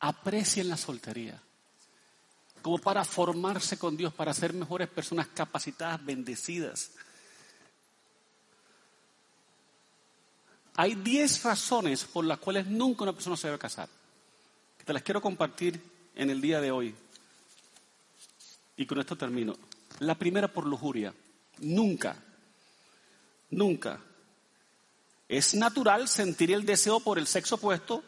Aprecien 0.00 0.68
la 0.68 0.76
soltería 0.76 1.40
como 2.62 2.78
para 2.78 3.04
formarse 3.04 3.78
con 3.78 3.96
Dios, 3.96 4.12
para 4.12 4.34
ser 4.34 4.52
mejores 4.52 4.88
personas 4.88 5.28
capacitadas, 5.28 6.04
bendecidas. 6.04 6.92
Hay 10.76 10.94
10 10.94 11.42
razones 11.42 12.04
por 12.04 12.24
las 12.24 12.38
cuales 12.38 12.66
nunca 12.66 13.02
una 13.02 13.12
persona 13.12 13.36
se 13.36 13.48
debe 13.48 13.58
casar. 13.58 13.88
Que 14.78 14.84
te 14.84 14.92
las 14.92 15.02
quiero 15.02 15.20
compartir 15.20 15.80
en 16.14 16.30
el 16.30 16.40
día 16.40 16.60
de 16.60 16.70
hoy. 16.70 16.94
Y 18.76 18.86
con 18.86 18.98
esto 18.98 19.16
termino. 19.16 19.54
La 19.98 20.14
primera 20.14 20.48
por 20.48 20.66
lujuria. 20.66 21.12
Nunca, 21.58 22.16
nunca. 23.50 24.00
Es 25.28 25.54
natural 25.54 26.08
sentir 26.08 26.52
el 26.52 26.64
deseo 26.64 27.00
por 27.00 27.18
el 27.18 27.26
sexo 27.26 27.56
opuesto, 27.56 28.02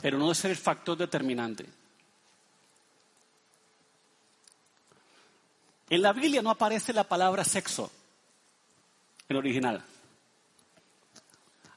pero 0.00 0.18
no 0.18 0.24
debe 0.24 0.34
ser 0.34 0.50
el 0.52 0.56
factor 0.56 0.96
determinante. 0.96 1.66
En 5.90 6.02
la 6.02 6.12
Biblia 6.12 6.42
no 6.42 6.50
aparece 6.50 6.92
la 6.92 7.04
palabra 7.04 7.44
sexo, 7.44 7.90
en 9.28 9.36
original 9.36 9.84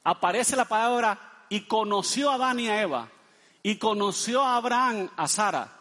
aparece 0.04 0.56
la 0.56 0.64
palabra 0.64 1.44
y 1.48 1.62
conoció 1.62 2.30
a 2.30 2.34
Adán 2.34 2.60
y 2.60 2.68
a 2.68 2.82
Eva 2.82 3.08
y 3.62 3.76
conoció 3.76 4.42
a 4.42 4.56
Abraham, 4.56 5.10
a 5.16 5.28
Sara. 5.28 5.80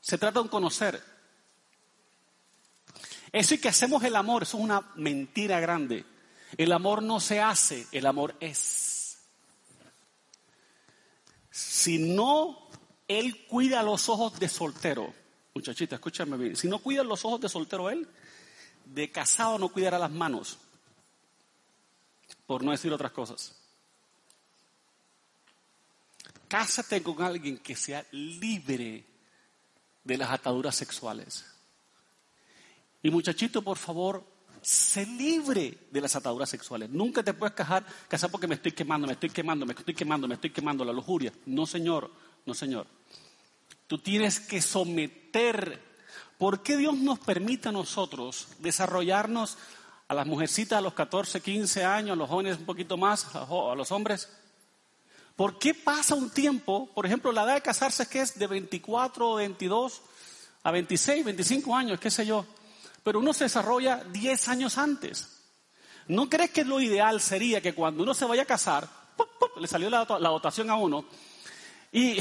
Se 0.00 0.18
trata 0.18 0.40
de 0.40 0.44
un 0.44 0.48
conocer. 0.48 1.02
Eso 3.32 3.54
y 3.54 3.58
que 3.58 3.68
hacemos 3.68 4.02
el 4.02 4.16
amor, 4.16 4.42
eso 4.42 4.58
es 4.58 4.64
una 4.64 4.80
mentira 4.96 5.60
grande. 5.60 6.04
El 6.56 6.72
amor 6.72 7.02
no 7.02 7.20
se 7.20 7.40
hace, 7.40 7.86
el 7.92 8.06
amor 8.06 8.34
es. 8.40 9.18
Si 11.50 11.98
no 11.98 12.68
él 13.06 13.46
cuida 13.46 13.82
los 13.82 14.08
ojos 14.08 14.38
de 14.40 14.48
soltero. 14.48 15.12
Muchachita, 15.54 15.96
escúchame 15.96 16.36
bien. 16.36 16.56
Si 16.56 16.68
no 16.68 16.78
cuida 16.78 17.04
los 17.04 17.24
ojos 17.24 17.40
de 17.40 17.48
soltero 17.48 17.90
él, 17.90 18.08
de 18.84 19.10
casado 19.10 19.58
no 19.58 19.68
cuidará 19.68 19.98
las 19.98 20.10
manos. 20.10 20.58
Por 22.46 22.64
no 22.64 22.72
decir 22.72 22.92
otras 22.92 23.12
cosas. 23.12 23.59
Cásate 26.50 27.00
con 27.00 27.22
alguien 27.22 27.58
que 27.58 27.76
sea 27.76 28.04
libre 28.10 29.04
de 30.02 30.16
las 30.18 30.32
ataduras 30.32 30.74
sexuales. 30.74 31.44
Y 33.04 33.08
muchachito, 33.08 33.62
por 33.62 33.78
favor, 33.78 34.26
sé 34.60 35.06
libre 35.06 35.78
de 35.92 36.00
las 36.00 36.16
ataduras 36.16 36.50
sexuales. 36.50 36.90
Nunca 36.90 37.22
te 37.22 37.34
puedes 37.34 37.54
casar, 37.54 37.86
casar 38.08 38.32
porque 38.32 38.48
me 38.48 38.56
estoy 38.56 38.72
quemando, 38.72 39.06
me 39.06 39.12
estoy 39.12 39.30
quemando, 39.30 39.64
me 39.64 39.74
estoy 39.74 39.94
quemando, 39.94 40.26
me 40.26 40.34
estoy 40.34 40.50
quemando, 40.50 40.84
la 40.84 40.92
lujuria. 40.92 41.32
No, 41.46 41.68
señor, 41.68 42.10
no, 42.44 42.52
señor. 42.52 42.88
Tú 43.86 43.98
tienes 43.98 44.40
que 44.40 44.60
someter. 44.60 45.80
¿Por 46.36 46.64
qué 46.64 46.76
Dios 46.76 46.96
nos 46.96 47.20
permite 47.20 47.68
a 47.68 47.72
nosotros 47.72 48.48
desarrollarnos 48.58 49.56
a 50.08 50.14
las 50.14 50.26
mujercitas 50.26 50.80
a 50.80 50.82
los 50.82 50.94
14, 50.94 51.40
15 51.40 51.84
años, 51.84 52.14
a 52.14 52.16
los 52.16 52.28
jóvenes 52.28 52.58
un 52.58 52.64
poquito 52.64 52.96
más, 52.96 53.36
a 53.36 53.46
los 53.76 53.92
hombres? 53.92 54.28
¿Por 55.40 55.58
qué 55.58 55.72
pasa 55.72 56.14
un 56.14 56.28
tiempo, 56.28 56.90
por 56.94 57.06
ejemplo, 57.06 57.32
la 57.32 57.44
edad 57.44 57.54
de 57.54 57.62
casarse 57.62 58.02
es 58.02 58.08
que 58.10 58.20
es 58.20 58.38
de 58.38 58.46
24 58.46 59.26
o 59.26 59.36
22 59.36 60.02
a 60.64 60.70
26, 60.70 61.24
25 61.24 61.74
años, 61.74 61.98
qué 61.98 62.10
sé 62.10 62.26
yo? 62.26 62.44
Pero 63.02 63.20
uno 63.20 63.32
se 63.32 63.44
desarrolla 63.44 64.04
10 64.04 64.48
años 64.48 64.76
antes. 64.76 65.40
¿No 66.08 66.28
crees 66.28 66.50
que 66.50 66.62
lo 66.62 66.78
ideal 66.78 67.22
sería 67.22 67.62
que 67.62 67.74
cuando 67.74 68.02
uno 68.02 68.12
se 68.12 68.26
vaya 68.26 68.42
a 68.42 68.44
casar, 68.44 68.86
le 69.58 69.66
salió 69.66 69.88
la, 69.88 70.04
dotación 70.04 70.68
a 70.68 70.76
uno, 70.76 71.06
y, 71.90 72.18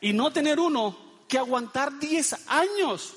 y 0.00 0.12
no 0.12 0.32
tener 0.32 0.58
uno 0.58 0.96
que 1.28 1.38
aguantar 1.38 1.96
10 1.96 2.48
años? 2.48 3.14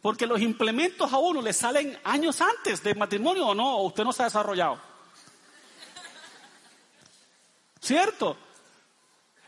Porque 0.00 0.26
los 0.26 0.40
implementos 0.40 1.12
a 1.12 1.18
uno 1.18 1.42
le 1.42 1.52
salen 1.52 1.98
años 2.02 2.40
antes 2.40 2.82
del 2.82 2.96
matrimonio 2.96 3.48
o 3.48 3.54
no, 3.54 3.76
o 3.76 3.88
usted 3.88 4.04
no 4.04 4.12
se 4.14 4.22
ha 4.22 4.24
desarrollado. 4.24 4.87
¿Cierto? 7.80 8.36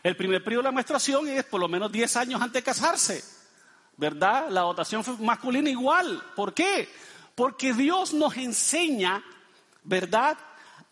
El 0.03 0.17
primer 0.17 0.43
periodo 0.43 0.63
de 0.63 0.69
la 0.69 0.73
menstruación 0.73 1.29
es 1.29 1.45
por 1.45 1.61
lo 1.61 1.69
menos 1.69 1.93
10 1.93 2.17
años 2.17 2.41
antes 2.41 2.55
de 2.55 2.63
casarse. 2.63 3.41
¿verdad? 4.01 4.49
La 4.49 4.63
dotación 4.63 5.05
masculina 5.21 5.69
igual. 5.69 6.25
¿Por 6.35 6.55
qué? 6.55 6.89
Porque 7.35 7.75
Dios 7.75 8.15
nos 8.15 8.35
enseña, 8.39 9.23
¿verdad? 9.85 10.39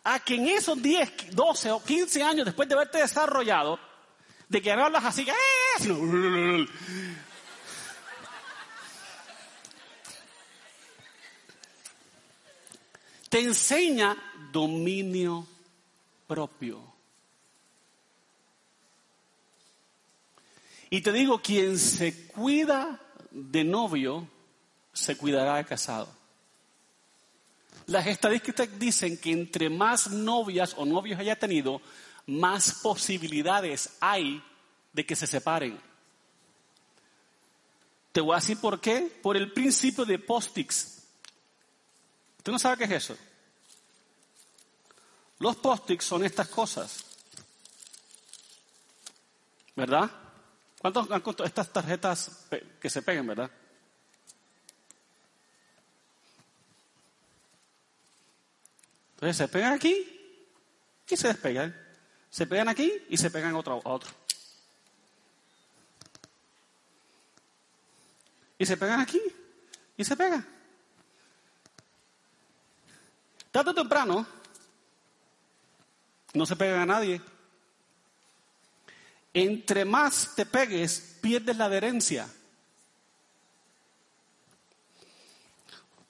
A 0.05 0.21
que 0.21 0.35
en 0.35 0.47
esos 0.49 0.81
10, 0.81 1.35
12 1.35 1.73
o 1.73 1.83
15 1.83 2.23
años 2.23 2.45
después 2.45 2.69
de 2.69 2.75
haberte 2.75 2.99
desarrollado, 2.99 3.81
de 4.47 4.61
que 4.61 4.71
hablas 4.71 5.07
así, 5.07 5.27
¡eh! 5.27 5.35
te 13.31 13.41
enseña 13.41 14.15
dominio 14.53 15.47
propio. 16.27 16.88
Y 20.91 21.01
te 21.03 21.13
digo, 21.13 21.41
quien 21.41 21.79
se 21.79 22.29
cuida 22.29 23.01
de 23.31 23.65
novio, 23.65 24.29
se 24.93 25.17
cuidará 25.17 25.57
de 25.57 25.65
casado. 25.65 26.09
Las 27.87 28.07
estadísticas 28.07 28.69
dicen 28.79 29.19
que 29.19 29.33
entre 29.33 29.71
más 29.71 30.11
novias 30.11 30.75
o 30.77 30.85
novios 30.85 31.19
haya 31.19 31.39
tenido, 31.39 31.81
más 32.27 32.75
posibilidades 32.83 33.97
hay 34.01 34.43
de 34.93 35.07
que 35.07 35.17
se 35.17 35.27
separen. 35.27 35.79
Te 38.13 38.21
voy 38.21 38.33
a 38.33 38.41
decir 38.41 38.59
por 38.59 38.81
qué. 38.81 39.19
Por 39.23 39.37
el 39.37 39.53
principio 39.53 40.05
de 40.05 40.19
postix. 40.19 41.03
¿Tú 42.43 42.53
no 42.53 42.59
sabes 42.59 42.79
qué 42.79 42.85
es 42.85 43.05
eso? 43.05 43.17
Los 45.39 45.57
postix 45.57 46.05
son 46.05 46.25
estas 46.25 46.49
cosas. 46.49 47.05
¿Verdad? 49.77 50.11
¿Cuántos 50.81 51.11
han 51.11 51.21
costado 51.21 51.47
estas 51.47 51.73
tarjetas 51.73 52.47
que 52.81 52.89
se 52.89 53.03
peguen, 53.03 53.27
verdad? 53.27 53.51
Entonces 59.15 59.37
se 59.37 59.49
pegan 59.49 59.73
aquí 59.73 60.45
y 61.09 61.17
se 61.17 61.29
despegan. 61.29 61.75
Se 62.31 62.47
pegan 62.47 62.69
aquí 62.69 62.93
y 63.09 63.17
se 63.17 63.31
pegan 63.31 63.57
otro. 63.57 63.83
A 63.85 63.89
otro. 63.89 64.11
Y 68.59 68.67
se 68.67 68.77
pegan 68.77 69.01
aquí 69.01 69.21
y 69.97 70.05
se 70.05 70.17
pegan. 70.17 70.47
Tanto 73.51 73.75
temprano 73.75 74.25
no 76.35 76.47
se 76.47 76.55
pegan 76.55 76.81
a 76.83 76.87
nadie. 76.87 77.21
Entre 79.35 79.85
más 79.85 80.35
te 80.35 80.47
pegues, 80.47 81.19
pierdes 81.21 81.57
la 81.57 81.67
adherencia. 81.67 82.29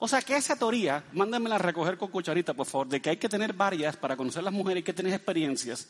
O 0.01 0.07
sea 0.07 0.21
que 0.21 0.37
esa 0.37 0.55
teoría, 0.55 1.03
mándamela 1.11 1.55
a 1.55 1.59
recoger 1.59 1.97
con 1.97 2.09
cucharita, 2.09 2.53
por 2.53 2.65
favor, 2.65 2.87
de 2.87 3.01
que 3.01 3.09
hay 3.09 3.17
que 3.17 3.27
tener 3.27 3.51
varias 3.51 3.97
para 3.97 4.15
conocer 4.15 4.39
a 4.39 4.43
las 4.43 4.53
mujeres, 4.53 4.77
hay 4.77 4.83
que 4.83 4.93
tener 4.93 5.13
experiencias. 5.13 5.89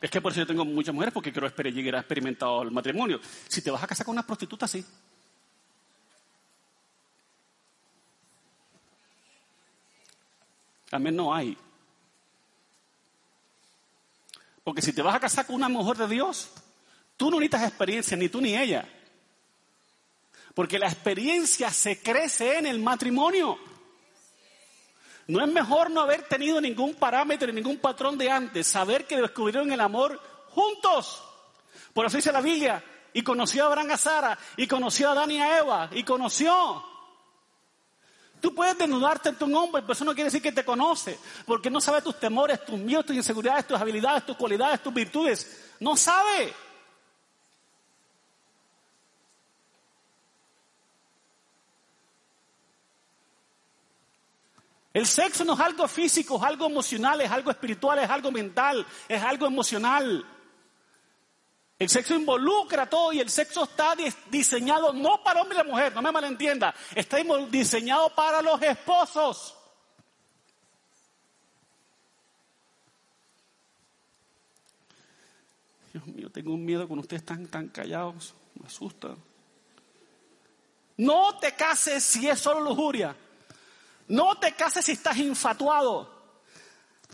Es 0.00 0.10
que 0.10 0.20
por 0.22 0.32
eso 0.32 0.40
yo 0.40 0.46
tengo 0.46 0.64
muchas 0.64 0.94
mujeres, 0.94 1.12
porque 1.12 1.32
quiero 1.32 1.48
llegar 1.48 1.96
a 1.96 1.98
experimentado 2.00 2.62
el 2.62 2.70
matrimonio. 2.70 3.20
Si 3.48 3.60
te 3.60 3.70
vas 3.70 3.82
a 3.82 3.86
casar 3.86 4.06
con 4.06 4.14
una 4.14 4.26
prostituta, 4.26 4.66
sí. 4.66 4.84
También 10.88 11.16
no 11.16 11.34
hay. 11.34 11.56
Porque 14.64 14.80
si 14.80 14.94
te 14.94 15.02
vas 15.02 15.14
a 15.14 15.20
casar 15.20 15.46
con 15.46 15.56
una 15.56 15.68
mujer 15.68 15.98
de 15.98 16.08
Dios, 16.08 16.48
tú 17.16 17.30
no 17.30 17.38
necesitas 17.38 17.68
experiencia, 17.68 18.16
ni 18.16 18.30
tú 18.30 18.40
ni 18.40 18.56
ella. 18.56 18.88
Porque 20.54 20.78
la 20.78 20.88
experiencia 20.88 21.70
se 21.70 22.00
crece 22.00 22.58
en 22.58 22.66
el 22.66 22.78
matrimonio. 22.78 23.58
No 25.26 25.44
es 25.44 25.50
mejor 25.50 25.90
no 25.90 26.00
haber 26.00 26.22
tenido 26.28 26.60
ningún 26.60 26.94
parámetro, 26.94 27.52
ningún 27.52 27.76
patrón 27.76 28.16
de 28.16 28.30
antes, 28.30 28.66
saber 28.66 29.06
que 29.06 29.20
descubrieron 29.20 29.70
el 29.70 29.80
amor 29.80 30.20
juntos. 30.50 31.22
Por 31.92 32.06
eso 32.06 32.16
dice 32.16 32.32
la 32.32 32.40
Biblia, 32.40 32.82
y 33.12 33.22
conoció 33.22 33.64
a 33.64 33.66
Abraham 33.66 33.90
a 33.92 33.96
Sara, 33.96 34.38
y 34.56 34.66
conoció 34.66 35.08
a 35.08 35.12
Adán 35.12 35.30
y 35.30 35.40
a 35.40 35.58
Eva, 35.58 35.90
y 35.92 36.02
conoció. 36.04 36.93
Tú 38.44 38.54
puedes 38.54 38.76
desnudarte 38.76 39.30
en 39.30 39.36
tu 39.36 39.46
hombre, 39.56 39.80
pero 39.80 39.94
eso 39.94 40.04
no 40.04 40.12
quiere 40.12 40.26
decir 40.26 40.42
que 40.42 40.52
te 40.52 40.66
conoce, 40.66 41.18
porque 41.46 41.70
no 41.70 41.80
sabe 41.80 42.02
tus 42.02 42.20
temores, 42.20 42.62
tus 42.62 42.78
miedos, 42.78 43.06
tus 43.06 43.16
inseguridades, 43.16 43.66
tus 43.66 43.80
habilidades, 43.80 44.26
tus 44.26 44.36
cualidades, 44.36 44.82
tus 44.82 44.92
virtudes. 44.92 45.72
No 45.80 45.96
sabe. 45.96 46.52
El 54.92 55.06
sexo 55.06 55.42
no 55.46 55.54
es 55.54 55.60
algo 55.60 55.88
físico, 55.88 56.36
es 56.36 56.42
algo 56.42 56.66
emocional, 56.66 57.22
es 57.22 57.30
algo 57.30 57.50
espiritual, 57.50 57.98
es 58.00 58.10
algo 58.10 58.30
mental, 58.30 58.86
es 59.08 59.22
algo 59.22 59.46
emocional. 59.46 60.22
El 61.78 61.88
sexo 61.88 62.14
involucra 62.14 62.88
todo 62.88 63.12
y 63.12 63.20
el 63.20 63.28
sexo 63.28 63.64
está 63.64 63.96
diseñado 64.30 64.92
no 64.92 65.22
para 65.24 65.42
hombre 65.42 65.56
y 65.56 65.58
la 65.58 65.64
mujer, 65.64 65.94
no 65.94 66.02
me 66.02 66.12
malentienda, 66.12 66.74
está 66.94 67.18
diseñado 67.50 68.14
para 68.14 68.40
los 68.40 68.62
esposos. 68.62 69.54
Dios 75.92 76.06
mío, 76.06 76.30
tengo 76.30 76.52
un 76.54 76.64
miedo 76.64 76.86
cuando 76.88 77.02
ustedes 77.02 77.22
están 77.22 77.46
tan 77.46 77.68
callados, 77.68 78.34
me 78.54 78.66
asusta. 78.66 79.14
No 80.96 81.38
te 81.38 81.52
cases 81.52 82.02
si 82.04 82.28
es 82.28 82.38
solo 82.38 82.60
lujuria. 82.60 83.16
No 84.08 84.36
te 84.38 84.52
cases 84.52 84.84
si 84.84 84.92
estás 84.92 85.16
infatuado. 85.16 86.12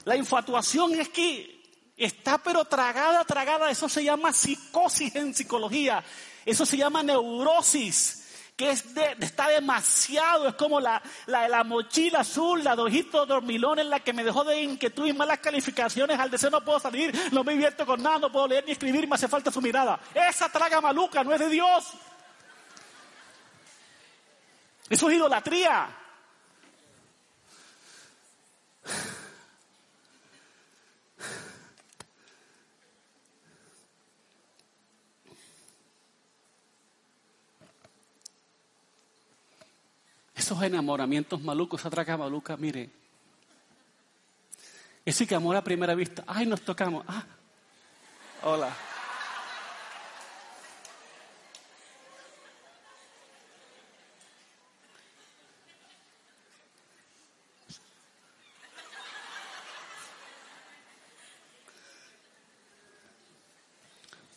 La 0.05 0.17
infatuación 0.17 0.95
es 0.95 1.09
que 1.09 1.60
Está 2.01 2.39
pero 2.39 2.65
tragada, 2.65 3.23
tragada. 3.25 3.71
Eso 3.71 3.87
se 3.87 4.03
llama 4.03 4.33
psicosis 4.33 5.15
en 5.17 5.35
psicología. 5.35 6.03
Eso 6.47 6.65
se 6.65 6.79
llama 6.79 7.03
neurosis. 7.03 8.17
Que 8.57 8.71
es 8.71 8.85
está 9.21 9.49
demasiado. 9.49 10.49
Es 10.49 10.55
como 10.55 10.81
la, 10.81 11.03
la, 11.27 11.47
la 11.47 11.63
mochila 11.63 12.21
azul, 12.21 12.65
la 12.65 12.75
de 12.75 12.81
ojito 12.81 13.27
dormilón 13.27 13.81
en 13.81 13.91
la 13.91 14.01
que 14.01 14.15
me 14.15 14.25
dejó 14.25 14.45
de 14.45 14.63
inquietud 14.63 15.07
y 15.09 15.13
malas 15.13 15.41
calificaciones. 15.41 16.19
Al 16.19 16.31
deseo 16.31 16.49
no 16.49 16.65
puedo 16.65 16.81
salir, 16.81 17.15
no 17.33 17.45
me 17.45 17.53
divierto 17.53 17.85
con 17.85 18.03
nada, 18.03 18.19
no 18.19 18.33
puedo 18.33 18.49
leer 18.49 18.65
ni 18.65 18.73
escribir, 18.73 19.07
me 19.07 19.17
hace 19.17 19.29
falta 19.29 19.51
su 19.51 19.61
mirada. 19.61 20.01
Esa 20.15 20.49
traga 20.49 20.81
maluca 20.81 21.23
no 21.23 21.35
es 21.35 21.41
de 21.41 21.51
Dios. 21.51 21.85
Eso 24.89 25.11
es 25.11 25.17
idolatría. 25.17 25.97
Esos 40.51 40.65
enamoramientos 40.65 41.41
malucos, 41.41 41.81
esa 41.81 41.91
traca 41.91 42.17
maluca, 42.17 42.57
mire. 42.57 42.91
Ese 45.05 45.25
que 45.25 45.37
amor 45.37 45.55
a 45.55 45.63
primera 45.63 45.95
vista. 45.95 46.25
Ay, 46.27 46.45
nos 46.45 46.61
tocamos. 46.63 47.05
Ah, 47.07 47.25
hola. 48.43 48.77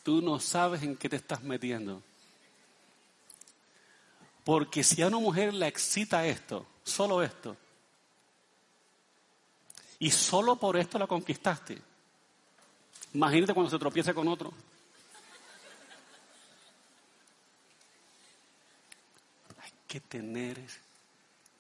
Tú 0.04 0.22
no 0.22 0.40
sabes 0.40 0.84
en 0.84 0.96
qué 0.96 1.10
te 1.10 1.16
estás 1.16 1.42
metiendo. 1.42 2.04
Porque 4.44 4.84
si 4.84 5.02
a 5.02 5.08
una 5.08 5.20
mujer 5.20 5.54
le 5.54 5.68
excita 5.68 6.26
esto, 6.26 6.66
solo 6.84 7.24
esto, 7.24 7.56
y 10.00 10.12
solo 10.12 10.58
por 10.58 10.76
esto 10.76 11.00
la 11.00 11.08
conquistaste, 11.08 11.82
imagínate 13.14 13.54
cuando 13.54 13.70
se 13.70 13.80
tropiece 13.80 14.14
con 14.14 14.28
otro. 14.28 14.52
Hay 19.62 19.72
que 19.88 20.02
tener 20.02 20.60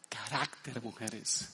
carácter, 0.10 0.82
mujeres. 0.82 1.50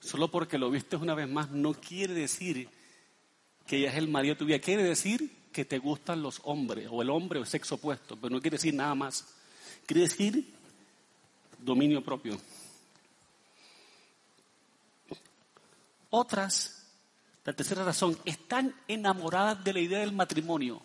Solo 0.00 0.30
porque 0.30 0.56
lo 0.56 0.70
viste 0.70 0.94
una 0.94 1.14
vez 1.14 1.28
más 1.28 1.50
no 1.50 1.74
quiere 1.74 2.14
decir 2.14 2.68
que 3.66 3.78
ella 3.78 3.90
es 3.90 3.96
el 3.96 4.06
marido 4.06 4.34
de 4.34 4.38
tu 4.38 4.44
vida. 4.44 4.60
Quiere 4.60 4.84
decir 4.84 5.35
que 5.56 5.64
te 5.64 5.78
gustan 5.78 6.20
los 6.20 6.42
hombres, 6.44 6.86
o 6.90 7.00
el 7.00 7.08
hombre 7.08 7.38
o 7.38 7.42
el 7.42 7.48
sexo 7.48 7.76
opuesto, 7.76 8.14
pero 8.14 8.34
no 8.34 8.42
quiere 8.42 8.58
decir 8.58 8.74
nada 8.74 8.94
más. 8.94 9.24
Quiere 9.86 10.02
decir 10.02 10.54
dominio 11.56 12.04
propio. 12.04 12.38
Otras, 16.10 16.84
la 17.42 17.54
tercera 17.54 17.84
razón, 17.84 18.18
están 18.26 18.74
enamoradas 18.86 19.64
de 19.64 19.72
la 19.72 19.80
idea 19.80 20.00
del 20.00 20.12
matrimonio. 20.12 20.82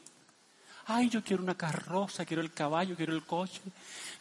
Ay, 0.85 1.09
yo 1.09 1.21
quiero 1.21 1.43
una 1.43 1.57
carroza, 1.57 2.23
quiero 2.23 2.41
el 2.41 2.53
caballo, 2.53 2.95
quiero 2.95 3.13
el 3.13 3.25
coche, 3.25 3.59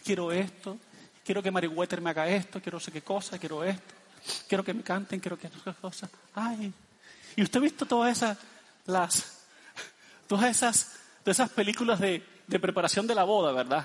quiero 0.02 0.32
esto, 0.32 0.76
quiero 1.24 1.44
que 1.44 1.52
Mary 1.52 1.68
me 1.68 2.10
haga 2.10 2.28
esto, 2.28 2.60
quiero 2.60 2.80
sé 2.80 2.90
qué 2.90 3.02
cosa, 3.02 3.38
quiero 3.38 3.62
esto, 3.62 3.94
quiero 4.48 4.64
que 4.64 4.74
me 4.74 4.82
canten, 4.82 5.20
quiero 5.20 5.38
que 5.38 5.46
otras 5.46 5.76
cosas. 5.76 6.10
Ay, 6.34 6.72
y 7.36 7.42
usted 7.44 7.60
ha 7.60 7.62
visto 7.62 7.86
todas 7.86 8.16
esas, 8.16 8.36
las, 8.86 9.39
todas 10.30 10.48
esas, 10.48 10.86
todas 11.24 11.40
esas 11.40 11.50
películas 11.50 11.98
de, 11.98 12.24
de 12.46 12.60
preparación 12.60 13.04
de 13.04 13.16
la 13.16 13.24
boda, 13.24 13.50
¿verdad? 13.50 13.84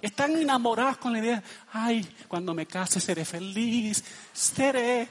Están 0.00 0.34
enamoradas 0.34 0.96
con 0.96 1.12
la 1.12 1.18
idea, 1.18 1.42
ay, 1.70 2.16
cuando 2.28 2.54
me 2.54 2.64
case 2.64 2.98
seré 2.98 3.26
feliz, 3.26 4.02
seré 4.32 5.06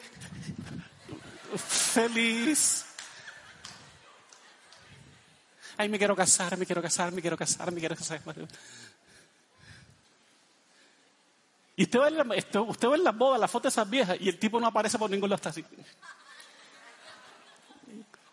feliz. 1.55 2.83
Ay, 5.77 5.87
me 5.87 5.99
quiero 5.99 6.15
casar, 6.15 6.57
me 6.57 6.65
quiero 6.65 6.81
casar, 6.81 7.11
me 7.11 7.21
quiero 7.21 7.37
casar, 7.37 7.71
me 7.71 7.79
quiero 7.79 7.95
casar. 7.95 8.19
Y 11.75 11.83
usted 11.83 11.99
ve, 11.99 12.07
en 12.07 12.17
la, 12.17 12.61
usted 12.63 12.89
ve 12.89 12.95
en 12.95 13.03
las 13.03 13.15
bodas 13.15 13.39
la 13.39 13.47
foto 13.47 13.67
de 13.67 13.69
esas 13.69 13.87
viejas 13.87 14.17
y 14.19 14.29
el 14.29 14.39
tipo 14.39 14.59
no 14.59 14.65
aparece 14.65 14.97
por 14.97 15.11
ningún 15.11 15.29
lado, 15.29 15.35
está 15.35 15.49
así. 15.49 15.63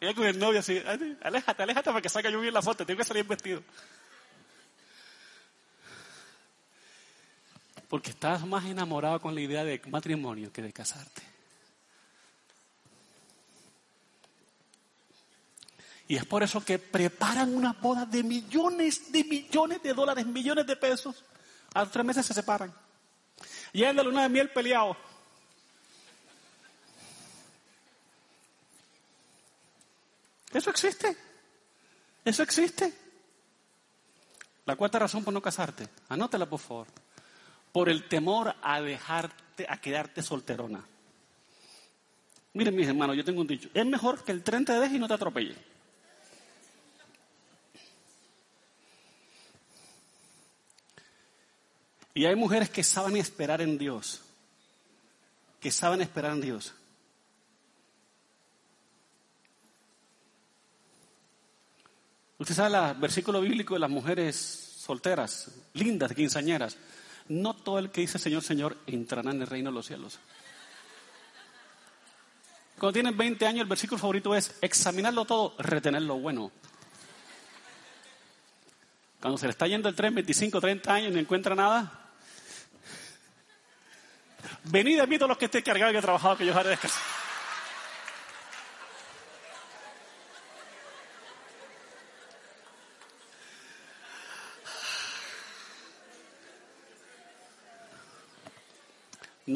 Ella 0.01 0.15
con 0.15 0.27
el 0.27 0.39
novio 0.39 0.61
así, 0.61 0.83
aléjate, 1.23 1.63
aléjate 1.63 1.91
para 1.91 2.03
que 2.03 2.09
salga 2.09 2.31
yo 2.31 2.41
bien 2.41 2.53
la 2.53 2.63
foto, 2.63 2.85
tengo 2.85 2.99
que 2.99 3.05
salir 3.05 3.25
vestido. 3.25 3.63
Porque 7.89 8.11
estás 8.11 8.45
más 8.47 8.65
enamorado 8.65 9.21
con 9.21 9.35
la 9.35 9.41
idea 9.41 9.65
de 9.65 9.81
matrimonio 9.89 10.53
que 10.53 10.61
de 10.61 10.73
casarte. 10.73 11.23
Y 16.09 16.17
es 16.17 16.25
por 16.25 16.43
eso 16.43 16.65
que 16.65 16.79
preparan 16.79 17.55
una 17.55 17.73
boda 17.73 18.07
de 18.07 18.23
millones, 18.23 19.11
de 19.11 19.25
millones 19.25 19.83
de 19.83 19.93
dólares, 19.93 20.27
millones 20.27 20.67
de 20.67 20.77
pesos. 20.77 21.25
A 21.75 21.81
los 21.81 21.91
tres 21.91 22.05
meses 22.05 22.25
se 22.25 22.35
separan. 22.35 22.73
Y 23.73 23.83
es 23.83 23.95
la 23.95 24.03
luna 24.03 24.23
de 24.23 24.29
miel 24.29 24.51
peleado. 24.51 24.97
Eso 30.53 30.71
existe. 30.71 31.17
Eso 32.25 32.43
existe. 32.43 32.93
La 34.65 34.75
cuarta 34.75 34.99
razón 34.99 35.23
por 35.23 35.33
no 35.33 35.41
casarte, 35.41 35.89
anótela 36.09 36.47
por 36.47 36.59
favor. 36.59 36.87
Por 37.73 37.89
el 37.89 38.09
temor 38.09 38.55
a 38.63 38.81
dejarte, 38.81 39.67
a 39.69 39.81
quedarte 39.81 40.23
solterona. 40.23 40.85
Miren 42.55 42.75
mis 42.75 42.89
hermanos, 42.89 43.17
yo 43.17 43.25
tengo 43.25 43.43
un 43.43 43.47
dicho. 43.47 43.69
Es 43.75 43.87
mejor 43.87 44.25
que 44.25 44.33
el 44.33 44.43
tren 44.43 44.65
te 44.65 44.73
deje 44.73 44.97
y 44.97 44.99
no 44.99 45.07
te 45.07 45.15
atropelle. 45.15 45.55
Y 52.15 52.25
hay 52.25 52.35
mujeres 52.35 52.71
que 52.71 52.83
saben 52.83 53.19
esperar 53.19 53.61
en 53.61 53.77
Dios. 53.77 54.23
Que 55.61 55.71
saben 55.71 56.01
esperar 56.01 56.33
en 56.33 56.41
Dios. 56.41 56.73
Usted 62.39 62.55
sabe 62.55 62.91
el 62.91 62.97
versículo 62.97 63.41
bíblico 63.41 63.75
de 63.75 63.81
las 63.81 63.91
mujeres 63.91 64.37
solteras, 64.85 65.51
lindas, 65.73 66.13
quinceañeras. 66.13 66.77
No 67.29 67.55
todo 67.55 67.79
el 67.79 67.91
que 67.91 68.03
dice 68.03 68.19
Señor, 68.19 68.43
Señor 68.43 68.77
entrará 68.87 69.31
en 69.31 69.41
el 69.41 69.47
reino 69.47 69.71
de 69.71 69.75
los 69.75 69.87
cielos. 69.87 70.19
Cuando 72.79 72.93
tienen 72.93 73.17
20 73.17 73.47
años, 73.47 73.63
el 73.63 73.69
versículo 73.69 73.99
favorito 73.99 74.35
es 74.35 74.55
examinarlo 74.61 75.25
todo, 75.25 75.55
retener 75.59 76.03
lo 76.03 76.19
bueno. 76.19 76.53
Cuando 79.19 79.39
se 79.39 79.47
le 79.47 79.53
está 79.53 79.67
yendo 79.67 79.89
el 79.89 79.95
tren, 79.95 80.15
25, 80.15 80.61
30 80.61 80.95
años 80.95 81.13
no 81.13 81.19
encuentra 81.19 81.55
nada, 81.55 82.13
venid 84.65 85.01
a 85.01 85.07
mí 85.07 85.17
todos 85.17 85.31
los 85.31 85.39
que 85.39 85.47
estén 85.47 85.63
cargados 85.63 85.95
y 85.95 85.97
que 85.97 86.03
trabajado, 86.03 86.37
que 86.37 86.45
yo 86.45 86.57
haré 86.57 86.69
descansar. 86.69 87.16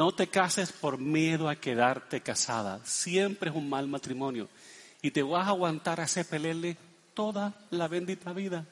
No 0.00 0.12
te 0.12 0.28
cases 0.28 0.72
por 0.72 0.96
miedo 0.96 1.46
a 1.46 1.56
quedarte 1.56 2.22
casada. 2.22 2.80
Siempre 2.84 3.50
es 3.50 3.54
un 3.54 3.68
mal 3.68 3.86
matrimonio. 3.86 4.48
Y 5.02 5.10
te 5.10 5.22
vas 5.22 5.46
a 5.46 5.50
aguantar 5.50 6.00
a 6.00 6.04
ese 6.04 6.24
pelele 6.24 6.78
toda 7.12 7.52
la 7.68 7.86
bendita 7.86 8.32
vida. 8.32 8.64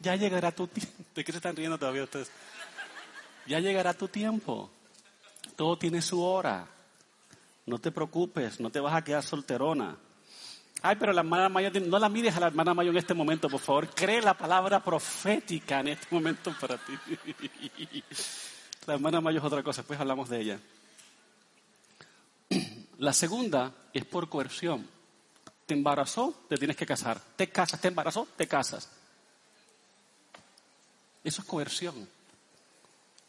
Ya 0.00 0.16
llegará 0.16 0.52
tu 0.52 0.66
tiempo. 0.66 0.92
¿De 1.14 1.24
qué 1.24 1.32
se 1.32 1.38
están 1.38 1.56
riendo 1.56 1.78
todavía 1.78 2.04
ustedes? 2.04 2.30
Ya 3.46 3.58
llegará 3.58 3.94
tu 3.94 4.06
tiempo. 4.06 4.70
Todo 5.56 5.78
tiene 5.78 6.02
su 6.02 6.22
hora. 6.22 6.68
No 7.64 7.78
te 7.78 7.90
preocupes, 7.90 8.60
no 8.60 8.68
te 8.68 8.80
vas 8.80 8.94
a 8.94 9.02
quedar 9.02 9.22
solterona. 9.22 9.96
Ay, 10.82 10.96
pero 10.96 11.14
la 11.14 11.22
hermana 11.22 11.48
mayor, 11.48 11.80
no 11.80 11.98
la 11.98 12.10
mires 12.10 12.36
a 12.36 12.40
la 12.40 12.48
hermana 12.48 12.74
mayor 12.74 12.92
en 12.92 12.98
este 12.98 13.14
momento, 13.14 13.48
por 13.48 13.60
favor. 13.60 13.88
Cree 13.94 14.20
la 14.20 14.34
palabra 14.34 14.84
profética 14.84 15.80
en 15.80 15.88
este 15.88 16.06
momento 16.14 16.54
para 16.60 16.76
ti. 16.76 16.92
La 18.86 18.94
hermana 18.94 19.20
mayor 19.20 19.40
es 19.40 19.46
otra 19.46 19.62
cosa, 19.62 19.82
después 19.82 19.98
hablamos 19.98 20.28
de 20.28 20.40
ella. 20.40 20.60
La 22.98 23.12
segunda 23.12 23.72
es 23.92 24.04
por 24.04 24.28
coerción. 24.28 24.88
Te 25.66 25.74
embarazó, 25.74 26.32
te 26.48 26.56
tienes 26.56 26.76
que 26.76 26.86
casar. 26.86 27.20
Te 27.36 27.48
casas, 27.48 27.80
te 27.80 27.88
embarazó, 27.88 28.28
te 28.36 28.46
casas. 28.46 28.88
Eso 31.24 31.42
es 31.42 31.48
coerción. 31.48 32.08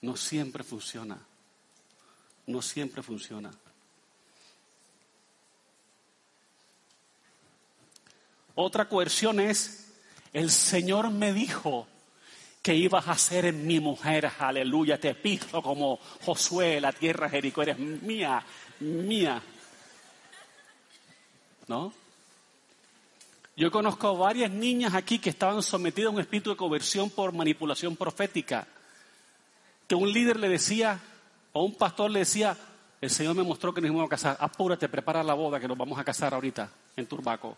No 0.02 0.16
siempre 0.16 0.64
funciona. 0.64 1.18
No 2.46 2.62
siempre 2.62 3.02
funciona. 3.02 3.52
Otra 8.54 8.88
coerción 8.88 9.40
es, 9.40 9.88
el 10.34 10.52
Señor 10.52 11.10
me 11.10 11.34
dijo, 11.34 11.88
que 12.68 12.76
ibas 12.76 13.08
a 13.08 13.38
en 13.48 13.66
mi 13.66 13.80
mujer, 13.80 14.30
aleluya, 14.40 15.00
te 15.00 15.16
piso 15.16 15.62
como 15.62 16.02
Josué, 16.26 16.82
la 16.82 16.92
tierra 16.92 17.30
Jericó, 17.30 17.62
eres 17.62 17.80
mía, 17.80 18.44
mía. 18.82 19.42
¿No? 21.70 21.94
Yo 23.56 23.72
conozco 23.72 24.18
varias 24.18 24.52
niñas 24.52 24.96
aquí 24.96 25.18
que 25.18 25.30
estaban 25.30 25.64
sometidas 25.64 26.08
a 26.08 26.16
un 26.16 26.20
espíritu 26.20 26.50
de 26.50 26.58
conversión 26.58 27.10
por 27.10 27.32
manipulación 27.32 27.96
profética. 27.96 28.68
Que 29.88 29.96
un 29.96 30.12
líder 30.12 30.38
le 30.38 30.50
decía, 30.50 31.00
o 31.54 31.64
un 31.64 31.76
pastor 31.76 32.12
le 32.12 32.20
decía, 32.20 32.58
el 33.00 33.10
Señor 33.10 33.34
me 33.34 33.44
mostró 33.44 33.74
que 33.74 33.80
nos 33.80 33.92
íbamos 33.92 34.08
a 34.08 34.10
casar, 34.10 34.38
apúrate, 34.42 34.90
prepara 34.90 35.24
la 35.24 35.36
boda 35.36 35.58
que 35.58 35.70
nos 35.70 35.78
vamos 35.78 35.98
a 35.98 36.04
casar 36.04 36.34
ahorita 36.34 36.70
en 36.98 37.06
Turbaco. 37.08 37.56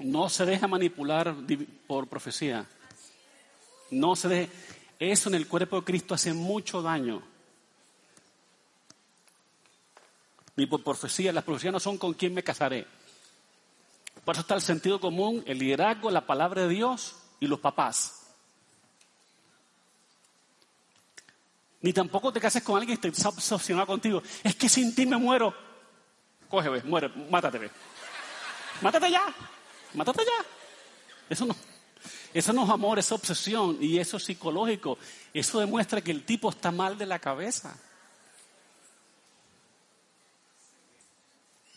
No 0.00 0.28
se 0.28 0.46
deja 0.46 0.66
manipular 0.66 1.34
por 1.86 2.06
profecía. 2.06 2.66
No 3.90 4.14
se 4.16 4.28
deje. 4.28 4.52
Eso 4.98 5.28
en 5.28 5.36
el 5.36 5.46
cuerpo 5.46 5.76
de 5.76 5.84
Cristo 5.84 6.14
hace 6.14 6.32
mucho 6.32 6.82
daño. 6.82 7.22
Ni 10.56 10.66
por 10.66 10.82
profecía. 10.82 11.32
Las 11.32 11.44
profecías 11.44 11.72
no 11.72 11.80
son 11.80 11.98
con 11.98 12.14
quién 12.14 12.34
me 12.34 12.42
casaré. 12.42 12.86
Por 14.24 14.34
eso 14.34 14.42
está 14.42 14.54
el 14.54 14.62
sentido 14.62 15.00
común, 15.00 15.42
el 15.46 15.58
liderazgo, 15.58 16.10
la 16.10 16.26
palabra 16.26 16.62
de 16.62 16.68
Dios 16.68 17.16
y 17.40 17.46
los 17.46 17.60
papás. 17.60 18.18
Ni 21.80 21.92
tampoco 21.92 22.32
te 22.32 22.40
cases 22.40 22.62
con 22.62 22.76
alguien 22.76 22.98
que 22.98 23.08
está 23.08 23.28
obsesionado 23.28 23.86
contigo. 23.86 24.22
Es 24.42 24.56
que 24.56 24.68
sin 24.68 24.94
ti 24.94 25.06
me 25.06 25.16
muero. 25.16 25.54
Coge, 26.48 26.68
ve, 26.68 26.82
muere, 26.82 27.08
mátate, 27.30 27.58
ve. 27.58 27.70
Mátate 28.80 29.10
ya, 29.10 29.22
mátate 29.94 30.24
ya. 30.24 30.46
Eso 31.30 31.46
no, 31.46 31.56
eso 32.32 32.52
no 32.52 32.64
es 32.64 32.70
amor, 32.70 32.98
es 32.98 33.10
obsesión 33.12 33.78
y 33.80 33.98
eso 33.98 34.16
es 34.16 34.24
psicológico. 34.24 34.98
Eso 35.32 35.60
demuestra 35.60 36.00
que 36.00 36.10
el 36.10 36.24
tipo 36.24 36.50
está 36.50 36.70
mal 36.70 36.96
de 36.98 37.06
la 37.06 37.18
cabeza. 37.18 37.76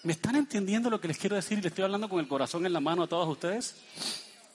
¿Me 0.03 0.13
están 0.13 0.35
entendiendo 0.35 0.89
lo 0.89 0.99
que 0.99 1.07
les 1.07 1.17
quiero 1.17 1.35
decir? 1.35 1.59
Y 1.59 1.61
les 1.61 1.71
estoy 1.71 1.83
hablando 1.83 2.09
con 2.09 2.19
el 2.19 2.27
corazón 2.27 2.65
en 2.65 2.73
la 2.73 2.79
mano 2.79 3.03
a 3.03 3.07
todos 3.07 3.27
ustedes. 3.27 3.75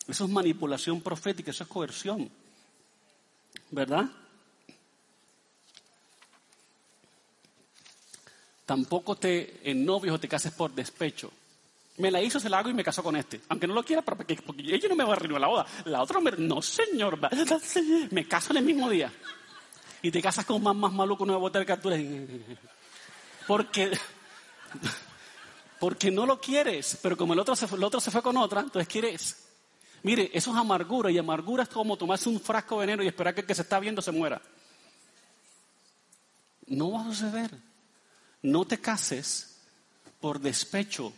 Eso 0.08 0.24
es 0.24 0.30
manipulación 0.30 1.00
profética, 1.00 1.50
eso 1.50 1.64
es 1.64 1.70
coerción. 1.70 2.30
¿Verdad? 3.70 4.06
Tampoco 8.64 9.16
te 9.16 9.60
novios 9.74 10.16
o 10.16 10.20
te 10.20 10.28
cases 10.28 10.52
por 10.52 10.72
despecho. 10.72 11.30
Me 11.98 12.10
la 12.10 12.20
hizo, 12.20 12.38
se 12.38 12.50
la 12.50 12.58
hago 12.58 12.68
y 12.68 12.74
me 12.74 12.84
casó 12.84 13.02
con 13.02 13.16
este. 13.16 13.40
Aunque 13.48 13.66
no 13.66 13.74
lo 13.74 13.82
quiera, 13.82 14.02
porque, 14.02 14.38
ella 14.58 14.88
no 14.88 14.96
me 14.96 15.04
va 15.04 15.10
a 15.10 15.16
arruinar 15.16 15.40
la 15.40 15.46
boda. 15.46 15.66
La 15.86 16.02
otra, 16.02 16.20
me, 16.20 16.30
no 16.32 16.60
señor, 16.60 17.18
me 18.10 18.28
caso 18.28 18.52
en 18.52 18.58
el 18.58 18.64
mismo 18.64 18.90
día. 18.90 19.12
Y 20.02 20.10
te 20.10 20.20
casas 20.20 20.44
con 20.44 20.56
un 20.56 20.78
más, 20.78 20.92
maluco, 20.92 21.24
una 21.24 21.36
bota 21.36 21.58
de 21.58 21.66
captura. 21.66 21.96
Porque, 23.46 23.98
porque 25.80 26.10
no 26.10 26.26
lo 26.26 26.40
quieres, 26.40 26.98
pero 27.02 27.16
como 27.16 27.32
el 27.32 27.38
otro, 27.38 27.56
se, 27.56 27.66
el 27.74 27.82
otro 27.82 28.00
se 28.00 28.10
fue 28.10 28.22
con 28.22 28.36
otra, 28.36 28.60
entonces 28.60 28.88
quieres. 28.88 29.46
Mire, 30.02 30.30
eso 30.34 30.50
es 30.50 30.56
amargura 30.56 31.10
y 31.10 31.18
amargura 31.18 31.62
es 31.62 31.68
como 31.68 31.96
tomarse 31.96 32.28
un 32.28 32.40
frasco 32.40 32.76
de 32.78 32.86
veneno 32.86 33.02
y 33.02 33.08
esperar 33.08 33.34
que 33.34 33.40
el 33.40 33.46
que 33.46 33.54
se 33.54 33.62
está 33.62 33.80
viendo 33.80 34.02
se 34.02 34.12
muera. 34.12 34.40
No 36.66 36.92
va 36.92 37.00
a 37.00 37.04
suceder. 37.04 37.50
No 38.42 38.64
te 38.64 38.78
cases 38.78 39.60
por 40.20 40.40
despecho. 40.40 41.12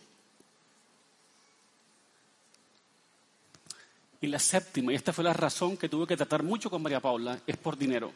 Y 4.21 4.27
la 4.27 4.39
séptima, 4.39 4.93
y 4.93 4.97
esta 4.97 5.13
fue 5.13 5.25
la 5.25 5.33
razón 5.33 5.77
que 5.77 5.89
tuve 5.89 6.07
que 6.07 6.17
tratar 6.17 6.43
mucho 6.43 6.71
con 6.71 6.83
María 6.83 7.01
Paula, 7.01 7.39
es 7.47 7.57
por 7.57 7.79
dinero. 7.79 8.13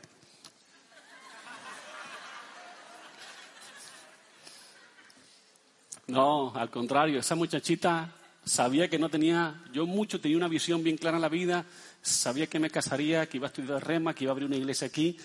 No, 6.08 6.52
al 6.54 6.70
contrario, 6.70 7.20
esa 7.20 7.34
muchachita 7.34 8.12
sabía 8.44 8.88
que 8.88 8.98
no 8.98 9.08
tenía, 9.08 9.62
yo 9.72 9.86
mucho 9.86 10.20
tenía 10.20 10.36
una 10.36 10.48
visión 10.48 10.82
bien 10.82 10.96
clara 10.96 11.16
en 11.16 11.22
la 11.22 11.28
vida, 11.28 11.64
sabía 12.02 12.48
que 12.48 12.58
me 12.58 12.70
casaría, 12.70 13.28
que 13.28 13.36
iba 13.36 13.46
a 13.46 13.50
estudiar 13.50 13.86
rema, 13.86 14.14
que 14.14 14.24
iba 14.24 14.32
a 14.32 14.34
abrir 14.34 14.48
una 14.48 14.56
iglesia 14.56 14.88
aquí. 14.88 15.16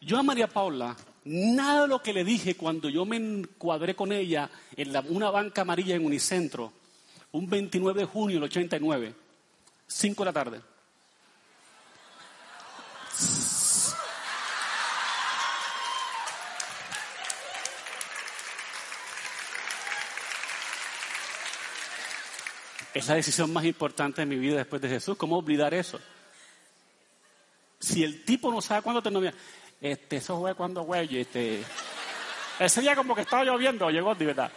Yo 0.00 0.18
a 0.18 0.22
María 0.22 0.46
Paula 0.46 0.96
Nada 1.24 1.82
de 1.82 1.88
lo 1.88 2.02
que 2.02 2.12
le 2.12 2.22
dije 2.22 2.54
cuando 2.54 2.90
yo 2.90 3.06
me 3.06 3.16
encuadré 3.16 3.94
con 3.94 4.12
ella 4.12 4.50
en 4.76 4.92
una 5.08 5.30
banca 5.30 5.62
amarilla 5.62 5.96
en 5.96 6.04
Unicentro, 6.04 6.70
un 7.32 7.48
29 7.48 8.00
de 8.00 8.06
junio 8.06 8.36
del 8.36 8.44
89, 8.44 9.14
5 9.86 10.22
de 10.22 10.26
la 10.26 10.32
tarde. 10.32 10.60
Es 22.94 23.08
la 23.08 23.16
decisión 23.16 23.52
más 23.52 23.64
importante 23.64 24.22
de 24.22 24.26
mi 24.26 24.36
vida 24.36 24.58
después 24.58 24.80
de 24.80 24.88
Jesús. 24.88 25.16
¿Cómo 25.16 25.38
olvidar 25.38 25.74
eso? 25.74 25.98
Si 27.80 28.04
el 28.04 28.24
tipo 28.24 28.52
no 28.52 28.62
sabe 28.62 28.82
cuándo 28.82 29.02
te 29.02 29.10
novia, 29.10 29.34
este, 29.80 30.16
eso 30.16 30.38
fue 30.38 30.54
cuando, 30.54 30.82
güey, 30.82 31.18
este... 31.18 31.62
Ese 32.58 32.80
día 32.80 32.94
como 32.94 33.16
que 33.16 33.22
estaba 33.22 33.44
lloviendo, 33.44 33.90
llegó 33.90 34.14
de 34.14 34.26
verdad. 34.26 34.50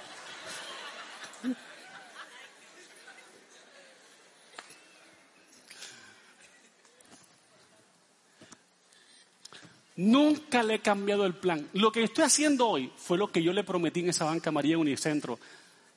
Nunca 9.98 10.62
le 10.62 10.76
he 10.76 10.80
cambiado 10.80 11.26
el 11.26 11.34
plan. 11.34 11.68
Lo 11.74 11.92
que 11.92 12.04
estoy 12.04 12.24
haciendo 12.24 12.68
hoy 12.68 12.92
fue 12.96 13.18
lo 13.18 13.32
que 13.32 13.42
yo 13.42 13.52
le 13.52 13.64
prometí 13.64 14.02
en 14.02 14.10
esa 14.10 14.26
banca 14.26 14.52
María 14.52 14.78
Unicentro, 14.78 15.40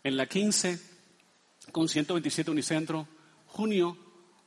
en 0.03 0.17
la 0.17 0.27
15, 0.27 0.81
con 1.71 1.87
127 1.89 2.51
Unicentro, 2.51 3.07
junio 3.47 3.97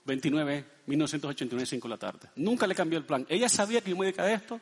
29, 0.05 0.65
1989, 0.87 1.65
5 1.67 1.87
de 1.87 1.89
la 1.89 1.97
tarde. 1.99 2.29
Nunca 2.35 2.65
le 2.65 2.73
cambió 2.73 2.97
el 2.97 3.05
plan. 3.05 3.25
Ella 3.29 3.47
sabía 3.47 3.81
que 3.81 3.91
yo 3.91 3.97
me 3.97 4.05
dedicaba 4.05 4.29
a 4.29 4.33
esto. 4.33 4.59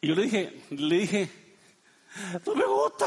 Y 0.00 0.08
yo 0.08 0.14
le 0.14 0.22
dije, 0.22 0.62
le 0.70 0.98
dije, 0.98 1.30
no 2.46 2.54
me 2.54 2.64
gusta. 2.64 3.06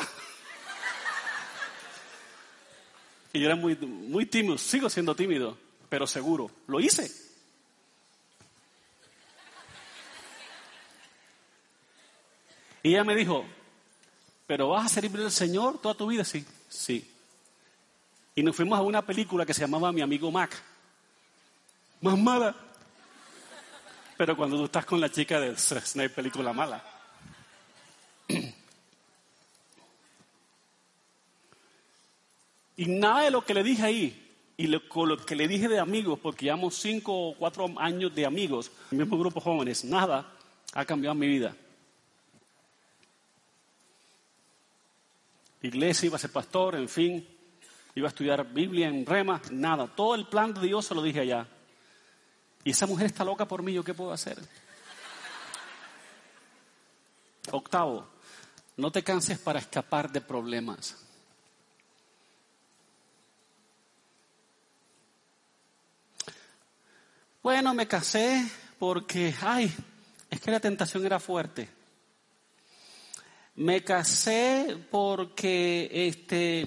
Y 3.34 3.40
yo 3.40 3.46
era 3.48 3.56
muy, 3.56 3.76
muy 3.76 4.26
tímido, 4.26 4.58
sigo 4.58 4.90
siendo 4.90 5.16
tímido, 5.16 5.58
pero 5.88 6.08
seguro. 6.08 6.50
Lo 6.68 6.80
hice. 6.80 7.29
Y 12.84 12.90
ella 12.90 13.04
me 13.04 13.16
dijo, 13.16 13.46
¿pero 14.48 14.70
vas 14.70 14.86
a 14.86 14.90
servir 14.90 15.22
al 15.22 15.32
Señor 15.32 15.80
toda 15.82 15.96
tu 15.96 16.08
vida? 16.08 16.24
Sí, 16.24 16.46
sí. 16.70 17.10
Y 18.36 18.44
nos 18.44 18.56
fuimos 18.56 18.80
a 18.80 18.82
una 18.82 19.02
película 19.06 19.46
que 19.46 19.54
se 19.54 19.62
llamaba 19.62 19.92
Mi 19.92 20.02
amigo 20.02 20.32
Mac 20.32 20.70
más 22.02 22.18
mala. 22.18 22.56
Pero 24.18 24.36
cuando 24.36 24.58
tú 24.58 24.66
estás 24.66 24.86
con 24.86 25.00
la 25.00 25.10
chica 25.10 25.40
de 25.40 25.56
no 25.96 26.02
hay 26.02 26.10
película 26.10 26.54
mala. 26.54 26.84
Y 32.76 32.86
nada 32.86 33.24
de 33.24 33.32
lo 33.32 33.44
que 33.44 33.54
le 33.54 33.64
dije 33.64 33.84
ahí, 33.84 34.26
y 34.56 34.68
lo, 34.68 34.82
lo 35.06 35.18
que 35.26 35.36
le 35.36 35.50
dije 35.50 35.68
de 35.68 35.80
amigos, 35.80 36.18
porque 36.20 36.46
llevamos 36.46 36.76
cinco 36.76 37.30
o 37.30 37.36
cuatro 37.36 37.70
años 37.78 38.16
de 38.16 38.26
amigos, 38.26 38.72
el 38.92 39.00
mismo 39.00 39.18
grupo 39.18 39.42
jóvenes, 39.42 39.84
nada 39.84 40.32
ha 40.74 40.86
cambiado 40.86 41.14
mi 41.16 41.28
vida. 41.28 41.54
Iglesia, 45.62 46.08
iba 46.08 46.16
a 46.16 46.20
ser 46.20 46.32
pastor, 46.32 46.76
en 46.76 46.88
fin, 46.88 47.28
iba 47.96 48.08
a 48.08 48.10
estudiar 48.10 48.46
Biblia 48.54 48.88
en 48.88 49.06
Rema, 49.06 49.42
nada. 49.52 49.88
Todo 49.88 50.16
el 50.16 50.28
plan 50.28 50.54
de 50.54 50.62
Dios 50.62 50.86
se 50.86 50.96
lo 50.96 51.02
dije 51.02 51.20
allá. 51.20 51.48
Y 52.64 52.72
esa 52.72 52.88
mujer 52.88 53.08
está 53.08 53.24
loca 53.24 53.46
por 53.46 53.62
mí, 53.62 53.74
¿yo 53.74 53.84
qué 53.84 53.94
puedo 53.94 54.12
hacer? 54.12 54.38
Octavo, 57.52 58.08
no 58.78 58.92
te 58.92 59.04
canses 59.04 59.40
para 59.40 59.60
escapar 59.60 60.12
de 60.12 60.22
problemas. 60.22 60.96
Bueno, 67.42 67.74
me 67.74 67.88
casé 67.88 68.50
porque, 68.78 69.34
ay, 69.42 69.74
es 70.30 70.40
que 70.40 70.52
la 70.52 70.60
tentación 70.60 71.06
era 71.06 71.20
fuerte. 71.20 71.79
Me 73.60 73.84
casé 73.84 74.78
porque, 74.90 75.90
este, 75.92 76.66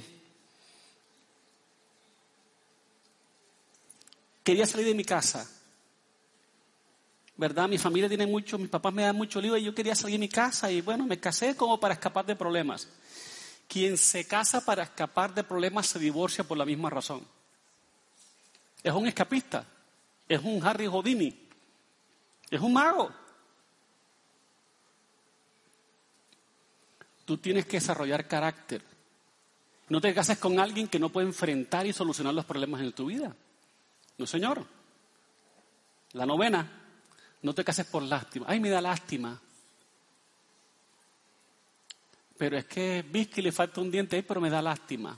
quería 4.45 4.67
salir 4.67 4.87
de 4.89 4.95
mi 4.95 5.03
casa. 5.03 5.49
¿verdad? 7.35 7.67
Mi 7.67 7.79
familia 7.79 8.11
tiene 8.11 8.27
mucho, 8.27 8.59
mis 8.59 8.69
papás 8.69 8.93
me 8.93 9.05
dan 9.05 9.17
mucho 9.17 9.41
lío 9.41 9.57
y 9.57 9.65
yo 9.65 9.75
quería 9.75 9.95
salir 9.95 10.17
de 10.17 10.27
mi 10.27 10.29
casa 10.29 10.71
y 10.71 10.83
bueno, 10.83 11.07
me 11.07 11.19
casé 11.19 11.57
como 11.57 11.81
para 11.81 11.95
escapar 11.95 12.27
de 12.27 12.37
problemas. 12.37 12.87
Quien 13.67 13.97
se 13.97 14.27
casa 14.27 14.63
para 14.63 14.83
escapar 14.83 15.33
de 15.33 15.45
problemas 15.45 15.87
se 15.87 15.99
divorcia 15.99 16.45
por 16.45 16.59
la 16.59 16.67
misma 16.67 16.91
razón. 16.91 17.27
Es 18.83 18.93
un 18.93 19.07
escapista, 19.07 19.65
es 20.29 20.43
un 20.43 20.63
Harry 20.63 20.87
Houdini, 20.89 21.49
es 22.51 22.61
un 22.61 22.75
mago. 22.75 23.22
Tú 27.25 27.39
tienes 27.39 27.67
que 27.67 27.79
desarrollar 27.79 28.27
carácter. 28.27 28.83
No 29.89 30.01
te 30.01 30.15
cases 30.15 30.39
con 30.39 30.59
alguien 30.59 30.89
que 30.89 30.99
no 30.99 31.11
puede 31.11 31.27
enfrentar 31.27 31.87
y 31.87 31.93
solucionar 31.93 32.35
los 32.35 32.45
problemas 32.45 32.81
en 32.81 32.93
tu 32.93 33.07
vida. 33.07 33.35
No, 34.19 34.27
señor. 34.27 34.65
La 36.13 36.27
novena, 36.27 36.67
no 37.43 37.55
te 37.55 37.65
cases 37.65 37.87
por 37.87 38.03
lástima. 38.03 38.47
Ay, 38.49 38.61
me 38.61 38.71
da 38.71 38.81
lástima. 38.81 39.41
Pero 42.39 42.59
es 42.59 42.65
que 42.65 43.05
vi 43.09 43.27
que 43.27 43.43
le 43.43 43.53
falta 43.53 43.81
un 43.81 43.91
diente 43.91 44.17
ahí, 44.17 44.23
pero 44.23 44.41
me 44.41 44.51
da 44.51 44.61
lástima. 44.61 45.17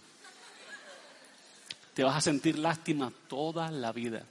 te 1.94 2.04
vas 2.04 2.16
a 2.16 2.20
sentir 2.20 2.58
lástima 2.58 3.12
toda 3.28 3.70
la 3.70 3.92
vida. 3.92 4.26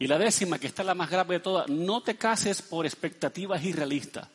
Y 0.00 0.06
la 0.06 0.18
décima, 0.18 0.58
que 0.58 0.66
está 0.66 0.82
la 0.82 0.94
más 0.94 1.10
grave 1.10 1.34
de 1.34 1.40
todas, 1.40 1.68
no 1.68 2.02
te 2.02 2.16
cases 2.16 2.62
por 2.62 2.86
expectativas 2.86 3.62
irrealistas. 3.62 4.26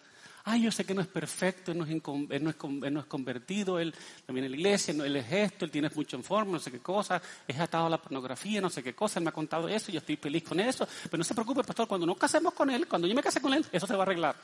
Ay, 0.44 0.62
yo 0.62 0.72
sé 0.72 0.86
que 0.86 0.94
no 0.94 1.02
es 1.02 1.08
perfecto, 1.08 1.72
él 1.72 1.80
no 1.80 1.86
es, 1.86 2.92
no 2.94 3.00
es, 3.00 3.06
convertido, 3.08 3.80
él 3.80 3.92
también 4.28 4.46
en 4.46 4.52
la 4.52 4.58
iglesia, 4.58 4.94
él 4.94 5.16
es 5.16 5.32
esto, 5.32 5.66
él 5.66 5.72
tiene 5.72 5.90
mucho 5.90 6.18
en 6.18 6.24
forma, 6.24 6.52
no 6.52 6.60
sé 6.60 6.70
qué 6.70 6.78
cosa, 6.78 7.20
es 7.48 7.60
atado 7.60 7.88
a 7.88 7.90
la 7.90 7.98
pornografía, 7.98 8.62
no 8.62 8.70
sé 8.70 8.84
qué 8.84 8.94
cosa, 8.94 9.18
él 9.18 9.24
me 9.24 9.30
ha 9.30 9.34
contado 9.34 9.68
eso, 9.68 9.92
yo 9.92 9.98
estoy 9.98 10.18
feliz 10.18 10.44
con 10.44 10.60
eso. 10.60 10.88
Pero 11.06 11.18
no 11.18 11.24
se 11.24 11.34
preocupe, 11.34 11.64
pastor, 11.64 11.88
cuando 11.88 12.06
nos 12.06 12.18
casemos 12.20 12.54
con 12.54 12.70
él, 12.70 12.88
cuando 12.88 13.08
yo 13.08 13.16
me 13.16 13.24
case 13.24 13.42
con 13.42 13.56
él, 13.56 13.66
eso 13.72 13.88
se 13.88 13.94
va 13.96 14.02
a 14.02 14.04
arreglar. 14.04 14.36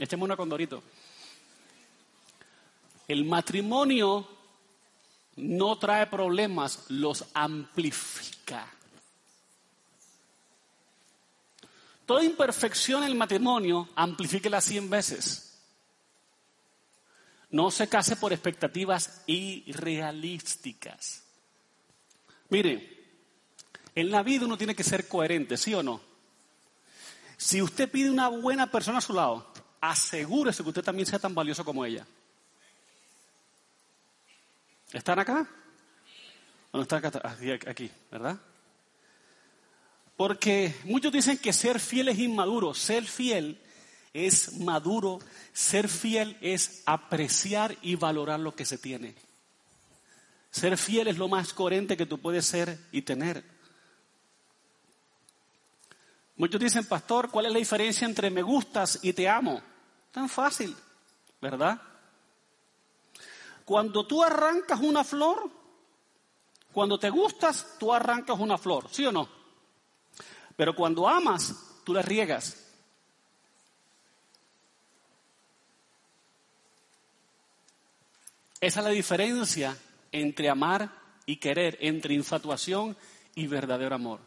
Echemos 0.00 0.26
una 0.26 0.36
condorito. 0.36 0.82
El 3.06 3.24
matrimonio 3.24 4.26
no 5.36 5.78
trae 5.78 6.08
problemas, 6.08 6.86
los 6.88 7.24
amplifica. 7.34 8.66
Toda 12.10 12.24
imperfección 12.24 13.04
en 13.04 13.10
el 13.10 13.14
matrimonio, 13.14 13.88
amplifíquela 13.94 14.60
cien 14.60 14.90
veces. 14.90 15.56
No 17.50 17.70
se 17.70 17.88
case 17.88 18.16
por 18.16 18.32
expectativas 18.32 19.22
irrealísticas. 19.28 21.22
Mire, 22.48 23.06
en 23.94 24.10
la 24.10 24.24
vida 24.24 24.44
uno 24.44 24.58
tiene 24.58 24.74
que 24.74 24.82
ser 24.82 25.06
coherente, 25.06 25.56
¿sí 25.56 25.72
o 25.72 25.84
no? 25.84 26.00
Si 27.36 27.62
usted 27.62 27.88
pide 27.88 28.10
una 28.10 28.26
buena 28.26 28.68
persona 28.68 28.98
a 28.98 29.02
su 29.02 29.12
lado, 29.12 29.46
asegúrese 29.80 30.64
que 30.64 30.70
usted 30.70 30.82
también 30.82 31.06
sea 31.06 31.20
tan 31.20 31.32
valioso 31.32 31.64
como 31.64 31.84
ella. 31.84 32.04
¿Están 34.92 35.20
acá? 35.20 35.48
¿O 36.72 36.76
no 36.76 36.82
están 36.82 37.04
acá? 37.04 37.36
Aquí, 37.68 37.88
¿verdad? 38.10 38.36
Porque 40.20 40.78
muchos 40.84 41.10
dicen 41.10 41.38
que 41.38 41.50
ser 41.50 41.80
fiel 41.80 42.08
es 42.08 42.18
inmaduro. 42.18 42.74
Ser 42.74 43.06
fiel 43.06 43.58
es 44.12 44.58
maduro. 44.58 45.18
Ser 45.54 45.88
fiel 45.88 46.36
es 46.42 46.82
apreciar 46.84 47.74
y 47.80 47.94
valorar 47.94 48.38
lo 48.38 48.54
que 48.54 48.66
se 48.66 48.76
tiene. 48.76 49.14
Ser 50.50 50.76
fiel 50.76 51.08
es 51.08 51.16
lo 51.16 51.26
más 51.26 51.54
coherente 51.54 51.96
que 51.96 52.04
tú 52.04 52.18
puedes 52.18 52.44
ser 52.44 52.78
y 52.92 53.00
tener. 53.00 53.42
Muchos 56.36 56.60
dicen, 56.60 56.84
pastor, 56.84 57.30
¿cuál 57.30 57.46
es 57.46 57.52
la 57.52 57.58
diferencia 57.58 58.06
entre 58.06 58.28
me 58.28 58.42
gustas 58.42 58.98
y 59.00 59.14
te 59.14 59.26
amo? 59.26 59.62
Tan 60.12 60.28
fácil, 60.28 60.76
¿verdad? 61.40 61.80
Cuando 63.64 64.06
tú 64.06 64.22
arrancas 64.22 64.80
una 64.80 65.02
flor, 65.02 65.50
cuando 66.74 66.98
te 66.98 67.08
gustas, 67.08 67.78
tú 67.78 67.90
arrancas 67.90 68.38
una 68.38 68.58
flor, 68.58 68.86
¿sí 68.90 69.06
o 69.06 69.12
no? 69.12 69.39
Pero 70.60 70.76
cuando 70.76 71.08
amas, 71.08 71.54
tú 71.84 71.94
la 71.94 72.02
riegas. 72.02 72.54
Esa 78.60 78.80
es 78.80 78.84
la 78.84 78.90
diferencia 78.90 79.74
entre 80.12 80.50
amar 80.50 80.90
y 81.24 81.36
querer, 81.36 81.78
entre 81.80 82.12
infatuación 82.12 82.94
y 83.34 83.46
verdadero 83.46 83.94
amor. 83.94 84.20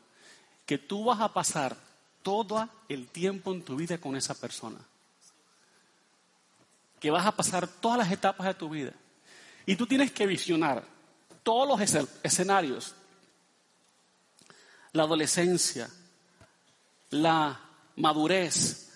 Que 0.66 0.80
tú 0.80 1.06
vas 1.06 1.22
a 1.22 1.32
pasar 1.32 1.78
todo 2.24 2.68
el 2.90 3.10
tiempo 3.10 3.54
en 3.54 3.62
tu 3.62 3.76
vida 3.76 4.00
con 4.00 4.16
esa 4.16 4.34
persona. 4.34 4.80
Que 7.00 7.12
vas 7.12 7.28
a 7.28 7.36
pasar 7.36 7.68
todas 7.68 8.00
las 8.00 8.12
etapas 8.12 8.48
de 8.48 8.56
tu 8.56 8.70
vida. 8.70 8.94
Y 9.68 9.76
tú 9.76 9.86
tienes 9.86 10.12
que 10.12 10.26
visionar 10.26 10.84
todos 11.44 11.68
los 11.68 11.80
escenarios. 12.24 12.96
La 14.94 15.04
adolescencia, 15.04 15.88
la 17.14 17.60
madurez, 17.96 18.92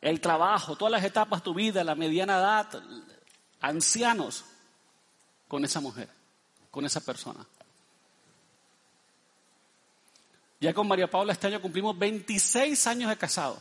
el 0.00 0.20
trabajo, 0.20 0.76
todas 0.76 0.92
las 0.92 1.04
etapas 1.04 1.40
de 1.40 1.44
tu 1.44 1.54
vida, 1.54 1.84
la 1.84 1.94
mediana 1.94 2.38
edad, 2.38 2.82
ancianos, 3.60 4.44
con 5.48 5.64
esa 5.64 5.80
mujer, 5.80 6.08
con 6.70 6.84
esa 6.84 7.00
persona. 7.00 7.44
Ya 10.60 10.74
con 10.74 10.86
María 10.86 11.10
Paula 11.10 11.32
este 11.32 11.46
año 11.46 11.60
cumplimos 11.60 11.98
26 11.98 12.86
años 12.86 13.08
de 13.08 13.16
casado. 13.16 13.60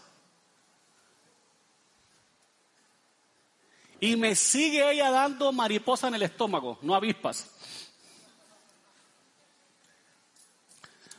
Y 4.01 4.15
me 4.15 4.35
sigue 4.35 4.91
ella 4.91 5.09
dando 5.09 5.51
mariposa 5.51 6.09
en 6.09 6.15
el 6.15 6.23
estómago, 6.23 6.77
no 6.81 6.95
avispas. 6.95 7.49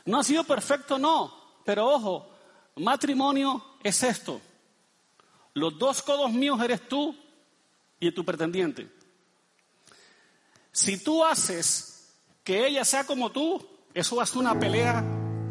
No 0.05 0.19
ha 0.19 0.23
sido 0.23 0.43
perfecto, 0.43 0.97
no. 0.97 1.40
Pero 1.65 1.87
ojo, 1.87 2.29
matrimonio 2.75 3.63
es 3.83 4.03
esto. 4.03 4.41
Los 5.53 5.77
dos 5.77 6.01
codos 6.01 6.31
míos 6.31 6.59
eres 6.61 6.87
tú 6.87 7.15
y 7.99 8.11
tu 8.11 8.23
pretendiente. 8.23 8.89
Si 10.71 11.03
tú 11.03 11.23
haces 11.23 12.15
que 12.43 12.65
ella 12.65 12.85
sea 12.85 13.03
como 13.05 13.31
tú, 13.31 13.65
eso 13.93 14.15
va 14.15 14.23
a 14.23 14.25
ser 14.25 14.37
una 14.37 14.57
pelea 14.57 15.03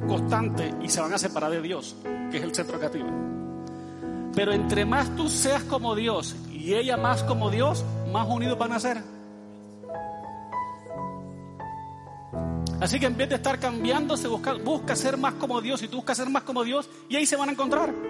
constante 0.09 0.75
y 0.83 0.89
se 0.89 1.01
van 1.01 1.13
a 1.13 1.19
separar 1.19 1.51
de 1.51 1.61
Dios, 1.61 1.95
que 2.31 2.39
es 2.39 2.43
el 2.43 2.55
centro 2.55 2.79
creativo. 2.79 3.09
Pero 4.35 4.53
entre 4.53 4.85
más 4.85 5.15
tú 5.17 5.29
seas 5.29 5.63
como 5.65 5.95
Dios 5.95 6.35
y 6.51 6.75
ella 6.75 6.97
más 6.97 7.23
como 7.23 7.51
Dios, 7.51 7.85
más 8.11 8.27
unidos 8.29 8.59
van 8.59 8.73
a 8.73 8.81
ser. 8.81 9.03
Así 12.81 12.99
que 12.99 13.07
en 13.07 13.17
vez 13.17 13.29
de 13.29 13.35
estar 13.35 13.59
cambiándose, 13.59 14.27
busca, 14.27 14.55
busca 14.55 14.97
ser 14.97 15.17
más 15.19 15.35
como 15.35 15.61
Dios 15.61 15.83
y 15.83 15.89
tú 15.89 15.99
buscas 15.99 16.17
ser 16.17 16.31
más 16.31 16.45
como 16.45 16.65
Dios 16.65 16.89
y 17.09 17.17
ahí 17.17 17.27
se 17.27 17.37
van 17.37 17.51
a 17.51 17.53
encontrar. 17.53 18.10